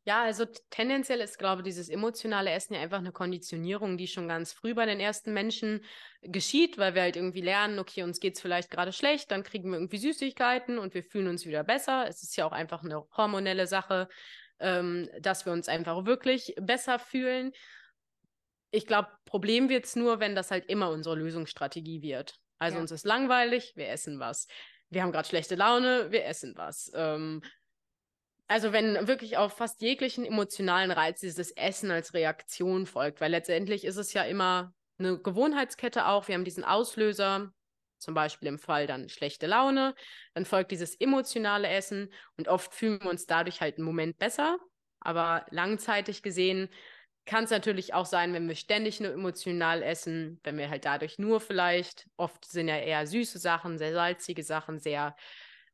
Ja, 0.06 0.24
also 0.24 0.46
tendenziell 0.70 1.22
ist, 1.22 1.40
glaube 1.40 1.62
ich, 1.62 1.66
dieses 1.66 1.88
emotionale 1.88 2.52
Essen 2.52 2.74
ja 2.74 2.82
einfach 2.82 2.98
eine 2.98 3.14
Konditionierung, 3.14 3.98
die 3.98 4.08
schon 4.08 4.28
ganz 4.28 4.52
früh 4.52 4.74
bei 4.74 4.86
den 4.86 5.00
ersten 5.00 5.32
Menschen 5.32 5.86
geschieht, 6.22 6.78
weil 6.78 6.94
wir 6.94 7.04
halt 7.04 7.16
irgendwie 7.16 7.42
lernen, 7.42 7.80
okay, 7.80 8.04
uns 8.04 8.20
geht 8.20 8.36
es 8.36 8.42
vielleicht 8.42 8.70
gerade 8.70 8.92
schlecht, 8.92 9.32
dann 9.32 9.44
kriegen 9.44 9.70
wir 9.70 9.78
irgendwie 9.78 9.98
Süßigkeiten 9.98 10.78
und 10.78 10.94
wir 10.94 11.04
fühlen 11.04 11.30
uns 11.30 11.46
wieder 11.46 11.64
besser. 11.64 12.06
Es 12.08 12.22
ist 12.22 12.36
ja 12.36 12.46
auch 12.46 12.52
einfach 12.52 12.84
eine 12.84 13.08
hormonelle 13.16 13.66
Sache, 13.66 14.10
ähm, 14.60 15.10
dass 15.22 15.46
wir 15.46 15.54
uns 15.54 15.70
einfach 15.70 16.06
wirklich 16.06 16.54
besser 16.60 17.00
fühlen. 17.00 17.54
Ich 18.72 18.86
glaube, 18.86 19.08
Problem 19.24 19.70
wird 19.70 19.86
es 19.86 19.96
nur, 19.96 20.20
wenn 20.20 20.36
das 20.36 20.52
halt 20.52 20.66
immer 20.66 20.90
unsere 20.90 21.16
Lösungsstrategie 21.16 22.02
wird. 22.02 22.36
Also 22.60 22.76
ja. 22.76 22.82
uns 22.82 22.92
ist 22.92 23.06
langweilig, 23.06 23.72
wir 23.76 23.88
essen 23.88 24.20
was. 24.20 24.48
Wir 24.90 25.02
haben 25.02 25.14
gerade 25.14 25.28
schlechte 25.28 25.56
Laune, 25.56 26.12
wir 26.12 26.26
essen 26.26 26.54
was. 26.58 26.92
Ähm, 26.94 27.42
also 28.54 28.72
wenn 28.72 29.08
wirklich 29.08 29.36
auf 29.38 29.58
fast 29.58 29.82
jeglichen 29.82 30.28
emotionalen 30.28 30.92
Reiz 30.92 31.20
dieses 31.22 31.50
Essen 31.50 31.90
als 31.90 32.14
Reaktion 32.14 32.86
folgt, 32.86 33.20
weil 33.20 33.32
letztendlich 33.32 33.84
ist 33.84 33.98
es 33.98 34.14
ja 34.14 34.22
immer 34.22 34.76
eine 35.00 35.18
Gewohnheitskette 35.18 36.06
auch. 36.06 36.28
Wir 36.28 36.36
haben 36.36 36.46
diesen 36.46 36.64
Auslöser, 36.64 37.52
zum 37.98 38.14
Beispiel 38.14 38.48
im 38.48 38.60
Fall 38.60 38.86
dann 38.86 39.10
schlechte 39.10 39.48
Laune, 39.48 39.96
dann 40.36 40.46
folgt 40.46 40.70
dieses 40.70 40.94
emotionale 40.94 41.68
Essen 41.68 42.14
und 42.38 42.48
oft 42.48 42.76
fühlen 42.76 43.02
wir 43.02 43.10
uns 43.10 43.26
dadurch 43.26 43.60
halt 43.60 43.78
einen 43.78 43.88
Moment 43.88 44.20
besser. 44.20 44.60
Aber 45.00 45.48
langzeitig 45.50 46.22
gesehen 46.22 46.70
kann 47.26 47.46
es 47.46 47.50
natürlich 47.50 47.96
auch 47.96 48.06
sein, 48.06 48.34
wenn 48.34 48.48
wir 48.48 48.56
ständig 48.56 49.00
nur 49.00 49.14
emotional 49.14 49.82
essen, 49.82 50.40
wenn 50.44 50.60
wir 50.60 50.70
halt 50.70 50.86
dadurch 50.86 51.18
nur 51.18 51.42
vielleicht, 51.42 52.08
oft 52.18 52.46
sind 52.46 52.68
ja 52.68 52.78
eher 52.78 53.08
süße 53.08 53.40
Sachen, 53.40 53.80
sehr 53.80 53.94
salzige 53.94 54.44
Sachen, 54.44 54.78
sehr 54.78 55.16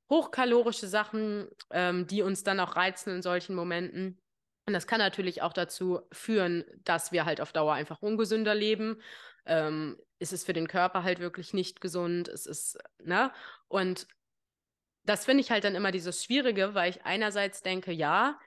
hochkalorische 0.09 0.87
Sachen, 0.87 1.47
ähm, 1.71 2.07
die 2.07 2.21
uns 2.21 2.43
dann 2.43 2.59
auch 2.59 2.75
reizen 2.75 3.15
in 3.15 3.21
solchen 3.21 3.55
Momenten. 3.55 4.19
Und 4.65 4.73
das 4.73 4.87
kann 4.87 4.99
natürlich 4.99 5.41
auch 5.41 5.53
dazu 5.53 6.01
führen, 6.11 6.63
dass 6.83 7.11
wir 7.11 7.25
halt 7.25 7.41
auf 7.41 7.51
Dauer 7.51 7.73
einfach 7.73 8.01
ungesünder 8.01 8.55
leben. 8.55 9.01
Ähm, 9.45 9.97
ist 10.19 10.33
es 10.33 10.43
für 10.43 10.53
den 10.53 10.67
Körper 10.67 11.03
halt 11.03 11.19
wirklich 11.19 11.53
nicht 11.53 11.81
gesund. 11.81 12.27
Es 12.27 12.45
ist, 12.45 12.77
ne? 13.03 13.31
Und 13.67 14.07
das 15.05 15.25
finde 15.25 15.41
ich 15.41 15.49
halt 15.49 15.63
dann 15.63 15.75
immer 15.75 15.91
dieses 15.91 16.23
Schwierige, 16.23 16.75
weil 16.75 16.91
ich 16.91 17.03
einerseits 17.03 17.61
denke, 17.61 17.91
ja, 17.91 18.39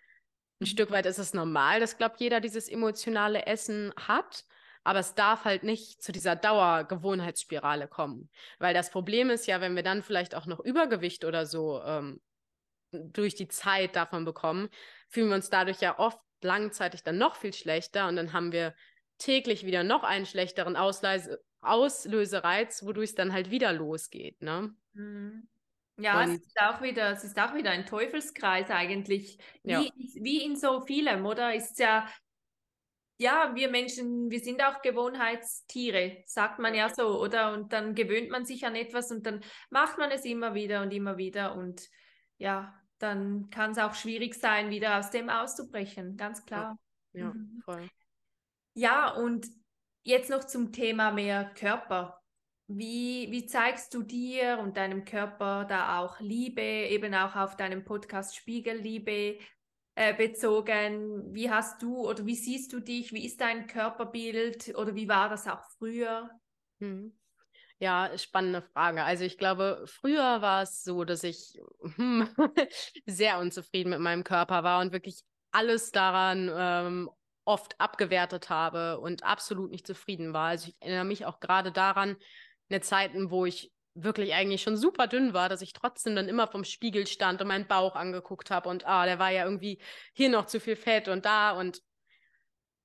ein 0.61 0.67
Stück 0.67 0.91
weit 0.93 1.07
ist 1.07 1.19
es 1.19 1.35
normal, 1.35 1.81
dass, 1.81 1.99
glaube 1.99 2.17
jeder 2.19 2.41
dieses 2.41 2.69
emotionale 2.69 3.47
Essen 3.47 3.93
hat. 3.97 4.45
Aber 4.85 4.99
es 4.99 5.15
darf 5.15 5.45
halt 5.45 5.63
nicht 5.63 6.03
zu 6.03 6.13
dieser 6.13 6.37
Dauergewohnheitsspirale 6.37 7.89
kommen. 7.89 8.31
Weil 8.59 8.75
das 8.75 8.91
Problem 8.91 9.31
ist 9.31 9.47
ja, 9.47 9.61
wenn 9.61 9.77
wir 9.77 9.83
dann 9.83 10.03
vielleicht 10.03 10.35
auch 10.35 10.47
noch 10.47 10.61
Übergewicht 10.61 11.25
oder 11.25 11.47
so 11.47 11.83
ähm, 11.83 12.21
durch 12.91 13.35
die 13.35 13.49
Zeit 13.49 13.97
davon 13.97 14.25
bekommen, 14.25 14.69
fühlen 15.09 15.29
wir 15.29 15.37
uns 15.37 15.51
dadurch 15.51 15.81
ja 15.81 15.99
oft 15.99 16.19
langzeitig 16.43 17.03
dann 17.03 17.19
noch 17.19 17.37
viel 17.37 17.53
schlechter 17.53 18.09
und 18.09 18.17
dann 18.17 18.33
haben 18.33 18.53
wir 18.53 18.75
täglich 19.19 19.65
wieder 19.65 19.85
noch 19.85 20.03
einen 20.03 20.27
schlechteren 20.27 20.77
Ausleise 20.77 21.41
Auslösereiz, 21.63 22.85
wodurch 22.85 23.11
es 23.11 23.15
dann 23.15 23.33
halt 23.33 23.51
wieder 23.51 23.73
losgeht. 23.73 24.43
Ne? 24.43 24.75
Mhm. 24.95 25.49
Ja, 25.99 26.23
und, 26.23 26.35
es 26.35 26.47
ist 26.47 26.61
auch 26.61 26.83
wieder, 26.83 27.11
es 27.11 27.23
ist 27.23 27.39
auch 27.39 27.55
wieder 27.55 27.71
ein 27.71 27.87
Teufelskreis 27.87 28.71
eigentlich. 28.71 29.39
Wie, 29.63 29.71
ja. 29.71 29.85
wie 30.15 30.43
in 30.45 30.57
so 30.57 30.81
vielem, 30.81 31.25
oder? 31.25 31.55
Ist 31.55 31.79
ja, 31.79 32.09
ja, 33.23 33.53
wir 33.55 33.71
Menschen, 33.71 34.31
wir 34.31 34.41
sind 34.41 34.63
auch 34.63 34.83
Gewohnheitstiere, 34.83 36.23
sagt 36.27 36.59
man 36.59 36.75
ja 36.75 36.89
so, 36.89 37.21
oder? 37.21 37.53
Und 37.53 37.73
dann 37.73 37.95
gewöhnt 37.95 38.31
man 38.31 38.45
sich 38.45 38.67
an 38.67 38.75
etwas 38.75 39.13
und 39.13 39.25
dann 39.25 39.41
macht 39.71 39.97
man 39.97 40.11
es 40.11 40.25
immer 40.25 40.55
wieder 40.55 40.83
und 40.83 40.93
immer 40.93 41.17
wieder 41.17 41.55
und 41.55 41.89
ja, 42.37 42.75
dann 42.99 43.49
kann 43.51 43.71
es 43.71 43.79
auch 43.79 43.95
schwierig 43.95 44.35
sein, 44.35 44.71
wieder 44.71 44.99
aus 44.99 45.11
dem 45.11 45.31
auszubrechen, 45.31 46.17
ganz 46.17 46.45
klar. 46.45 46.77
Ja, 47.13 47.21
ja 47.21 47.33
mhm. 47.33 47.63
voll. 47.65 47.89
Ja, 48.75 49.15
und 49.15 49.47
jetzt 50.03 50.31
noch 50.31 50.45
zum 50.45 50.73
Thema 50.73 51.13
mehr 51.13 51.45
Körper. 51.55 52.19
Wie, 52.67 53.29
wie 53.31 53.47
zeigst 53.47 53.93
du 53.95 54.03
dir 54.03 54.59
und 54.61 54.77
deinem 54.77 55.05
Körper 55.05 55.65
da 55.65 55.99
auch 55.99 56.21
Liebe, 56.21 56.63
eben 56.63 57.15
auch 57.15 57.37
auf 57.37 57.57
deinem 57.57 57.85
Podcast 57.85 58.35
Spiegelliebe 58.35 59.39
äh, 59.95 60.15
bezogen? 60.15 61.35
Wie 61.35 61.51
hast 61.51 61.83
du 61.83 62.09
oder 62.09 62.25
wie 62.27 62.35
siehst 62.35 62.73
du 62.73 62.81
dich? 62.81 63.13
Wie 63.13 63.25
ist 63.25 63.41
dein 63.41 63.67
Körperbild 63.67 64.75
oder 64.77 64.95
wie 64.95 65.09
war 65.09 65.29
das 65.29 65.47
auch 65.47 65.63
früher? 65.79 66.31
Hm. 66.81 67.13
Ja, 67.79 68.17
spannende 68.17 68.63
Frage. 68.63 69.03
Also 69.03 69.25
ich 69.25 69.39
glaube, 69.39 69.85
früher 69.87 70.41
war 70.41 70.63
es 70.63 70.85
so, 70.85 71.05
dass 71.05 71.25
ich 71.25 71.59
hm, 71.97 72.29
sehr 73.07 73.39
unzufrieden 73.39 73.91
mit 73.91 73.99
meinem 73.99 74.23
Körper 74.25 74.63
war 74.63 74.81
und 74.81 74.93
wirklich 74.93 75.23
alles 75.51 75.91
daran 75.91 76.51
ähm, 76.55 77.11
oft 77.45 77.81
abgewertet 77.81 78.51
habe 78.51 79.01
und 79.01 79.25
absolut 79.25 79.71
nicht 79.73 79.87
zufrieden 79.87 80.33
war. 80.33 80.49
Also 80.51 80.69
ich 80.69 80.77
erinnere 80.81 81.05
mich 81.05 81.27
auch 81.27 81.41
gerade 81.41 81.73
daran, 81.73 82.17
eine 82.71 82.81
Zeiten, 82.81 83.31
wo 83.31 83.47
ich 83.47 83.73
wirklich 83.95 84.35
eigentlich 84.35 84.63
schon 84.63 84.77
super 84.77 85.07
dünn 85.07 85.35
war, 85.35 85.49
dass 85.49 85.63
ich 85.63 85.73
trotzdem 85.73 86.17
dann 86.17 86.29
immer 86.29 86.49
vom 86.49 86.65
Spiegel 86.65 87.07
stand 87.07 87.41
und 87.41 87.49
meinen 87.49 87.67
Bauch 87.67 87.95
angeguckt 87.95 88.51
habe 88.51 88.69
und 88.69 88.87
ah, 88.87 89.05
der 89.05 89.19
war 89.19 89.31
ja 89.31 89.45
irgendwie 89.45 89.81
hier 90.15 90.29
noch 90.29 90.47
zu 90.47 90.61
viel 90.61 90.77
Fett 90.77 91.09
und 91.09 91.25
da 91.25 91.53
und 91.53 91.83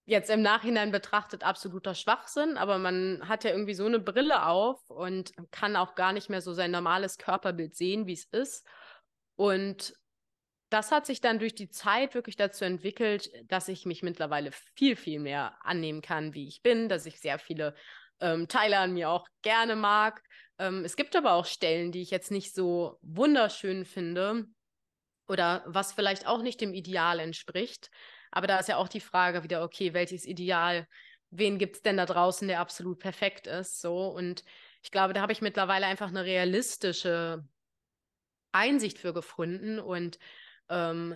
jetzt 0.06 0.30
im 0.30 0.42
Nachhinein 0.42 0.92
betrachtet 0.92 1.44
absoluter 1.44 1.94
Schwachsinn, 1.94 2.58
aber 2.58 2.78
man 2.78 3.28
hat 3.28 3.44
ja 3.44 3.52
irgendwie 3.52 3.74
so 3.74 3.86
eine 3.86 4.00
Brille 4.00 4.46
auf 4.46 4.90
und 4.90 5.34
kann 5.52 5.76
auch 5.76 5.96
gar 5.96 6.14
nicht 6.14 6.30
mehr 6.30 6.42
so 6.42 6.54
sein 6.54 6.72
normales 6.72 7.18
Körperbild 7.18 7.76
sehen, 7.76 8.08
wie 8.08 8.14
es 8.14 8.26
ist. 8.26 8.66
Und 9.36 9.94
das 10.70 10.92
hat 10.92 11.06
sich 11.06 11.20
dann 11.20 11.40
durch 11.40 11.56
die 11.56 11.70
Zeit 11.70 12.14
wirklich 12.14 12.38
dazu 12.38 12.64
entwickelt, 12.64 13.30
dass 13.46 13.68
ich 13.68 13.86
mich 13.86 14.02
mittlerweile 14.02 14.52
viel, 14.76 14.96
viel 14.96 15.20
mehr 15.20 15.58
annehmen 15.62 16.02
kann, 16.02 16.34
wie 16.34 16.48
ich 16.48 16.62
bin, 16.62 16.88
dass 16.88 17.06
ich 17.06 17.20
sehr 17.20 17.38
viele 17.38 17.76
ähm, 18.22 18.48
Teile 18.48 18.80
an 18.80 18.94
mir 18.94 19.10
auch 19.10 19.28
gerne 19.42 19.76
mag. 19.76 20.24
Ähm, 20.60 20.84
es 20.86 20.96
gibt 20.96 21.16
aber 21.16 21.34
auch 21.34 21.46
Stellen, 21.46 21.92
die 21.92 22.02
ich 22.02 22.12
jetzt 22.12 22.32
nicht 22.32 22.54
so 22.54 22.98
wunderschön 23.02 23.86
finde 23.86 24.46
oder 25.28 25.64
was 25.68 25.94
vielleicht 25.94 26.28
auch 26.28 26.42
nicht 26.42 26.62
dem 26.62 26.74
Ideal 26.74 27.20
entspricht. 27.20 27.90
Aber 28.32 28.48
da 28.48 28.60
ist 28.60 28.70
ja 28.70 28.78
auch 28.78 28.88
die 28.88 29.00
Frage 29.00 29.44
wieder, 29.44 29.64
okay, 29.64 29.94
welches 29.94 30.26
Ideal, 30.26 30.88
wen 31.30 31.58
gibt 31.58 31.78
es 31.78 31.82
denn 31.82 31.98
da 31.98 32.06
draußen, 32.06 32.48
der 32.48 32.60
absolut 32.60 33.00
perfekt 33.00 33.48
ist? 33.48 33.82
So 33.82 34.08
und 34.08 34.44
ich 34.84 34.92
glaube, 34.92 35.14
da 35.14 35.22
habe 35.22 35.34
ich 35.34 35.42
mittlerweile 35.42 35.86
einfach 35.86 36.10
eine 36.10 36.24
realistische 36.24 37.46
Einsicht 38.52 39.00
für 39.00 39.14
gefunden 39.14 39.80
und 39.80 40.18
ähm, 40.70 41.16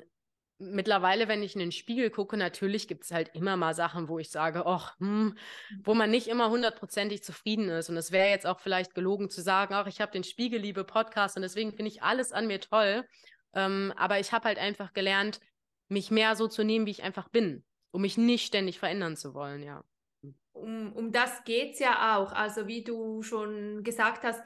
mittlerweile, 0.61 1.27
wenn 1.27 1.43
ich 1.43 1.55
in 1.55 1.59
den 1.59 1.71
Spiegel 1.71 2.09
gucke, 2.09 2.37
natürlich 2.37 2.87
gibt 2.87 3.03
es 3.03 3.11
halt 3.11 3.31
immer 3.33 3.57
mal 3.57 3.73
Sachen, 3.73 4.07
wo 4.07 4.19
ich 4.19 4.29
sage, 4.29 4.65
ach, 4.65 4.97
hm, 4.99 5.35
wo 5.83 5.93
man 5.93 6.11
nicht 6.11 6.27
immer 6.27 6.49
hundertprozentig 6.49 7.23
zufrieden 7.23 7.69
ist. 7.69 7.89
Und 7.89 7.97
es 7.97 8.11
wäre 8.11 8.29
jetzt 8.29 8.45
auch 8.45 8.59
vielleicht 8.59 8.93
gelogen 8.93 9.29
zu 9.29 9.41
sagen, 9.41 9.73
ach, 9.73 9.87
ich 9.87 10.01
habe 10.01 10.11
den 10.11 10.23
Spiegelliebe 10.23 10.83
Podcast 10.83 11.35
und 11.35 11.41
deswegen 11.41 11.71
finde 11.71 11.89
ich 11.89 12.03
alles 12.03 12.31
an 12.31 12.47
mir 12.47 12.61
toll. 12.61 13.05
Ähm, 13.53 13.91
aber 13.97 14.19
ich 14.19 14.31
habe 14.31 14.45
halt 14.45 14.59
einfach 14.59 14.93
gelernt, 14.93 15.39
mich 15.89 16.11
mehr 16.11 16.35
so 16.35 16.47
zu 16.47 16.63
nehmen, 16.63 16.85
wie 16.85 16.91
ich 16.91 17.03
einfach 17.03 17.27
bin, 17.27 17.65
um 17.91 18.01
mich 18.01 18.17
nicht 18.17 18.45
ständig 18.45 18.79
verändern 18.79 19.17
zu 19.17 19.33
wollen, 19.33 19.63
ja. 19.63 19.83
Um, 20.53 20.93
um 20.93 21.11
das 21.11 21.43
geht 21.43 21.73
es 21.73 21.79
ja 21.79 22.17
auch. 22.17 22.31
Also 22.31 22.67
wie 22.67 22.83
du 22.83 23.23
schon 23.23 23.83
gesagt 23.83 24.23
hast, 24.23 24.41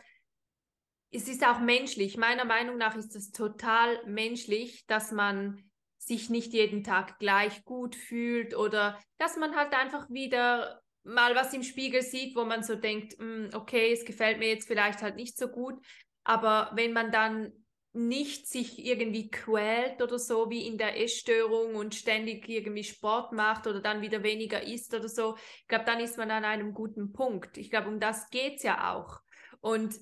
es 1.12 1.28
ist 1.28 1.46
auch 1.46 1.60
menschlich. 1.60 2.18
Meiner 2.18 2.46
Meinung 2.46 2.78
nach 2.78 2.96
ist 2.96 3.16
es 3.16 3.32
total 3.32 4.04
menschlich, 4.06 4.86
dass 4.88 5.12
man 5.12 5.65
sich 6.06 6.30
nicht 6.30 6.54
jeden 6.54 6.84
Tag 6.84 7.20
gleich 7.20 7.64
gut 7.66 7.96
fühlt 7.96 8.56
oder 8.56 9.00
dass 9.18 9.38
man 9.38 9.56
halt 9.56 9.74
einfach 9.74 10.10
wieder 10.10 10.82
mal 11.04 11.36
was 11.36 11.54
im 11.54 11.64
Spiegel 11.64 12.02
sieht, 12.02 12.36
wo 12.36 12.46
man 12.46 12.64
so 12.64 12.76
denkt, 12.76 13.18
hm, 13.20 13.50
okay, 13.54 13.92
es 13.92 14.06
gefällt 14.06 14.40
mir 14.40 14.50
jetzt 14.50 14.68
vielleicht 14.68 15.02
halt 15.02 15.16
nicht 15.16 15.38
so 15.38 15.48
gut. 15.48 15.76
Aber 16.24 16.72
wenn 16.74 16.94
man 16.94 17.12
dann 17.12 17.52
nicht 17.94 18.48
sich 18.48 18.84
irgendwie 18.86 19.30
quält 19.30 20.02
oder 20.02 20.20
so 20.20 20.50
wie 20.50 20.68
in 20.68 20.78
der 20.78 21.02
Essstörung 21.02 21.76
und 21.76 21.96
ständig 21.96 22.50
irgendwie 22.50 22.84
Sport 22.84 23.32
macht 23.32 23.68
oder 23.68 23.80
dann 23.80 24.02
wieder 24.02 24.22
weniger 24.22 24.64
isst 24.64 24.94
oder 24.94 25.08
so, 25.08 25.38
ich 25.62 25.68
glaube, 25.68 25.86
dann 25.86 26.00
ist 26.00 26.18
man 26.18 26.30
an 26.32 26.44
einem 26.44 26.74
guten 26.74 27.14
Punkt. 27.14 27.58
Ich 27.58 27.70
glaube, 27.70 27.88
um 27.88 28.00
das 28.00 28.30
geht 28.30 28.58
es 28.58 28.64
ja 28.64 28.94
auch. 28.94 29.22
Und 29.62 29.96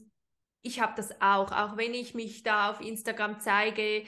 ich 0.63 0.79
habe 0.79 0.93
das 0.95 1.11
auch, 1.21 1.51
auch 1.51 1.77
wenn 1.77 1.93
ich 1.93 2.15
mich 2.15 2.41
da 2.41 2.71
auf 2.71 2.81
Instagram 2.81 3.39
zeige, 3.39 4.05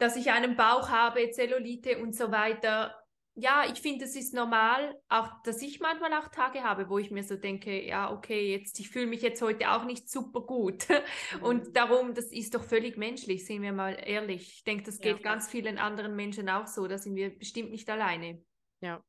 dass 0.00 0.16
ich 0.16 0.30
einen 0.32 0.56
Bauch 0.56 0.88
habe, 0.88 1.30
Zellulite 1.30 1.98
und 1.98 2.14
so 2.16 2.32
weiter 2.32 2.94
ja, 3.34 3.64
ich 3.70 3.80
finde, 3.80 4.04
es 4.04 4.16
ist 4.16 4.34
normal, 4.34 4.94
auch 5.08 5.28
dass 5.44 5.62
ich 5.62 5.80
manchmal 5.80 6.12
auch 6.14 6.28
Tage 6.28 6.62
habe, 6.62 6.88
wo 6.88 6.98
ich 6.98 7.10
mir 7.10 7.22
so 7.22 7.36
denke, 7.36 7.86
ja, 7.86 8.12
okay, 8.12 8.50
jetzt, 8.50 8.78
ich 8.80 8.90
fühle 8.90 9.06
mich 9.06 9.22
jetzt 9.22 9.40
heute 9.40 9.70
auch 9.70 9.84
nicht 9.84 10.10
super 10.10 10.40
gut. 10.40 10.86
Mhm. 11.32 11.42
Und 11.42 11.76
darum, 11.76 12.14
das 12.14 12.32
ist 12.32 12.54
doch 12.54 12.64
völlig 12.64 12.96
menschlich, 12.96 13.46
sehen 13.46 13.62
wir 13.62 13.72
mal 13.72 13.96
ehrlich. 14.04 14.54
Ich 14.54 14.64
denke, 14.64 14.84
das 14.84 14.98
geht 14.98 15.18
ja. 15.18 15.22
ganz 15.22 15.48
vielen 15.48 15.78
anderen 15.78 16.16
Menschen 16.16 16.48
auch 16.48 16.66
so, 16.66 16.86
da 16.86 16.98
sind 16.98 17.14
wir 17.14 17.36
bestimmt 17.36 17.70
nicht 17.70 17.88
alleine. 17.88 18.42
Ja. 18.80 19.02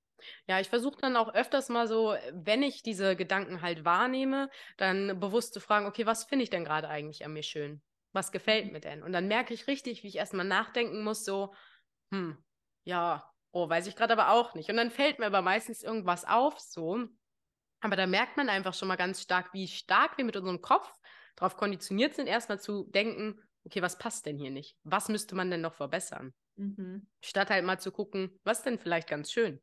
Ja, 0.48 0.60
ich 0.60 0.70
versuche 0.70 0.98
dann 1.02 1.16
auch 1.16 1.34
öfters 1.34 1.70
mal 1.70 1.88
so, 1.88 2.16
wenn 2.32 2.64
ich 2.64 2.84
diese 2.84 3.16
Gedanken 3.16 3.62
halt 3.62 3.86
wahrnehme, 3.86 4.50
dann 4.78 5.20
bewusst 5.20 5.54
zu 5.54 5.60
fragen, 5.60 5.88
okay, 5.88 6.06
was 6.06 6.26
finde 6.26 6.44
ich 6.44 6.50
denn 6.50 6.64
gerade 6.64 6.90
eigentlich 6.90 7.26
an 7.26 7.34
mir 7.34 7.44
schön? 7.44 7.82
Was 8.14 8.32
gefällt 8.32 8.72
mir 8.72 8.80
denn? 8.82 9.04
Und 9.04 9.14
dann 9.14 9.28
merke 9.28 9.54
ich 9.54 9.68
richtig, 9.68 10.04
wie 10.04 10.08
ich 10.08 10.18
erstmal 10.18 10.46
nachdenken 10.46 11.04
muss, 11.04 11.24
so, 11.24 11.54
hm, 12.12 12.38
ja, 12.84 13.32
oh, 13.52 13.70
weiß 13.70 13.88
ich 13.88 13.96
gerade 13.96 14.14
aber 14.14 14.32
auch 14.32 14.54
nicht. 14.54 14.70
Und 14.70 14.78
dann 14.78 14.92
fällt 14.92 15.20
mir 15.20 15.28
aber 15.28 15.42
meistens 15.42 15.84
irgendwas 15.84 16.26
auf, 16.26 16.60
so. 16.60 17.08
Aber 17.80 17.96
da 17.96 18.06
merkt 18.06 18.38
man 18.38 18.50
einfach 18.50 18.74
schon 18.74 18.88
mal 18.88 18.96
ganz 18.96 19.22
stark, 19.22 19.54
wie 19.54 19.68
stark 19.68 20.18
wir 20.18 20.26
mit 20.26 20.36
unserem 20.36 20.62
Kopf 20.62 20.94
darauf 21.36 21.58
konditioniert 21.58 22.14
sind, 22.14 22.28
erstmal 22.28 22.60
zu 22.60 22.86
denken, 22.92 23.42
okay, 23.66 23.82
was 23.82 23.98
passt 23.98 24.26
denn 24.26 24.38
hier 24.38 24.52
nicht? 24.52 24.78
Was 24.84 25.10
müsste 25.10 25.36
man 25.36 25.50
denn 25.50 25.62
noch 25.62 25.74
verbessern? 25.74 26.34
Mhm. 26.58 27.08
Statt 27.22 27.50
halt 27.50 27.66
mal 27.66 27.80
zu 27.80 27.92
gucken, 27.92 28.40
was 28.44 28.64
denn 28.64 28.78
vielleicht 28.78 29.10
ganz 29.10 29.32
schön. 29.32 29.62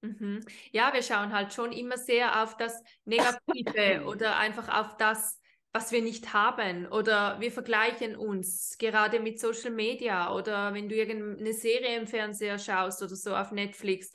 Mhm. 0.00 0.40
Ja, 0.70 0.92
wir 0.94 1.02
schauen 1.02 1.32
halt 1.32 1.52
schon 1.52 1.72
immer 1.72 1.98
sehr 1.98 2.42
auf 2.42 2.56
das 2.56 2.80
Negative 3.04 4.04
oder 4.06 4.36
einfach 4.38 4.68
auf 4.68 4.96
das, 4.96 5.40
was 5.72 5.92
wir 5.92 6.02
nicht 6.02 6.32
haben. 6.32 6.86
Oder 6.86 7.40
wir 7.40 7.52
vergleichen 7.52 8.16
uns 8.16 8.76
gerade 8.78 9.20
mit 9.20 9.38
Social 9.38 9.70
Media. 9.70 10.34
Oder 10.34 10.74
wenn 10.74 10.88
du 10.88 10.94
irgendeine 10.94 11.52
Serie 11.52 11.96
im 11.96 12.06
Fernseher 12.06 12.58
schaust 12.58 13.02
oder 13.02 13.16
so 13.16 13.34
auf 13.34 13.52
Netflix, 13.52 14.12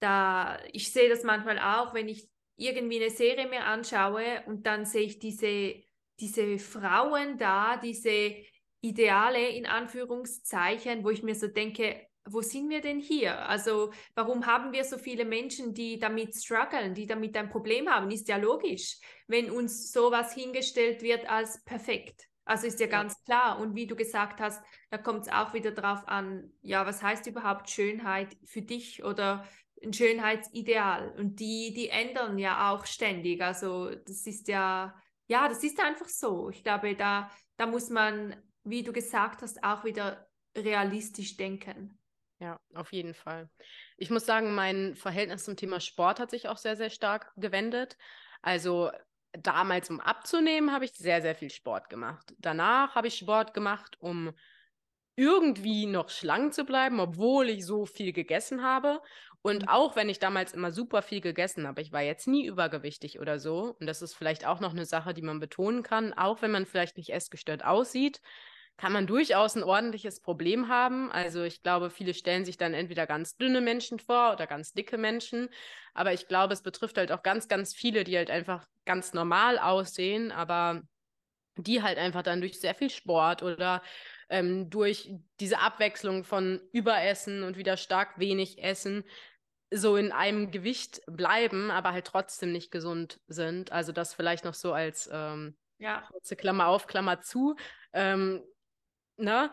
da 0.00 0.58
ich 0.72 0.92
sehe 0.92 1.08
das 1.08 1.22
manchmal 1.22 1.58
auch, 1.58 1.94
wenn 1.94 2.08
ich 2.08 2.28
irgendwie 2.56 3.02
eine 3.02 3.10
Serie 3.10 3.48
mir 3.48 3.64
anschaue 3.64 4.42
und 4.46 4.66
dann 4.66 4.84
sehe 4.84 5.02
ich 5.02 5.18
diese 5.18 5.86
diese 6.20 6.58
Frauen 6.58 7.38
da, 7.38 7.76
diese 7.76 8.36
Ideale 8.80 9.48
in 9.50 9.66
Anführungszeichen, 9.66 11.04
wo 11.04 11.10
ich 11.10 11.22
mir 11.22 11.34
so 11.34 11.48
denke, 11.48 12.06
wo 12.28 12.42
sind 12.42 12.68
wir 12.68 12.80
denn 12.80 12.98
hier? 12.98 13.48
Also 13.48 13.92
warum 14.14 14.46
haben 14.46 14.72
wir 14.72 14.84
so 14.84 14.98
viele 14.98 15.24
Menschen, 15.24 15.74
die 15.74 15.98
damit 15.98 16.34
strugglen, 16.34 16.94
die 16.94 17.06
damit 17.06 17.36
ein 17.36 17.48
Problem 17.48 17.88
haben? 17.88 18.10
Ist 18.10 18.28
ja 18.28 18.36
logisch, 18.36 18.98
wenn 19.26 19.50
uns 19.50 19.92
sowas 19.92 20.34
hingestellt 20.34 21.02
wird 21.02 21.28
als 21.28 21.62
perfekt. 21.64 22.28
Also 22.44 22.68
ist 22.68 22.80
ja 22.80 22.86
ganz 22.86 23.22
klar. 23.24 23.58
Und 23.58 23.74
wie 23.74 23.86
du 23.86 23.96
gesagt 23.96 24.40
hast, 24.40 24.62
da 24.90 24.98
kommt 24.98 25.22
es 25.22 25.32
auch 25.32 25.52
wieder 25.52 25.72
drauf 25.72 26.06
an, 26.06 26.52
ja, 26.62 26.86
was 26.86 27.02
heißt 27.02 27.26
überhaupt 27.26 27.68
Schönheit 27.68 28.36
für 28.44 28.62
dich 28.62 29.04
oder 29.04 29.46
ein 29.82 29.92
Schönheitsideal? 29.92 31.14
Und 31.18 31.40
die, 31.40 31.74
die 31.74 31.88
ändern 31.88 32.38
ja 32.38 32.72
auch 32.72 32.86
ständig. 32.86 33.42
Also 33.42 33.90
das 33.90 34.26
ist 34.26 34.46
ja, 34.48 34.94
ja, 35.26 35.48
das 35.48 35.64
ist 35.64 35.80
einfach 35.80 36.08
so. 36.08 36.50
Ich 36.50 36.62
glaube, 36.62 36.94
da, 36.94 37.30
da 37.56 37.66
muss 37.66 37.90
man, 37.90 38.36
wie 38.62 38.84
du 38.84 38.92
gesagt 38.92 39.42
hast, 39.42 39.62
auch 39.64 39.84
wieder 39.84 40.28
realistisch 40.56 41.36
denken. 41.36 41.95
Ja, 42.38 42.60
auf 42.74 42.92
jeden 42.92 43.14
Fall. 43.14 43.48
Ich 43.96 44.10
muss 44.10 44.26
sagen, 44.26 44.54
mein 44.54 44.94
Verhältnis 44.94 45.44
zum 45.44 45.56
Thema 45.56 45.80
Sport 45.80 46.20
hat 46.20 46.30
sich 46.30 46.48
auch 46.48 46.58
sehr, 46.58 46.76
sehr 46.76 46.90
stark 46.90 47.32
gewendet. 47.36 47.96
Also 48.42 48.90
damals, 49.32 49.88
um 49.88 50.00
abzunehmen, 50.00 50.72
habe 50.72 50.84
ich 50.84 50.92
sehr, 50.92 51.22
sehr 51.22 51.34
viel 51.34 51.50
Sport 51.50 51.88
gemacht. 51.88 52.34
Danach 52.38 52.94
habe 52.94 53.08
ich 53.08 53.16
Sport 53.16 53.54
gemacht, 53.54 53.96
um 54.00 54.34
irgendwie 55.16 55.86
noch 55.86 56.10
schlank 56.10 56.52
zu 56.52 56.64
bleiben, 56.64 57.00
obwohl 57.00 57.48
ich 57.48 57.64
so 57.64 57.86
viel 57.86 58.12
gegessen 58.12 58.62
habe. 58.62 59.00
Und 59.40 59.62
mhm. 59.62 59.68
auch 59.68 59.96
wenn 59.96 60.10
ich 60.10 60.18
damals 60.18 60.52
immer 60.52 60.72
super 60.72 61.00
viel 61.00 61.22
gegessen 61.22 61.66
habe, 61.66 61.80
ich 61.80 61.90
war 61.90 62.02
jetzt 62.02 62.28
nie 62.28 62.46
übergewichtig 62.46 63.18
oder 63.18 63.38
so. 63.38 63.76
Und 63.80 63.86
das 63.86 64.02
ist 64.02 64.12
vielleicht 64.12 64.46
auch 64.46 64.60
noch 64.60 64.72
eine 64.72 64.84
Sache, 64.84 65.14
die 65.14 65.22
man 65.22 65.40
betonen 65.40 65.82
kann, 65.82 66.12
auch 66.12 66.42
wenn 66.42 66.50
man 66.50 66.66
vielleicht 66.66 66.98
nicht 66.98 67.14
essgestört 67.14 67.64
aussieht 67.64 68.20
kann 68.76 68.92
man 68.92 69.06
durchaus 69.06 69.56
ein 69.56 69.62
ordentliches 69.62 70.20
Problem 70.20 70.68
haben. 70.68 71.10
Also 71.10 71.42
ich 71.42 71.62
glaube, 71.62 71.90
viele 71.90 72.12
stellen 72.12 72.44
sich 72.44 72.58
dann 72.58 72.74
entweder 72.74 73.06
ganz 73.06 73.36
dünne 73.36 73.60
Menschen 73.60 73.98
vor 73.98 74.32
oder 74.32 74.46
ganz 74.46 74.74
dicke 74.74 74.98
Menschen. 74.98 75.48
Aber 75.94 76.12
ich 76.12 76.28
glaube, 76.28 76.52
es 76.52 76.62
betrifft 76.62 76.98
halt 76.98 77.10
auch 77.10 77.22
ganz, 77.22 77.48
ganz 77.48 77.74
viele, 77.74 78.04
die 78.04 78.16
halt 78.16 78.30
einfach 78.30 78.66
ganz 78.84 79.14
normal 79.14 79.58
aussehen, 79.58 80.30
aber 80.30 80.82
die 81.56 81.82
halt 81.82 81.96
einfach 81.96 82.22
dann 82.22 82.40
durch 82.40 82.60
sehr 82.60 82.74
viel 82.74 82.90
Sport 82.90 83.42
oder 83.42 83.82
ähm, 84.28 84.68
durch 84.68 85.10
diese 85.40 85.60
Abwechslung 85.60 86.24
von 86.24 86.60
Überessen 86.72 87.44
und 87.44 87.56
wieder 87.56 87.78
stark 87.78 88.18
wenig 88.18 88.62
Essen 88.62 89.04
so 89.70 89.96
in 89.96 90.12
einem 90.12 90.50
Gewicht 90.50 91.00
bleiben, 91.06 91.70
aber 91.70 91.92
halt 91.92 92.06
trotzdem 92.06 92.52
nicht 92.52 92.70
gesund 92.70 93.20
sind. 93.26 93.72
Also 93.72 93.92
das 93.92 94.14
vielleicht 94.14 94.44
noch 94.44 94.54
so 94.54 94.72
als 94.72 95.08
ähm, 95.12 95.56
ja. 95.78 96.02
kurze 96.10 96.36
Klammer 96.36 96.68
auf, 96.68 96.86
Klammer 96.86 97.20
zu. 97.20 97.56
Ähm, 97.92 98.42
ne? 99.16 99.52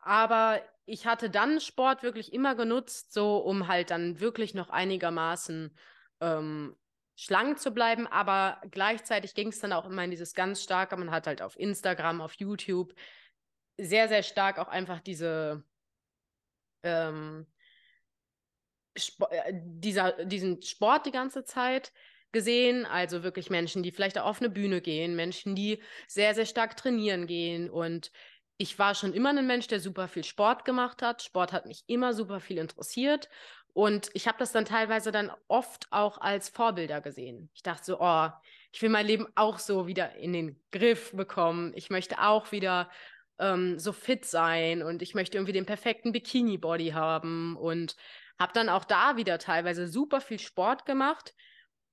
Aber 0.00 0.60
ich 0.84 1.06
hatte 1.06 1.30
dann 1.30 1.60
Sport 1.60 2.02
wirklich 2.02 2.32
immer 2.32 2.54
genutzt, 2.54 3.12
so 3.12 3.38
um 3.38 3.68
halt 3.68 3.90
dann 3.90 4.20
wirklich 4.20 4.54
noch 4.54 4.70
einigermaßen 4.70 5.76
ähm, 6.20 6.76
schlank 7.14 7.60
zu 7.60 7.72
bleiben, 7.72 8.06
aber 8.06 8.60
gleichzeitig 8.70 9.34
ging 9.34 9.48
es 9.48 9.60
dann 9.60 9.72
auch 9.72 9.86
immer 9.86 10.04
in 10.04 10.10
dieses 10.10 10.34
ganz 10.34 10.62
starke, 10.62 10.96
man 10.96 11.10
hat 11.10 11.26
halt 11.26 11.42
auf 11.42 11.58
Instagram, 11.58 12.20
auf 12.20 12.34
YouTube 12.34 12.94
sehr, 13.78 14.08
sehr 14.08 14.22
stark 14.22 14.58
auch 14.58 14.68
einfach 14.68 15.00
diese 15.00 15.64
ähm, 16.82 17.46
Sp 18.98 19.24
äh, 19.30 19.52
dieser, 19.54 20.24
diesen 20.24 20.62
Sport 20.62 21.06
die 21.06 21.12
ganze 21.12 21.44
Zeit 21.44 21.92
gesehen, 22.32 22.86
also 22.86 23.22
wirklich 23.22 23.50
Menschen, 23.50 23.82
die 23.82 23.92
vielleicht 23.92 24.18
auf 24.18 24.40
eine 24.40 24.50
Bühne 24.50 24.80
gehen, 24.80 25.14
Menschen, 25.14 25.54
die 25.54 25.82
sehr, 26.08 26.34
sehr 26.34 26.46
stark 26.46 26.76
trainieren 26.76 27.26
gehen. 27.26 27.70
Und 27.70 28.10
ich 28.62 28.78
war 28.78 28.94
schon 28.94 29.12
immer 29.12 29.30
ein 29.30 29.44
Mensch, 29.44 29.66
der 29.66 29.80
super 29.80 30.06
viel 30.06 30.22
Sport 30.22 30.64
gemacht 30.64 31.02
hat. 31.02 31.20
Sport 31.20 31.52
hat 31.52 31.66
mich 31.66 31.82
immer 31.88 32.14
super 32.14 32.38
viel 32.38 32.58
interessiert. 32.58 33.28
Und 33.72 34.08
ich 34.14 34.28
habe 34.28 34.38
das 34.38 34.52
dann 34.52 34.64
teilweise 34.64 35.10
dann 35.10 35.32
oft 35.48 35.88
auch 35.90 36.18
als 36.18 36.48
Vorbilder 36.48 37.00
gesehen. 37.00 37.50
Ich 37.54 37.64
dachte 37.64 37.84
so, 37.84 38.00
oh, 38.00 38.28
ich 38.70 38.80
will 38.80 38.88
mein 38.88 39.06
Leben 39.06 39.26
auch 39.34 39.58
so 39.58 39.88
wieder 39.88 40.14
in 40.14 40.32
den 40.32 40.62
Griff 40.70 41.10
bekommen. 41.10 41.72
Ich 41.74 41.90
möchte 41.90 42.22
auch 42.22 42.52
wieder 42.52 42.88
ähm, 43.40 43.80
so 43.80 43.92
fit 43.92 44.26
sein 44.26 44.84
und 44.84 45.02
ich 45.02 45.14
möchte 45.14 45.38
irgendwie 45.38 45.54
den 45.54 45.66
perfekten 45.66 46.12
Bikini-Body 46.12 46.90
haben 46.90 47.56
und 47.56 47.96
habe 48.38 48.52
dann 48.52 48.68
auch 48.68 48.84
da 48.84 49.16
wieder 49.16 49.38
teilweise 49.38 49.88
super 49.88 50.20
viel 50.20 50.38
Sport 50.38 50.86
gemacht, 50.86 51.34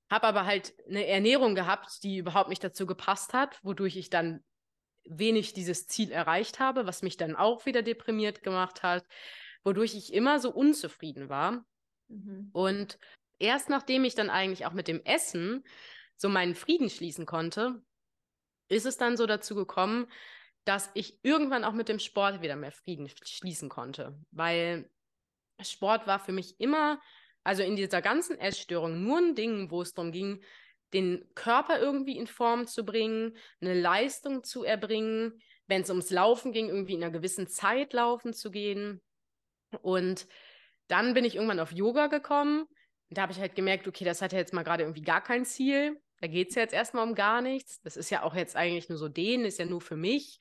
habe 0.08 0.28
aber 0.28 0.46
halt 0.46 0.72
eine 0.88 1.04
Ernährung 1.04 1.56
gehabt, 1.56 2.04
die 2.04 2.18
überhaupt 2.18 2.48
nicht 2.48 2.62
dazu 2.62 2.86
gepasst 2.86 3.32
hat, 3.34 3.58
wodurch 3.64 3.96
ich 3.96 4.08
dann 4.08 4.44
wenig 5.04 5.52
dieses 5.52 5.86
Ziel 5.86 6.10
erreicht 6.10 6.60
habe, 6.60 6.86
was 6.86 7.02
mich 7.02 7.16
dann 7.16 7.36
auch 7.36 7.66
wieder 7.66 7.82
deprimiert 7.82 8.42
gemacht 8.42 8.82
hat, 8.82 9.04
wodurch 9.64 9.94
ich 9.94 10.12
immer 10.12 10.40
so 10.40 10.50
unzufrieden 10.50 11.28
war. 11.28 11.64
Mhm. 12.08 12.50
Und 12.52 12.98
erst 13.38 13.68
nachdem 13.68 14.04
ich 14.04 14.14
dann 14.14 14.30
eigentlich 14.30 14.66
auch 14.66 14.72
mit 14.72 14.88
dem 14.88 15.04
Essen 15.04 15.64
so 16.16 16.28
meinen 16.28 16.54
Frieden 16.54 16.90
schließen 16.90 17.26
konnte, 17.26 17.82
ist 18.68 18.86
es 18.86 18.96
dann 18.96 19.16
so 19.16 19.26
dazu 19.26 19.54
gekommen, 19.54 20.06
dass 20.64 20.90
ich 20.94 21.18
irgendwann 21.22 21.64
auch 21.64 21.72
mit 21.72 21.88
dem 21.88 21.98
Sport 21.98 22.42
wieder 22.42 22.56
mehr 22.56 22.72
Frieden 22.72 23.08
schließen 23.08 23.68
konnte, 23.68 24.18
weil 24.30 24.90
Sport 25.60 26.06
war 26.06 26.20
für 26.20 26.32
mich 26.32 26.60
immer, 26.60 27.00
also 27.42 27.62
in 27.62 27.76
dieser 27.76 28.02
ganzen 28.02 28.38
Essstörung, 28.38 29.02
nur 29.02 29.18
ein 29.18 29.34
Ding, 29.34 29.70
wo 29.70 29.82
es 29.82 29.94
darum 29.94 30.12
ging, 30.12 30.42
den 30.92 31.24
Körper 31.34 31.80
irgendwie 31.80 32.16
in 32.18 32.26
Form 32.26 32.66
zu 32.66 32.84
bringen, 32.84 33.36
eine 33.60 33.74
Leistung 33.74 34.42
zu 34.42 34.64
erbringen, 34.64 35.40
wenn 35.66 35.82
es 35.82 35.90
ums 35.90 36.10
Laufen 36.10 36.52
ging, 36.52 36.68
irgendwie 36.68 36.94
in 36.94 37.02
einer 37.02 37.12
gewissen 37.12 37.46
Zeit 37.46 37.92
laufen 37.92 38.32
zu 38.32 38.50
gehen. 38.50 39.00
Und 39.82 40.26
dann 40.88 41.14
bin 41.14 41.24
ich 41.24 41.36
irgendwann 41.36 41.60
auf 41.60 41.72
Yoga 41.72 42.08
gekommen. 42.08 42.66
Da 43.10 43.22
habe 43.22 43.32
ich 43.32 43.40
halt 43.40 43.54
gemerkt, 43.54 43.86
okay, 43.86 44.04
das 44.04 44.22
hat 44.22 44.32
ja 44.32 44.38
jetzt 44.38 44.52
mal 44.52 44.64
gerade 44.64 44.82
irgendwie 44.82 45.02
gar 45.02 45.22
kein 45.22 45.44
Ziel. 45.44 46.00
Da 46.20 46.26
geht 46.26 46.50
es 46.50 46.54
ja 46.56 46.62
jetzt 46.62 46.74
erstmal 46.74 47.06
um 47.06 47.14
gar 47.14 47.40
nichts. 47.40 47.80
Das 47.82 47.96
ist 47.96 48.10
ja 48.10 48.22
auch 48.22 48.34
jetzt 48.34 48.56
eigentlich 48.56 48.88
nur 48.88 48.98
so 48.98 49.08
den, 49.08 49.44
ist 49.44 49.58
ja 49.58 49.64
nur 49.64 49.80
für 49.80 49.96
mich. 49.96 50.38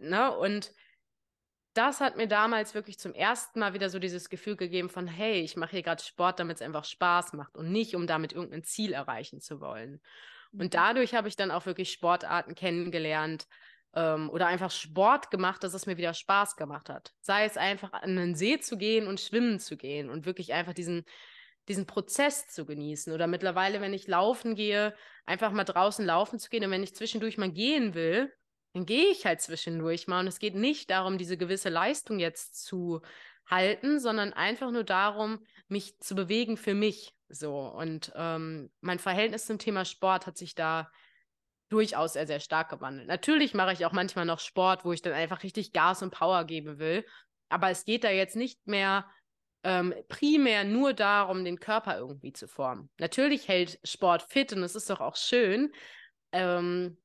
Ne? 0.00 0.36
Und 0.36 0.72
das 1.78 2.00
hat 2.00 2.16
mir 2.16 2.26
damals 2.26 2.74
wirklich 2.74 2.98
zum 2.98 3.14
ersten 3.14 3.60
Mal 3.60 3.72
wieder 3.72 3.88
so 3.88 3.98
dieses 3.98 4.28
Gefühl 4.28 4.56
gegeben 4.56 4.90
von, 4.90 5.06
hey, 5.06 5.40
ich 5.40 5.56
mache 5.56 5.70
hier 5.70 5.82
gerade 5.82 6.02
Sport, 6.02 6.40
damit 6.40 6.56
es 6.56 6.62
einfach 6.62 6.84
Spaß 6.84 7.32
macht 7.32 7.56
und 7.56 7.70
nicht, 7.70 7.94
um 7.94 8.06
damit 8.06 8.32
irgendein 8.32 8.64
Ziel 8.64 8.92
erreichen 8.92 9.40
zu 9.40 9.60
wollen. 9.60 10.00
Und 10.52 10.64
mhm. 10.64 10.70
dadurch 10.70 11.14
habe 11.14 11.28
ich 11.28 11.36
dann 11.36 11.50
auch 11.50 11.66
wirklich 11.66 11.92
Sportarten 11.92 12.54
kennengelernt, 12.54 13.46
ähm, 13.94 14.30
oder 14.30 14.46
einfach 14.46 14.70
Sport 14.70 15.30
gemacht, 15.30 15.64
dass 15.64 15.74
es 15.74 15.86
mir 15.86 15.96
wieder 15.96 16.14
Spaß 16.14 16.56
gemacht 16.56 16.88
hat. 16.88 17.12
Sei 17.20 17.44
es 17.44 17.56
einfach 17.56 17.92
an 17.92 18.16
den 18.16 18.34
See 18.34 18.60
zu 18.60 18.76
gehen 18.76 19.06
und 19.06 19.20
schwimmen 19.20 19.58
zu 19.58 19.76
gehen 19.76 20.10
und 20.10 20.26
wirklich 20.26 20.52
einfach 20.52 20.74
diesen, 20.74 21.04
diesen 21.68 21.86
Prozess 21.86 22.48
zu 22.48 22.66
genießen. 22.66 23.12
Oder 23.12 23.26
mittlerweile, 23.26 23.80
wenn 23.80 23.94
ich 23.94 24.06
laufen 24.06 24.54
gehe, 24.54 24.94
einfach 25.26 25.52
mal 25.52 25.64
draußen 25.64 26.04
laufen 26.04 26.38
zu 26.38 26.50
gehen 26.50 26.64
und 26.64 26.70
wenn 26.70 26.82
ich 26.82 26.94
zwischendurch 26.94 27.38
mal 27.38 27.50
gehen 27.50 27.94
will, 27.94 28.32
dann 28.72 28.86
gehe 28.86 29.10
ich 29.10 29.26
halt 29.26 29.40
zwischendurch 29.40 30.06
mal. 30.06 30.20
Und 30.20 30.26
es 30.26 30.38
geht 30.38 30.54
nicht 30.54 30.90
darum, 30.90 31.18
diese 31.18 31.36
gewisse 31.36 31.68
Leistung 31.68 32.18
jetzt 32.18 32.64
zu 32.64 33.00
halten, 33.46 33.98
sondern 33.98 34.32
einfach 34.32 34.70
nur 34.70 34.84
darum, 34.84 35.44
mich 35.68 35.98
zu 36.00 36.14
bewegen 36.14 36.56
für 36.56 36.74
mich. 36.74 37.14
So. 37.28 37.58
Und 37.58 38.12
ähm, 38.14 38.70
mein 38.80 38.98
Verhältnis 38.98 39.46
zum 39.46 39.58
Thema 39.58 39.84
Sport 39.84 40.26
hat 40.26 40.36
sich 40.36 40.54
da 40.54 40.90
durchaus 41.68 42.14
sehr, 42.14 42.26
sehr 42.26 42.40
stark 42.40 42.70
gewandelt. 42.70 43.08
Natürlich 43.08 43.54
mache 43.54 43.72
ich 43.72 43.84
auch 43.84 43.92
manchmal 43.92 44.24
noch 44.24 44.40
Sport, 44.40 44.84
wo 44.84 44.92
ich 44.92 45.02
dann 45.02 45.12
einfach 45.12 45.42
richtig 45.42 45.72
Gas 45.72 46.02
und 46.02 46.10
Power 46.10 46.44
geben 46.44 46.78
will. 46.78 47.04
Aber 47.50 47.70
es 47.70 47.84
geht 47.84 48.04
da 48.04 48.10
jetzt 48.10 48.36
nicht 48.36 48.66
mehr 48.66 49.06
ähm, 49.64 49.94
primär 50.08 50.64
nur 50.64 50.94
darum, 50.94 51.44
den 51.44 51.58
Körper 51.58 51.98
irgendwie 51.98 52.32
zu 52.32 52.48
formen. 52.48 52.90
Natürlich 52.98 53.48
hält 53.48 53.78
Sport 53.84 54.22
fit 54.22 54.52
und 54.52 54.62
es 54.62 54.74
ist 54.74 54.88
doch 54.88 55.00
auch 55.00 55.16
schön. 55.16 55.72
Ähm, 56.32 56.96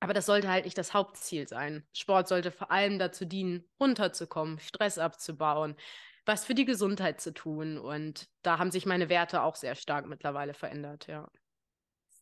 aber 0.00 0.14
das 0.14 0.26
sollte 0.26 0.48
halt 0.48 0.64
nicht 0.64 0.78
das 0.78 0.94
Hauptziel 0.94 1.48
sein. 1.48 1.84
Sport 1.92 2.28
sollte 2.28 2.50
vor 2.50 2.70
allem 2.70 2.98
dazu 2.98 3.24
dienen, 3.24 3.64
runterzukommen, 3.80 4.58
Stress 4.60 4.98
abzubauen, 4.98 5.76
was 6.24 6.44
für 6.44 6.54
die 6.54 6.64
Gesundheit 6.64 7.20
zu 7.20 7.32
tun. 7.32 7.78
Und 7.78 8.28
da 8.42 8.58
haben 8.58 8.70
sich 8.70 8.86
meine 8.86 9.08
Werte 9.08 9.42
auch 9.42 9.56
sehr 9.56 9.74
stark 9.74 10.06
mittlerweile 10.06 10.54
verändert, 10.54 11.06
ja. 11.06 11.28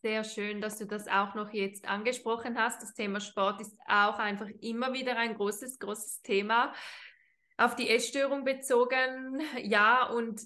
Sehr 0.03 0.25
schön, 0.25 0.61
dass 0.61 0.79
du 0.79 0.87
das 0.87 1.09
auch 1.09 1.35
noch 1.35 1.53
jetzt 1.53 1.89
angesprochen 1.89 2.57
hast. 2.59 2.81
Das 2.83 2.95
Thema 2.95 3.21
Sport 3.21 3.61
ist 3.61 3.77
auch 3.89 4.19
einfach 4.19 4.49
immer 4.61 4.93
wieder 4.93 5.17
ein 5.17 5.35
großes, 5.35 5.79
großes 5.79 6.23
Thema. 6.23 6.73
Auf 7.57 7.75
die 7.75 7.91
Essstörung 7.91 8.45
bezogen, 8.45 9.43
ja, 9.63 10.07
und 10.07 10.41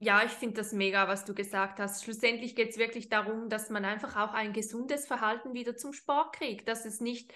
ja, 0.00 0.24
ich 0.24 0.32
finde 0.32 0.56
das 0.56 0.72
mega, 0.72 1.08
was 1.08 1.24
du 1.24 1.34
gesagt 1.34 1.80
hast. 1.80 2.04
Schlussendlich 2.04 2.54
geht 2.54 2.70
es 2.70 2.78
wirklich 2.78 3.08
darum, 3.08 3.48
dass 3.48 3.68
man 3.68 3.84
einfach 3.84 4.16
auch 4.16 4.32
ein 4.32 4.52
gesundes 4.52 5.06
Verhalten 5.06 5.54
wieder 5.54 5.76
zum 5.76 5.92
Sport 5.92 6.36
kriegt, 6.36 6.68
dass 6.68 6.84
es 6.84 7.00
nicht 7.00 7.32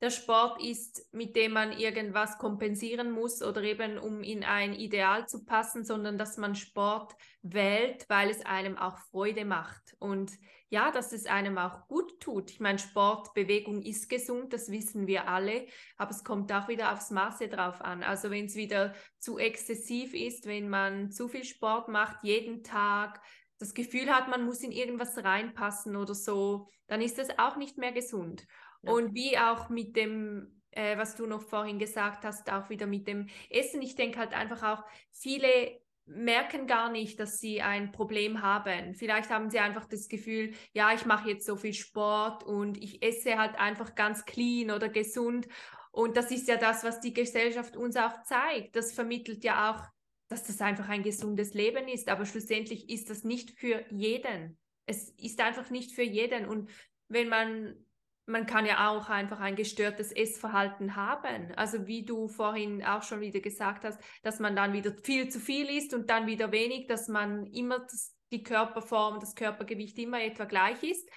der 0.00 0.10
Sport 0.10 0.62
ist, 0.62 1.12
mit 1.12 1.36
dem 1.36 1.52
man 1.52 1.72
irgendwas 1.72 2.38
kompensieren 2.38 3.10
muss 3.10 3.42
oder 3.42 3.62
eben 3.62 3.98
um 3.98 4.22
in 4.22 4.44
ein 4.44 4.74
Ideal 4.74 5.26
zu 5.26 5.44
passen, 5.44 5.84
sondern 5.84 6.18
dass 6.18 6.36
man 6.36 6.54
Sport 6.54 7.14
wählt, 7.42 8.04
weil 8.08 8.28
es 8.28 8.44
einem 8.44 8.76
auch 8.76 8.98
Freude 9.10 9.44
macht. 9.44 9.96
Und 9.98 10.32
ja, 10.68 10.90
dass 10.90 11.12
es 11.12 11.26
einem 11.26 11.58
auch 11.58 11.86
gut 11.86 12.20
tut. 12.20 12.50
Ich 12.50 12.60
meine, 12.60 12.78
Sport, 12.78 13.34
Bewegung 13.34 13.82
ist 13.82 14.08
gesund, 14.08 14.52
das 14.52 14.70
wissen 14.70 15.06
wir 15.06 15.28
alle, 15.28 15.66
aber 15.96 16.10
es 16.10 16.24
kommt 16.24 16.52
auch 16.52 16.68
wieder 16.68 16.92
aufs 16.92 17.10
Maße 17.10 17.48
drauf 17.48 17.80
an. 17.80 18.02
Also 18.02 18.30
wenn 18.30 18.46
es 18.46 18.56
wieder 18.56 18.94
zu 19.18 19.38
exzessiv 19.38 20.12
ist, 20.12 20.46
wenn 20.46 20.68
man 20.68 21.12
zu 21.12 21.28
viel 21.28 21.44
Sport 21.44 21.88
macht, 21.88 22.18
jeden 22.22 22.64
Tag, 22.64 23.20
das 23.58 23.74
Gefühl 23.74 24.14
hat, 24.14 24.28
man 24.28 24.44
muss 24.44 24.60
in 24.60 24.72
irgendwas 24.72 25.16
reinpassen 25.16 25.96
oder 25.96 26.14
so, 26.14 26.68
dann 26.88 27.00
ist 27.00 27.18
das 27.18 27.38
auch 27.38 27.56
nicht 27.56 27.78
mehr 27.78 27.92
gesund. 27.92 28.46
Ja. 28.82 28.92
Und 28.92 29.14
wie 29.14 29.38
auch 29.38 29.68
mit 29.68 29.96
dem, 29.96 30.62
äh, 30.72 30.98
was 30.98 31.16
du 31.16 31.26
noch 31.26 31.42
vorhin 31.42 31.78
gesagt 31.78 32.24
hast, 32.24 32.52
auch 32.52 32.68
wieder 32.70 32.86
mit 32.86 33.06
dem 33.06 33.28
Essen. 33.48 33.80
Ich 33.82 33.94
denke 33.94 34.18
halt 34.18 34.34
einfach 34.34 34.62
auch, 34.62 34.84
viele 35.12 35.80
merken 36.06 36.66
gar 36.66 36.90
nicht, 36.90 37.18
dass 37.18 37.38
sie 37.38 37.62
ein 37.62 37.92
Problem 37.92 38.40
haben. 38.42 38.94
Vielleicht 38.94 39.30
haben 39.30 39.50
sie 39.50 39.58
einfach 39.58 39.86
das 39.86 40.08
Gefühl, 40.08 40.54
ja, 40.72 40.92
ich 40.94 41.04
mache 41.04 41.30
jetzt 41.30 41.46
so 41.46 41.56
viel 41.56 41.74
Sport 41.74 42.44
und 42.44 42.82
ich 42.82 43.02
esse 43.02 43.38
halt 43.38 43.56
einfach 43.56 43.94
ganz 43.94 44.24
clean 44.24 44.70
oder 44.70 44.88
gesund. 44.88 45.48
Und 45.90 46.16
das 46.16 46.30
ist 46.30 46.46
ja 46.46 46.56
das, 46.56 46.84
was 46.84 47.00
die 47.00 47.12
Gesellschaft 47.12 47.76
uns 47.76 47.96
auch 47.96 48.22
zeigt. 48.22 48.76
Das 48.76 48.92
vermittelt 48.92 49.44
ja 49.44 49.70
auch, 49.72 49.82
dass 50.28 50.44
das 50.44 50.60
einfach 50.60 50.88
ein 50.88 51.02
gesundes 51.02 51.54
Leben 51.54 51.88
ist. 51.88 52.08
Aber 52.08 52.26
schlussendlich 52.26 52.88
ist 52.88 53.10
das 53.10 53.24
nicht 53.24 53.58
für 53.58 53.84
jeden. 53.90 54.58
Es 54.86 55.10
ist 55.18 55.40
einfach 55.40 55.70
nicht 55.70 55.92
für 55.92 56.02
jeden. 56.02 56.46
Und 56.46 56.70
wenn 57.08 57.28
man 57.28 57.85
man 58.26 58.46
kann 58.46 58.66
ja 58.66 58.90
auch 58.90 59.08
einfach 59.08 59.38
ein 59.40 59.54
gestörtes 59.54 60.10
Essverhalten 60.10 60.96
haben. 60.96 61.52
Also 61.54 61.86
wie 61.86 62.04
du 62.04 62.28
vorhin 62.28 62.84
auch 62.84 63.02
schon 63.02 63.20
wieder 63.20 63.40
gesagt 63.40 63.84
hast, 63.84 64.00
dass 64.22 64.40
man 64.40 64.56
dann 64.56 64.72
wieder 64.72 64.92
viel 65.02 65.28
zu 65.28 65.38
viel 65.38 65.70
isst 65.70 65.94
und 65.94 66.10
dann 66.10 66.26
wieder 66.26 66.50
wenig, 66.50 66.88
dass 66.88 67.08
man 67.08 67.46
immer 67.46 67.78
das, 67.78 68.14
die 68.32 68.42
Körperform, 68.42 69.20
das 69.20 69.36
Körpergewicht 69.36 69.96
immer 69.98 70.20
etwa 70.20 70.44
gleich 70.44 70.82
ist. 70.82 71.08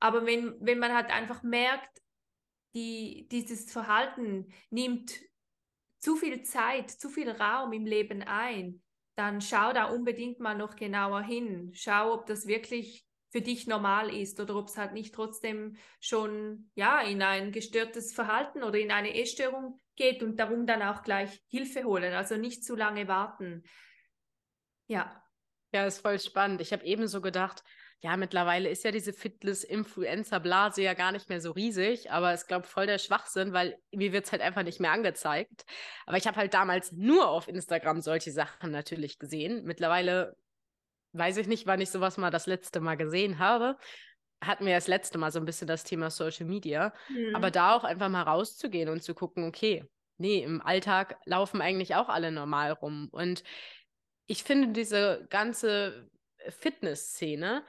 Aber 0.00 0.26
wenn, 0.26 0.54
wenn 0.60 0.78
man 0.78 0.94
halt 0.94 1.10
einfach 1.10 1.42
merkt, 1.42 2.00
die, 2.74 3.26
dieses 3.30 3.72
Verhalten 3.72 4.52
nimmt 4.68 5.18
zu 5.98 6.16
viel 6.16 6.42
Zeit, 6.42 6.90
zu 6.90 7.08
viel 7.08 7.30
Raum 7.30 7.72
im 7.72 7.86
Leben 7.86 8.22
ein, 8.22 8.82
dann 9.16 9.40
schau 9.40 9.72
da 9.72 9.86
unbedingt 9.86 10.40
mal 10.40 10.56
noch 10.56 10.76
genauer 10.76 11.22
hin. 11.22 11.72
Schau, 11.74 12.14
ob 12.14 12.26
das 12.26 12.46
wirklich 12.46 13.04
für 13.30 13.40
dich 13.40 13.66
normal 13.66 14.12
ist 14.14 14.40
oder 14.40 14.56
ob 14.56 14.66
es 14.68 14.76
halt 14.76 14.92
nicht 14.92 15.14
trotzdem 15.14 15.76
schon 16.00 16.70
ja 16.74 17.00
in 17.00 17.22
ein 17.22 17.52
gestörtes 17.52 18.12
Verhalten 18.12 18.62
oder 18.62 18.78
in 18.78 18.90
eine 18.90 19.18
Essstörung 19.20 19.80
geht 19.96 20.22
und 20.22 20.38
darum 20.38 20.66
dann 20.66 20.82
auch 20.82 21.02
gleich 21.02 21.42
Hilfe 21.48 21.84
holen, 21.84 22.12
also 22.12 22.36
nicht 22.36 22.64
zu 22.64 22.74
lange 22.74 23.06
warten. 23.08 23.62
Ja. 24.88 25.22
Ja, 25.72 25.86
ist 25.86 26.00
voll 26.00 26.18
spannend. 26.18 26.60
Ich 26.60 26.72
habe 26.72 26.84
ebenso 26.84 27.20
gedacht, 27.20 27.62
ja, 28.02 28.16
mittlerweile 28.16 28.70
ist 28.70 28.82
ja 28.82 28.90
diese 28.90 29.12
Fitness-Influencer-Blase 29.12 30.82
ja 30.82 30.94
gar 30.94 31.12
nicht 31.12 31.28
mehr 31.28 31.40
so 31.40 31.52
riesig, 31.52 32.10
aber 32.10 32.32
es 32.32 32.46
glaube 32.46 32.66
voll 32.66 32.86
der 32.86 32.98
Schwachsinn, 32.98 33.52
weil 33.52 33.78
mir 33.92 34.12
wird 34.12 34.24
es 34.24 34.32
halt 34.32 34.42
einfach 34.42 34.62
nicht 34.62 34.80
mehr 34.80 34.90
angezeigt. 34.90 35.66
Aber 36.06 36.16
ich 36.16 36.26
habe 36.26 36.38
halt 36.38 36.54
damals 36.54 36.92
nur 36.92 37.28
auf 37.28 37.46
Instagram 37.46 38.00
solche 38.00 38.32
Sachen 38.32 38.70
natürlich 38.72 39.18
gesehen. 39.18 39.64
Mittlerweile 39.64 40.34
weiß 41.12 41.36
ich 41.38 41.46
nicht, 41.46 41.66
wann 41.66 41.80
ich 41.80 41.90
sowas 41.90 42.16
mal 42.16 42.30
das 42.30 42.46
letzte 42.46 42.80
Mal 42.80 42.96
gesehen 42.96 43.38
habe. 43.38 43.76
Hatten 44.42 44.66
wir 44.66 44.74
das 44.74 44.88
letzte 44.88 45.18
Mal 45.18 45.30
so 45.30 45.38
ein 45.38 45.44
bisschen 45.44 45.66
das 45.66 45.84
Thema 45.84 46.10
Social 46.10 46.46
Media. 46.46 46.94
Mhm. 47.08 47.34
Aber 47.34 47.50
da 47.50 47.74
auch 47.74 47.84
einfach 47.84 48.08
mal 48.08 48.22
rauszugehen 48.22 48.88
und 48.88 49.02
zu 49.02 49.14
gucken, 49.14 49.44
okay, 49.44 49.84
nee, 50.18 50.42
im 50.42 50.60
Alltag 50.60 51.18
laufen 51.24 51.60
eigentlich 51.60 51.94
auch 51.94 52.08
alle 52.08 52.30
normal 52.30 52.72
rum. 52.72 53.08
Und 53.10 53.42
ich 54.26 54.44
finde 54.44 54.68
diese 54.68 55.26
ganze 55.30 56.08
Fitnessszene 56.48 57.64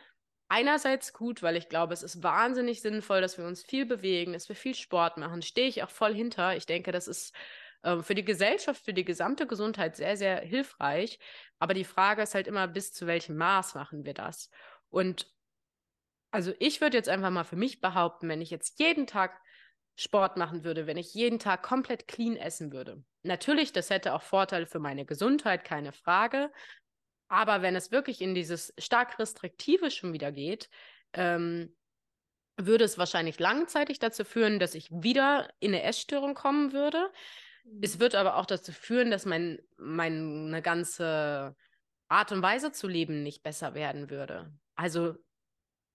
einerseits 0.47 1.13
gut, 1.13 1.41
weil 1.41 1.55
ich 1.55 1.69
glaube, 1.69 1.93
es 1.93 2.03
ist 2.03 2.23
wahnsinnig 2.23 2.81
sinnvoll, 2.81 3.21
dass 3.21 3.37
wir 3.37 3.45
uns 3.45 3.63
viel 3.63 3.85
bewegen, 3.85 4.33
dass 4.33 4.49
wir 4.49 4.55
viel 4.55 4.75
Sport 4.75 5.17
machen. 5.17 5.41
Stehe 5.41 5.67
ich 5.67 5.81
auch 5.81 5.89
voll 5.89 6.13
hinter. 6.13 6.55
Ich 6.57 6.65
denke, 6.65 6.91
das 6.91 7.07
ist 7.07 7.33
äh, 7.83 8.01
für 8.01 8.15
die 8.15 8.25
Gesellschaft, 8.25 8.83
für 8.83 8.93
die 8.93 9.05
gesamte 9.05 9.47
Gesundheit 9.47 9.95
sehr, 9.95 10.17
sehr 10.17 10.41
hilfreich. 10.41 11.19
Aber 11.61 11.75
die 11.75 11.83
Frage 11.83 12.23
ist 12.23 12.33
halt 12.33 12.47
immer, 12.47 12.67
bis 12.67 12.91
zu 12.91 13.05
welchem 13.05 13.37
Maß 13.37 13.75
machen 13.75 14.03
wir 14.03 14.15
das? 14.15 14.49
Und 14.89 15.31
also 16.31 16.53
ich 16.57 16.81
würde 16.81 16.97
jetzt 16.97 17.07
einfach 17.07 17.29
mal 17.29 17.43
für 17.43 17.55
mich 17.55 17.81
behaupten, 17.81 18.27
wenn 18.29 18.41
ich 18.41 18.49
jetzt 18.49 18.79
jeden 18.79 19.05
Tag 19.05 19.39
Sport 19.95 20.37
machen 20.37 20.63
würde, 20.63 20.87
wenn 20.87 20.97
ich 20.97 21.13
jeden 21.13 21.37
Tag 21.37 21.61
komplett 21.61 22.07
clean 22.07 22.35
essen 22.35 22.71
würde. 22.71 23.03
Natürlich, 23.21 23.71
das 23.73 23.91
hätte 23.91 24.15
auch 24.15 24.23
Vorteile 24.23 24.65
für 24.65 24.79
meine 24.79 25.05
Gesundheit, 25.05 25.63
keine 25.63 25.91
Frage. 25.93 26.51
Aber 27.27 27.61
wenn 27.61 27.75
es 27.75 27.91
wirklich 27.91 28.21
in 28.21 28.33
dieses 28.33 28.73
stark 28.79 29.19
restriktive 29.19 29.91
schon 29.91 30.13
wieder 30.13 30.31
geht, 30.31 30.67
ähm, 31.13 31.75
würde 32.57 32.85
es 32.85 32.97
wahrscheinlich 32.97 33.39
langzeitig 33.39 33.99
dazu 33.99 34.25
führen, 34.25 34.57
dass 34.57 34.73
ich 34.73 34.89
wieder 34.89 35.47
in 35.59 35.75
eine 35.75 35.83
Essstörung 35.83 36.33
kommen 36.33 36.73
würde. 36.73 37.11
Es 37.81 37.99
wird 37.99 38.15
aber 38.15 38.37
auch 38.37 38.45
dazu 38.45 38.71
führen, 38.71 39.11
dass 39.11 39.25
mein, 39.25 39.59
meine 39.77 40.61
ganze 40.61 41.55
Art 42.07 42.31
und 42.31 42.41
Weise 42.41 42.71
zu 42.71 42.87
leben 42.87 43.23
nicht 43.23 43.43
besser 43.43 43.73
werden 43.73 44.09
würde. 44.09 44.51
Also 44.75 45.15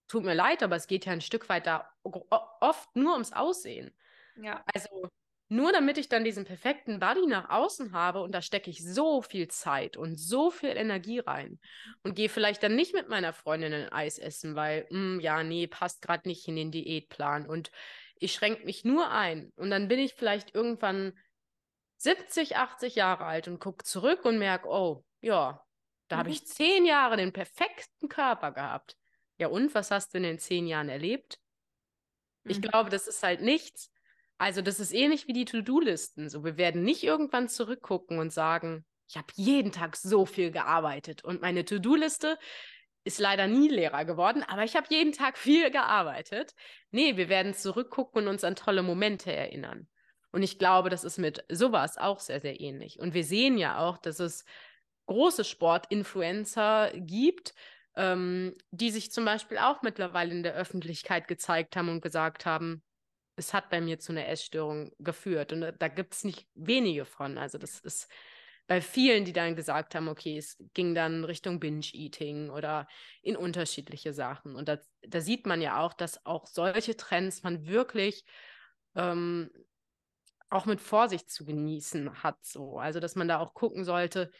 tut 0.08 0.24
mir 0.24 0.34
leid, 0.34 0.62
aber 0.62 0.76
es 0.76 0.86
geht 0.86 1.04
ja 1.04 1.12
ein 1.12 1.20
Stück 1.20 1.48
weit 1.48 1.66
da 1.66 1.90
oft 2.02 2.94
nur 2.94 3.12
ums 3.12 3.32
Aussehen. 3.32 3.92
Ja. 4.36 4.64
Also 4.72 5.10
nur 5.48 5.72
damit 5.72 5.96
ich 5.96 6.08
dann 6.08 6.24
diesen 6.24 6.44
perfekten 6.44 6.98
Body 6.98 7.26
nach 7.26 7.50
außen 7.50 7.92
habe 7.92 8.20
und 8.20 8.32
da 8.32 8.42
stecke 8.42 8.70
ich 8.70 8.84
so 8.84 9.22
viel 9.22 9.46
Zeit 9.48 9.96
und 9.96 10.16
so 10.16 10.50
viel 10.50 10.70
Energie 10.70 11.20
rein 11.20 11.60
und 12.02 12.16
gehe 12.16 12.28
vielleicht 12.28 12.62
dann 12.64 12.74
nicht 12.74 12.94
mit 12.94 13.08
meiner 13.08 13.32
Freundin 13.32 13.72
ein 13.72 13.92
Eis 13.92 14.18
essen, 14.18 14.56
weil, 14.56 14.86
mh, 14.90 14.98
hm, 14.98 15.20
ja, 15.20 15.42
nee, 15.44 15.68
passt 15.68 16.02
gerade 16.02 16.28
nicht 16.28 16.48
in 16.48 16.56
den 16.56 16.72
Diätplan 16.72 17.46
und 17.46 17.70
ich 18.16 18.32
schränke 18.32 18.64
mich 18.64 18.84
nur 18.84 19.10
ein 19.10 19.52
und 19.56 19.70
dann 19.70 19.86
bin 19.88 20.00
ich 20.00 20.14
vielleicht 20.14 20.54
irgendwann 20.54 21.12
70, 21.98 22.56
80 22.56 22.94
Jahre 22.94 23.24
alt 23.24 23.48
und 23.48 23.58
gucke 23.58 23.84
zurück 23.84 24.24
und 24.24 24.38
merke, 24.38 24.68
oh, 24.68 25.04
ja, 25.20 25.64
da 26.08 26.16
mhm. 26.16 26.20
habe 26.20 26.30
ich 26.30 26.46
zehn 26.46 26.84
Jahre 26.84 27.16
den 27.16 27.32
perfekten 27.32 28.08
Körper 28.08 28.52
gehabt. 28.52 28.96
Ja, 29.38 29.48
und 29.48 29.74
was 29.74 29.90
hast 29.90 30.14
du 30.14 30.18
in 30.18 30.24
den 30.24 30.38
zehn 30.38 30.66
Jahren 30.66 30.88
erlebt? 30.88 31.38
Mhm. 32.44 32.50
Ich 32.50 32.62
glaube, 32.62 32.90
das 32.90 33.06
ist 33.06 33.22
halt 33.22 33.40
nichts. 33.40 33.90
Also, 34.38 34.60
das 34.60 34.80
ist 34.80 34.92
ähnlich 34.92 35.26
wie 35.28 35.32
die 35.32 35.46
To-Do-Listen. 35.46 36.28
So, 36.28 36.44
wir 36.44 36.56
werden 36.56 36.82
nicht 36.82 37.02
irgendwann 37.02 37.48
zurückgucken 37.48 38.18
und 38.18 38.32
sagen, 38.32 38.84
ich 39.08 39.16
habe 39.16 39.28
jeden 39.34 39.72
Tag 39.72 39.96
so 39.96 40.26
viel 40.26 40.50
gearbeitet 40.50 41.24
und 41.24 41.40
meine 41.40 41.64
To-Do-Liste, 41.64 42.38
ist 43.06 43.20
leider 43.20 43.46
nie 43.46 43.68
Lehrer 43.68 44.04
geworden, 44.04 44.42
aber 44.42 44.64
ich 44.64 44.74
habe 44.74 44.88
jeden 44.90 45.12
Tag 45.12 45.38
viel 45.38 45.70
gearbeitet. 45.70 46.54
Nee, 46.90 47.16
wir 47.16 47.28
werden 47.28 47.54
zurückgucken 47.54 48.22
und 48.22 48.28
uns 48.28 48.42
an 48.42 48.56
tolle 48.56 48.82
Momente 48.82 49.32
erinnern. 49.32 49.86
Und 50.32 50.42
ich 50.42 50.58
glaube, 50.58 50.90
das 50.90 51.04
ist 51.04 51.18
mit 51.18 51.44
sowas 51.50 51.98
auch 51.98 52.20
sehr, 52.20 52.40
sehr 52.40 52.60
ähnlich. 52.60 52.98
Und 52.98 53.14
wir 53.14 53.24
sehen 53.24 53.58
ja 53.58 53.78
auch, 53.78 53.98
dass 53.98 54.20
es 54.20 54.44
große 55.06 55.44
Sportinfluencer 55.44 56.92
gibt, 56.94 57.54
ähm, 57.96 58.56
die 58.70 58.90
sich 58.90 59.10
zum 59.10 59.24
Beispiel 59.24 59.58
auch 59.58 59.82
mittlerweile 59.82 60.32
in 60.32 60.42
der 60.42 60.54
Öffentlichkeit 60.54 61.28
gezeigt 61.28 61.76
haben 61.76 61.88
und 61.88 62.00
gesagt 62.02 62.44
haben, 62.44 62.82
es 63.36 63.54
hat 63.54 63.70
bei 63.70 63.80
mir 63.80 63.98
zu 63.98 64.12
einer 64.12 64.28
Essstörung 64.28 64.92
geführt. 64.98 65.52
Und 65.52 65.74
da 65.78 65.88
gibt 65.88 66.14
es 66.14 66.24
nicht 66.24 66.46
wenige 66.54 67.04
von. 67.04 67.38
Also 67.38 67.58
das 67.58 67.80
ist 67.80 68.10
bei 68.66 68.80
vielen, 68.80 69.24
die 69.24 69.32
dann 69.32 69.54
gesagt 69.54 69.94
haben, 69.94 70.08
okay, 70.08 70.36
es 70.38 70.56
ging 70.74 70.94
dann 70.94 71.24
Richtung 71.24 71.60
Binge-Eating 71.60 72.50
oder 72.50 72.88
in 73.22 73.36
unterschiedliche 73.36 74.12
Sachen. 74.12 74.56
Und 74.56 74.68
da, 74.68 74.78
da 75.02 75.20
sieht 75.20 75.46
man 75.46 75.60
ja 75.60 75.80
auch, 75.80 75.92
dass 75.92 76.24
auch 76.26 76.46
solche 76.46 76.96
Trends 76.96 77.42
man 77.42 77.66
wirklich 77.66 78.24
ähm, 78.96 79.50
auch 80.50 80.66
mit 80.66 80.80
Vorsicht 80.80 81.30
zu 81.30 81.44
genießen 81.44 82.22
hat. 82.22 82.44
So. 82.44 82.78
Also 82.78 83.00
dass 83.00 83.16
man 83.16 83.28
da 83.28 83.38
auch 83.38 83.54
gucken 83.54 83.84
sollte, 83.84 84.30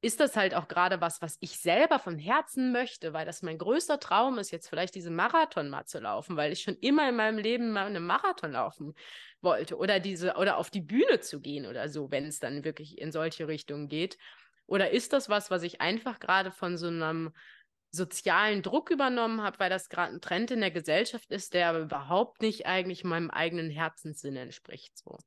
ist 0.00 0.20
das 0.20 0.36
halt 0.36 0.54
auch 0.54 0.68
gerade 0.68 1.00
was, 1.00 1.20
was 1.22 1.38
ich 1.40 1.58
selber 1.58 1.98
von 1.98 2.18
Herzen 2.18 2.70
möchte, 2.70 3.12
weil 3.12 3.26
das 3.26 3.42
mein 3.42 3.58
größter 3.58 3.98
Traum 3.98 4.38
ist, 4.38 4.52
jetzt 4.52 4.68
vielleicht 4.68 4.94
diesen 4.94 5.16
Marathon 5.16 5.70
mal 5.70 5.86
zu 5.86 5.98
laufen, 5.98 6.36
weil 6.36 6.52
ich 6.52 6.62
schon 6.62 6.76
immer 6.76 7.08
in 7.08 7.16
meinem 7.16 7.38
Leben 7.38 7.72
mal 7.72 7.86
einen 7.86 8.06
Marathon 8.06 8.52
laufen 8.52 8.94
wollte 9.40 9.76
oder 9.76 9.98
diese 9.98 10.34
oder 10.34 10.56
auf 10.58 10.70
die 10.70 10.82
Bühne 10.82 11.18
zu 11.20 11.40
gehen 11.40 11.66
oder 11.66 11.88
so, 11.88 12.12
wenn 12.12 12.26
es 12.26 12.38
dann 12.38 12.64
wirklich 12.64 12.98
in 12.98 13.10
solche 13.10 13.48
Richtungen 13.48 13.88
geht. 13.88 14.18
Oder 14.66 14.90
ist 14.90 15.12
das 15.12 15.28
was, 15.28 15.50
was 15.50 15.64
ich 15.64 15.80
einfach 15.80 16.20
gerade 16.20 16.52
von 16.52 16.76
so 16.76 16.86
einem 16.86 17.32
sozialen 17.90 18.62
Druck 18.62 18.90
übernommen 18.90 19.42
habe, 19.42 19.58
weil 19.58 19.70
das 19.70 19.88
gerade 19.88 20.12
ein 20.14 20.20
Trend 20.20 20.50
in 20.50 20.60
der 20.60 20.70
Gesellschaft 20.70 21.32
ist, 21.32 21.54
der 21.54 21.70
aber 21.70 21.80
überhaupt 21.80 22.42
nicht 22.42 22.66
eigentlich 22.66 23.02
meinem 23.02 23.30
eigenen 23.30 23.70
Herzenssinn 23.70 24.36
entspricht. 24.36 24.96
So. 24.96 25.18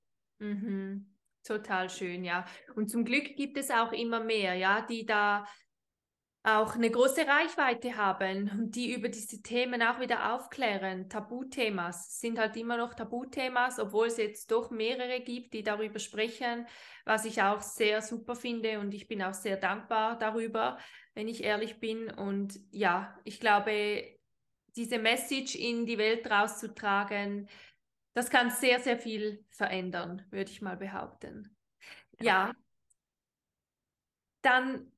Mhm. 0.41 1.05
Total 1.43 1.89
schön, 1.89 2.23
ja. 2.23 2.45
Und 2.75 2.89
zum 2.89 3.05
Glück 3.05 3.35
gibt 3.35 3.57
es 3.57 3.71
auch 3.71 3.91
immer 3.91 4.23
mehr, 4.23 4.55
ja, 4.55 4.81
die 4.81 5.05
da 5.05 5.45
auch 6.43 6.73
eine 6.73 6.89
große 6.89 7.27
Reichweite 7.27 7.95
haben 7.97 8.49
und 8.49 8.75
die 8.75 8.93
über 8.93 9.09
diese 9.09 9.43
Themen 9.43 9.83
auch 9.83 9.99
wieder 9.99 10.33
aufklären. 10.33 11.07
Tabuthemas 11.07 12.19
sind 12.19 12.39
halt 12.39 12.57
immer 12.57 12.77
noch 12.77 12.95
Tabuthemas, 12.95 13.77
obwohl 13.79 14.07
es 14.07 14.17
jetzt 14.17 14.51
doch 14.51 14.71
mehrere 14.71 15.21
gibt, 15.21 15.53
die 15.53 15.61
darüber 15.61 15.99
sprechen, 15.99 16.65
was 17.05 17.25
ich 17.25 17.43
auch 17.43 17.61
sehr 17.61 18.01
super 18.01 18.35
finde 18.35 18.79
und 18.79 18.93
ich 18.95 19.07
bin 19.07 19.21
auch 19.21 19.35
sehr 19.35 19.57
dankbar 19.57 20.17
darüber, 20.17 20.79
wenn 21.13 21.27
ich 21.27 21.43
ehrlich 21.43 21.79
bin. 21.79 22.09
Und 22.09 22.59
ja, 22.71 23.15
ich 23.23 23.39
glaube, 23.39 24.03
diese 24.75 24.97
Message 24.97 25.55
in 25.55 25.85
die 25.85 25.99
Welt 25.99 26.29
rauszutragen, 26.29 27.49
das 28.14 28.30
kann 28.30 28.49
sehr, 28.49 28.80
sehr 28.80 28.97
viel 28.97 29.45
verändern, 29.49 30.26
würde 30.32 30.51
ich 30.51 30.62
mal 30.62 30.78
behaupten. 30.78 31.55
Ja. 32.20 32.47
ja. 32.47 32.55
Dann 34.41 34.91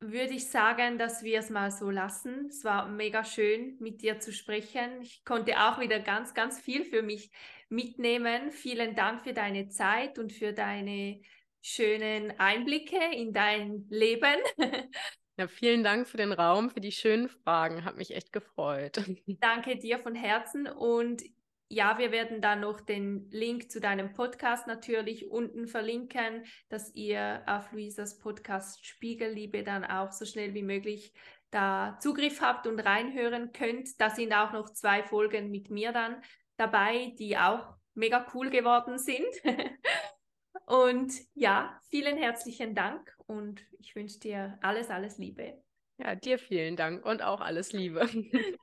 würde 0.00 0.32
ich 0.32 0.48
sagen, 0.48 0.98
dass 0.98 1.22
wir 1.22 1.38
es 1.38 1.50
mal 1.50 1.70
so 1.70 1.90
lassen. 1.90 2.46
Es 2.46 2.64
war 2.64 2.88
mega 2.88 3.22
schön, 3.22 3.76
mit 3.80 4.00
dir 4.02 4.18
zu 4.18 4.32
sprechen. 4.32 5.02
Ich 5.02 5.24
konnte 5.24 5.60
auch 5.60 5.78
wieder 5.78 6.00
ganz, 6.00 6.32
ganz 6.32 6.58
viel 6.58 6.84
für 6.84 7.02
mich 7.02 7.30
mitnehmen. 7.68 8.50
Vielen 8.50 8.94
Dank 8.94 9.22
für 9.22 9.34
deine 9.34 9.68
Zeit 9.68 10.18
und 10.18 10.32
für 10.32 10.52
deine 10.52 11.20
schönen 11.62 12.38
Einblicke 12.38 12.98
in 13.12 13.32
dein 13.32 13.86
Leben. 13.88 14.36
Ja, 15.36 15.48
vielen 15.48 15.82
Dank 15.82 16.06
für 16.06 16.18
den 16.18 16.32
Raum, 16.32 16.68
für 16.68 16.82
die 16.82 16.92
schönen 16.92 17.30
Fragen. 17.30 17.86
Hat 17.86 17.96
mich 17.96 18.14
echt 18.14 18.30
gefreut. 18.30 18.98
Danke 19.40 19.78
dir 19.78 19.98
von 19.98 20.14
Herzen 20.14 20.66
und 20.66 21.22
ja, 21.72 21.98
wir 21.98 22.10
werden 22.10 22.40
dann 22.40 22.60
noch 22.60 22.80
den 22.80 23.30
Link 23.30 23.70
zu 23.70 23.78
deinem 23.80 24.12
Podcast 24.12 24.66
natürlich 24.66 25.30
unten 25.30 25.68
verlinken, 25.68 26.44
dass 26.68 26.92
ihr 26.96 27.44
auf 27.46 27.70
Luisas 27.70 28.18
Podcast 28.18 28.84
Spiegelliebe 28.84 29.62
dann 29.62 29.84
auch 29.84 30.10
so 30.10 30.24
schnell 30.24 30.52
wie 30.52 30.64
möglich 30.64 31.12
da 31.52 31.96
Zugriff 32.00 32.40
habt 32.40 32.66
und 32.66 32.80
reinhören 32.80 33.52
könnt. 33.52 34.00
Da 34.00 34.10
sind 34.10 34.32
auch 34.32 34.52
noch 34.52 34.70
zwei 34.70 35.04
Folgen 35.04 35.52
mit 35.52 35.70
mir 35.70 35.92
dann 35.92 36.20
dabei, 36.56 37.14
die 37.20 37.38
auch 37.38 37.76
mega 37.94 38.26
cool 38.34 38.50
geworden 38.50 38.98
sind. 38.98 39.28
und 40.66 41.12
ja, 41.34 41.78
vielen 41.88 42.16
herzlichen 42.16 42.74
Dank 42.74 43.16
und 43.26 43.64
ich 43.78 43.94
wünsche 43.94 44.18
dir 44.18 44.58
alles, 44.60 44.90
alles 44.90 45.18
Liebe. 45.18 45.62
Ja, 45.98 46.16
dir 46.16 46.40
vielen 46.40 46.74
Dank 46.74 47.04
und 47.04 47.22
auch 47.22 47.40
alles 47.40 47.72
Liebe. 47.72 48.08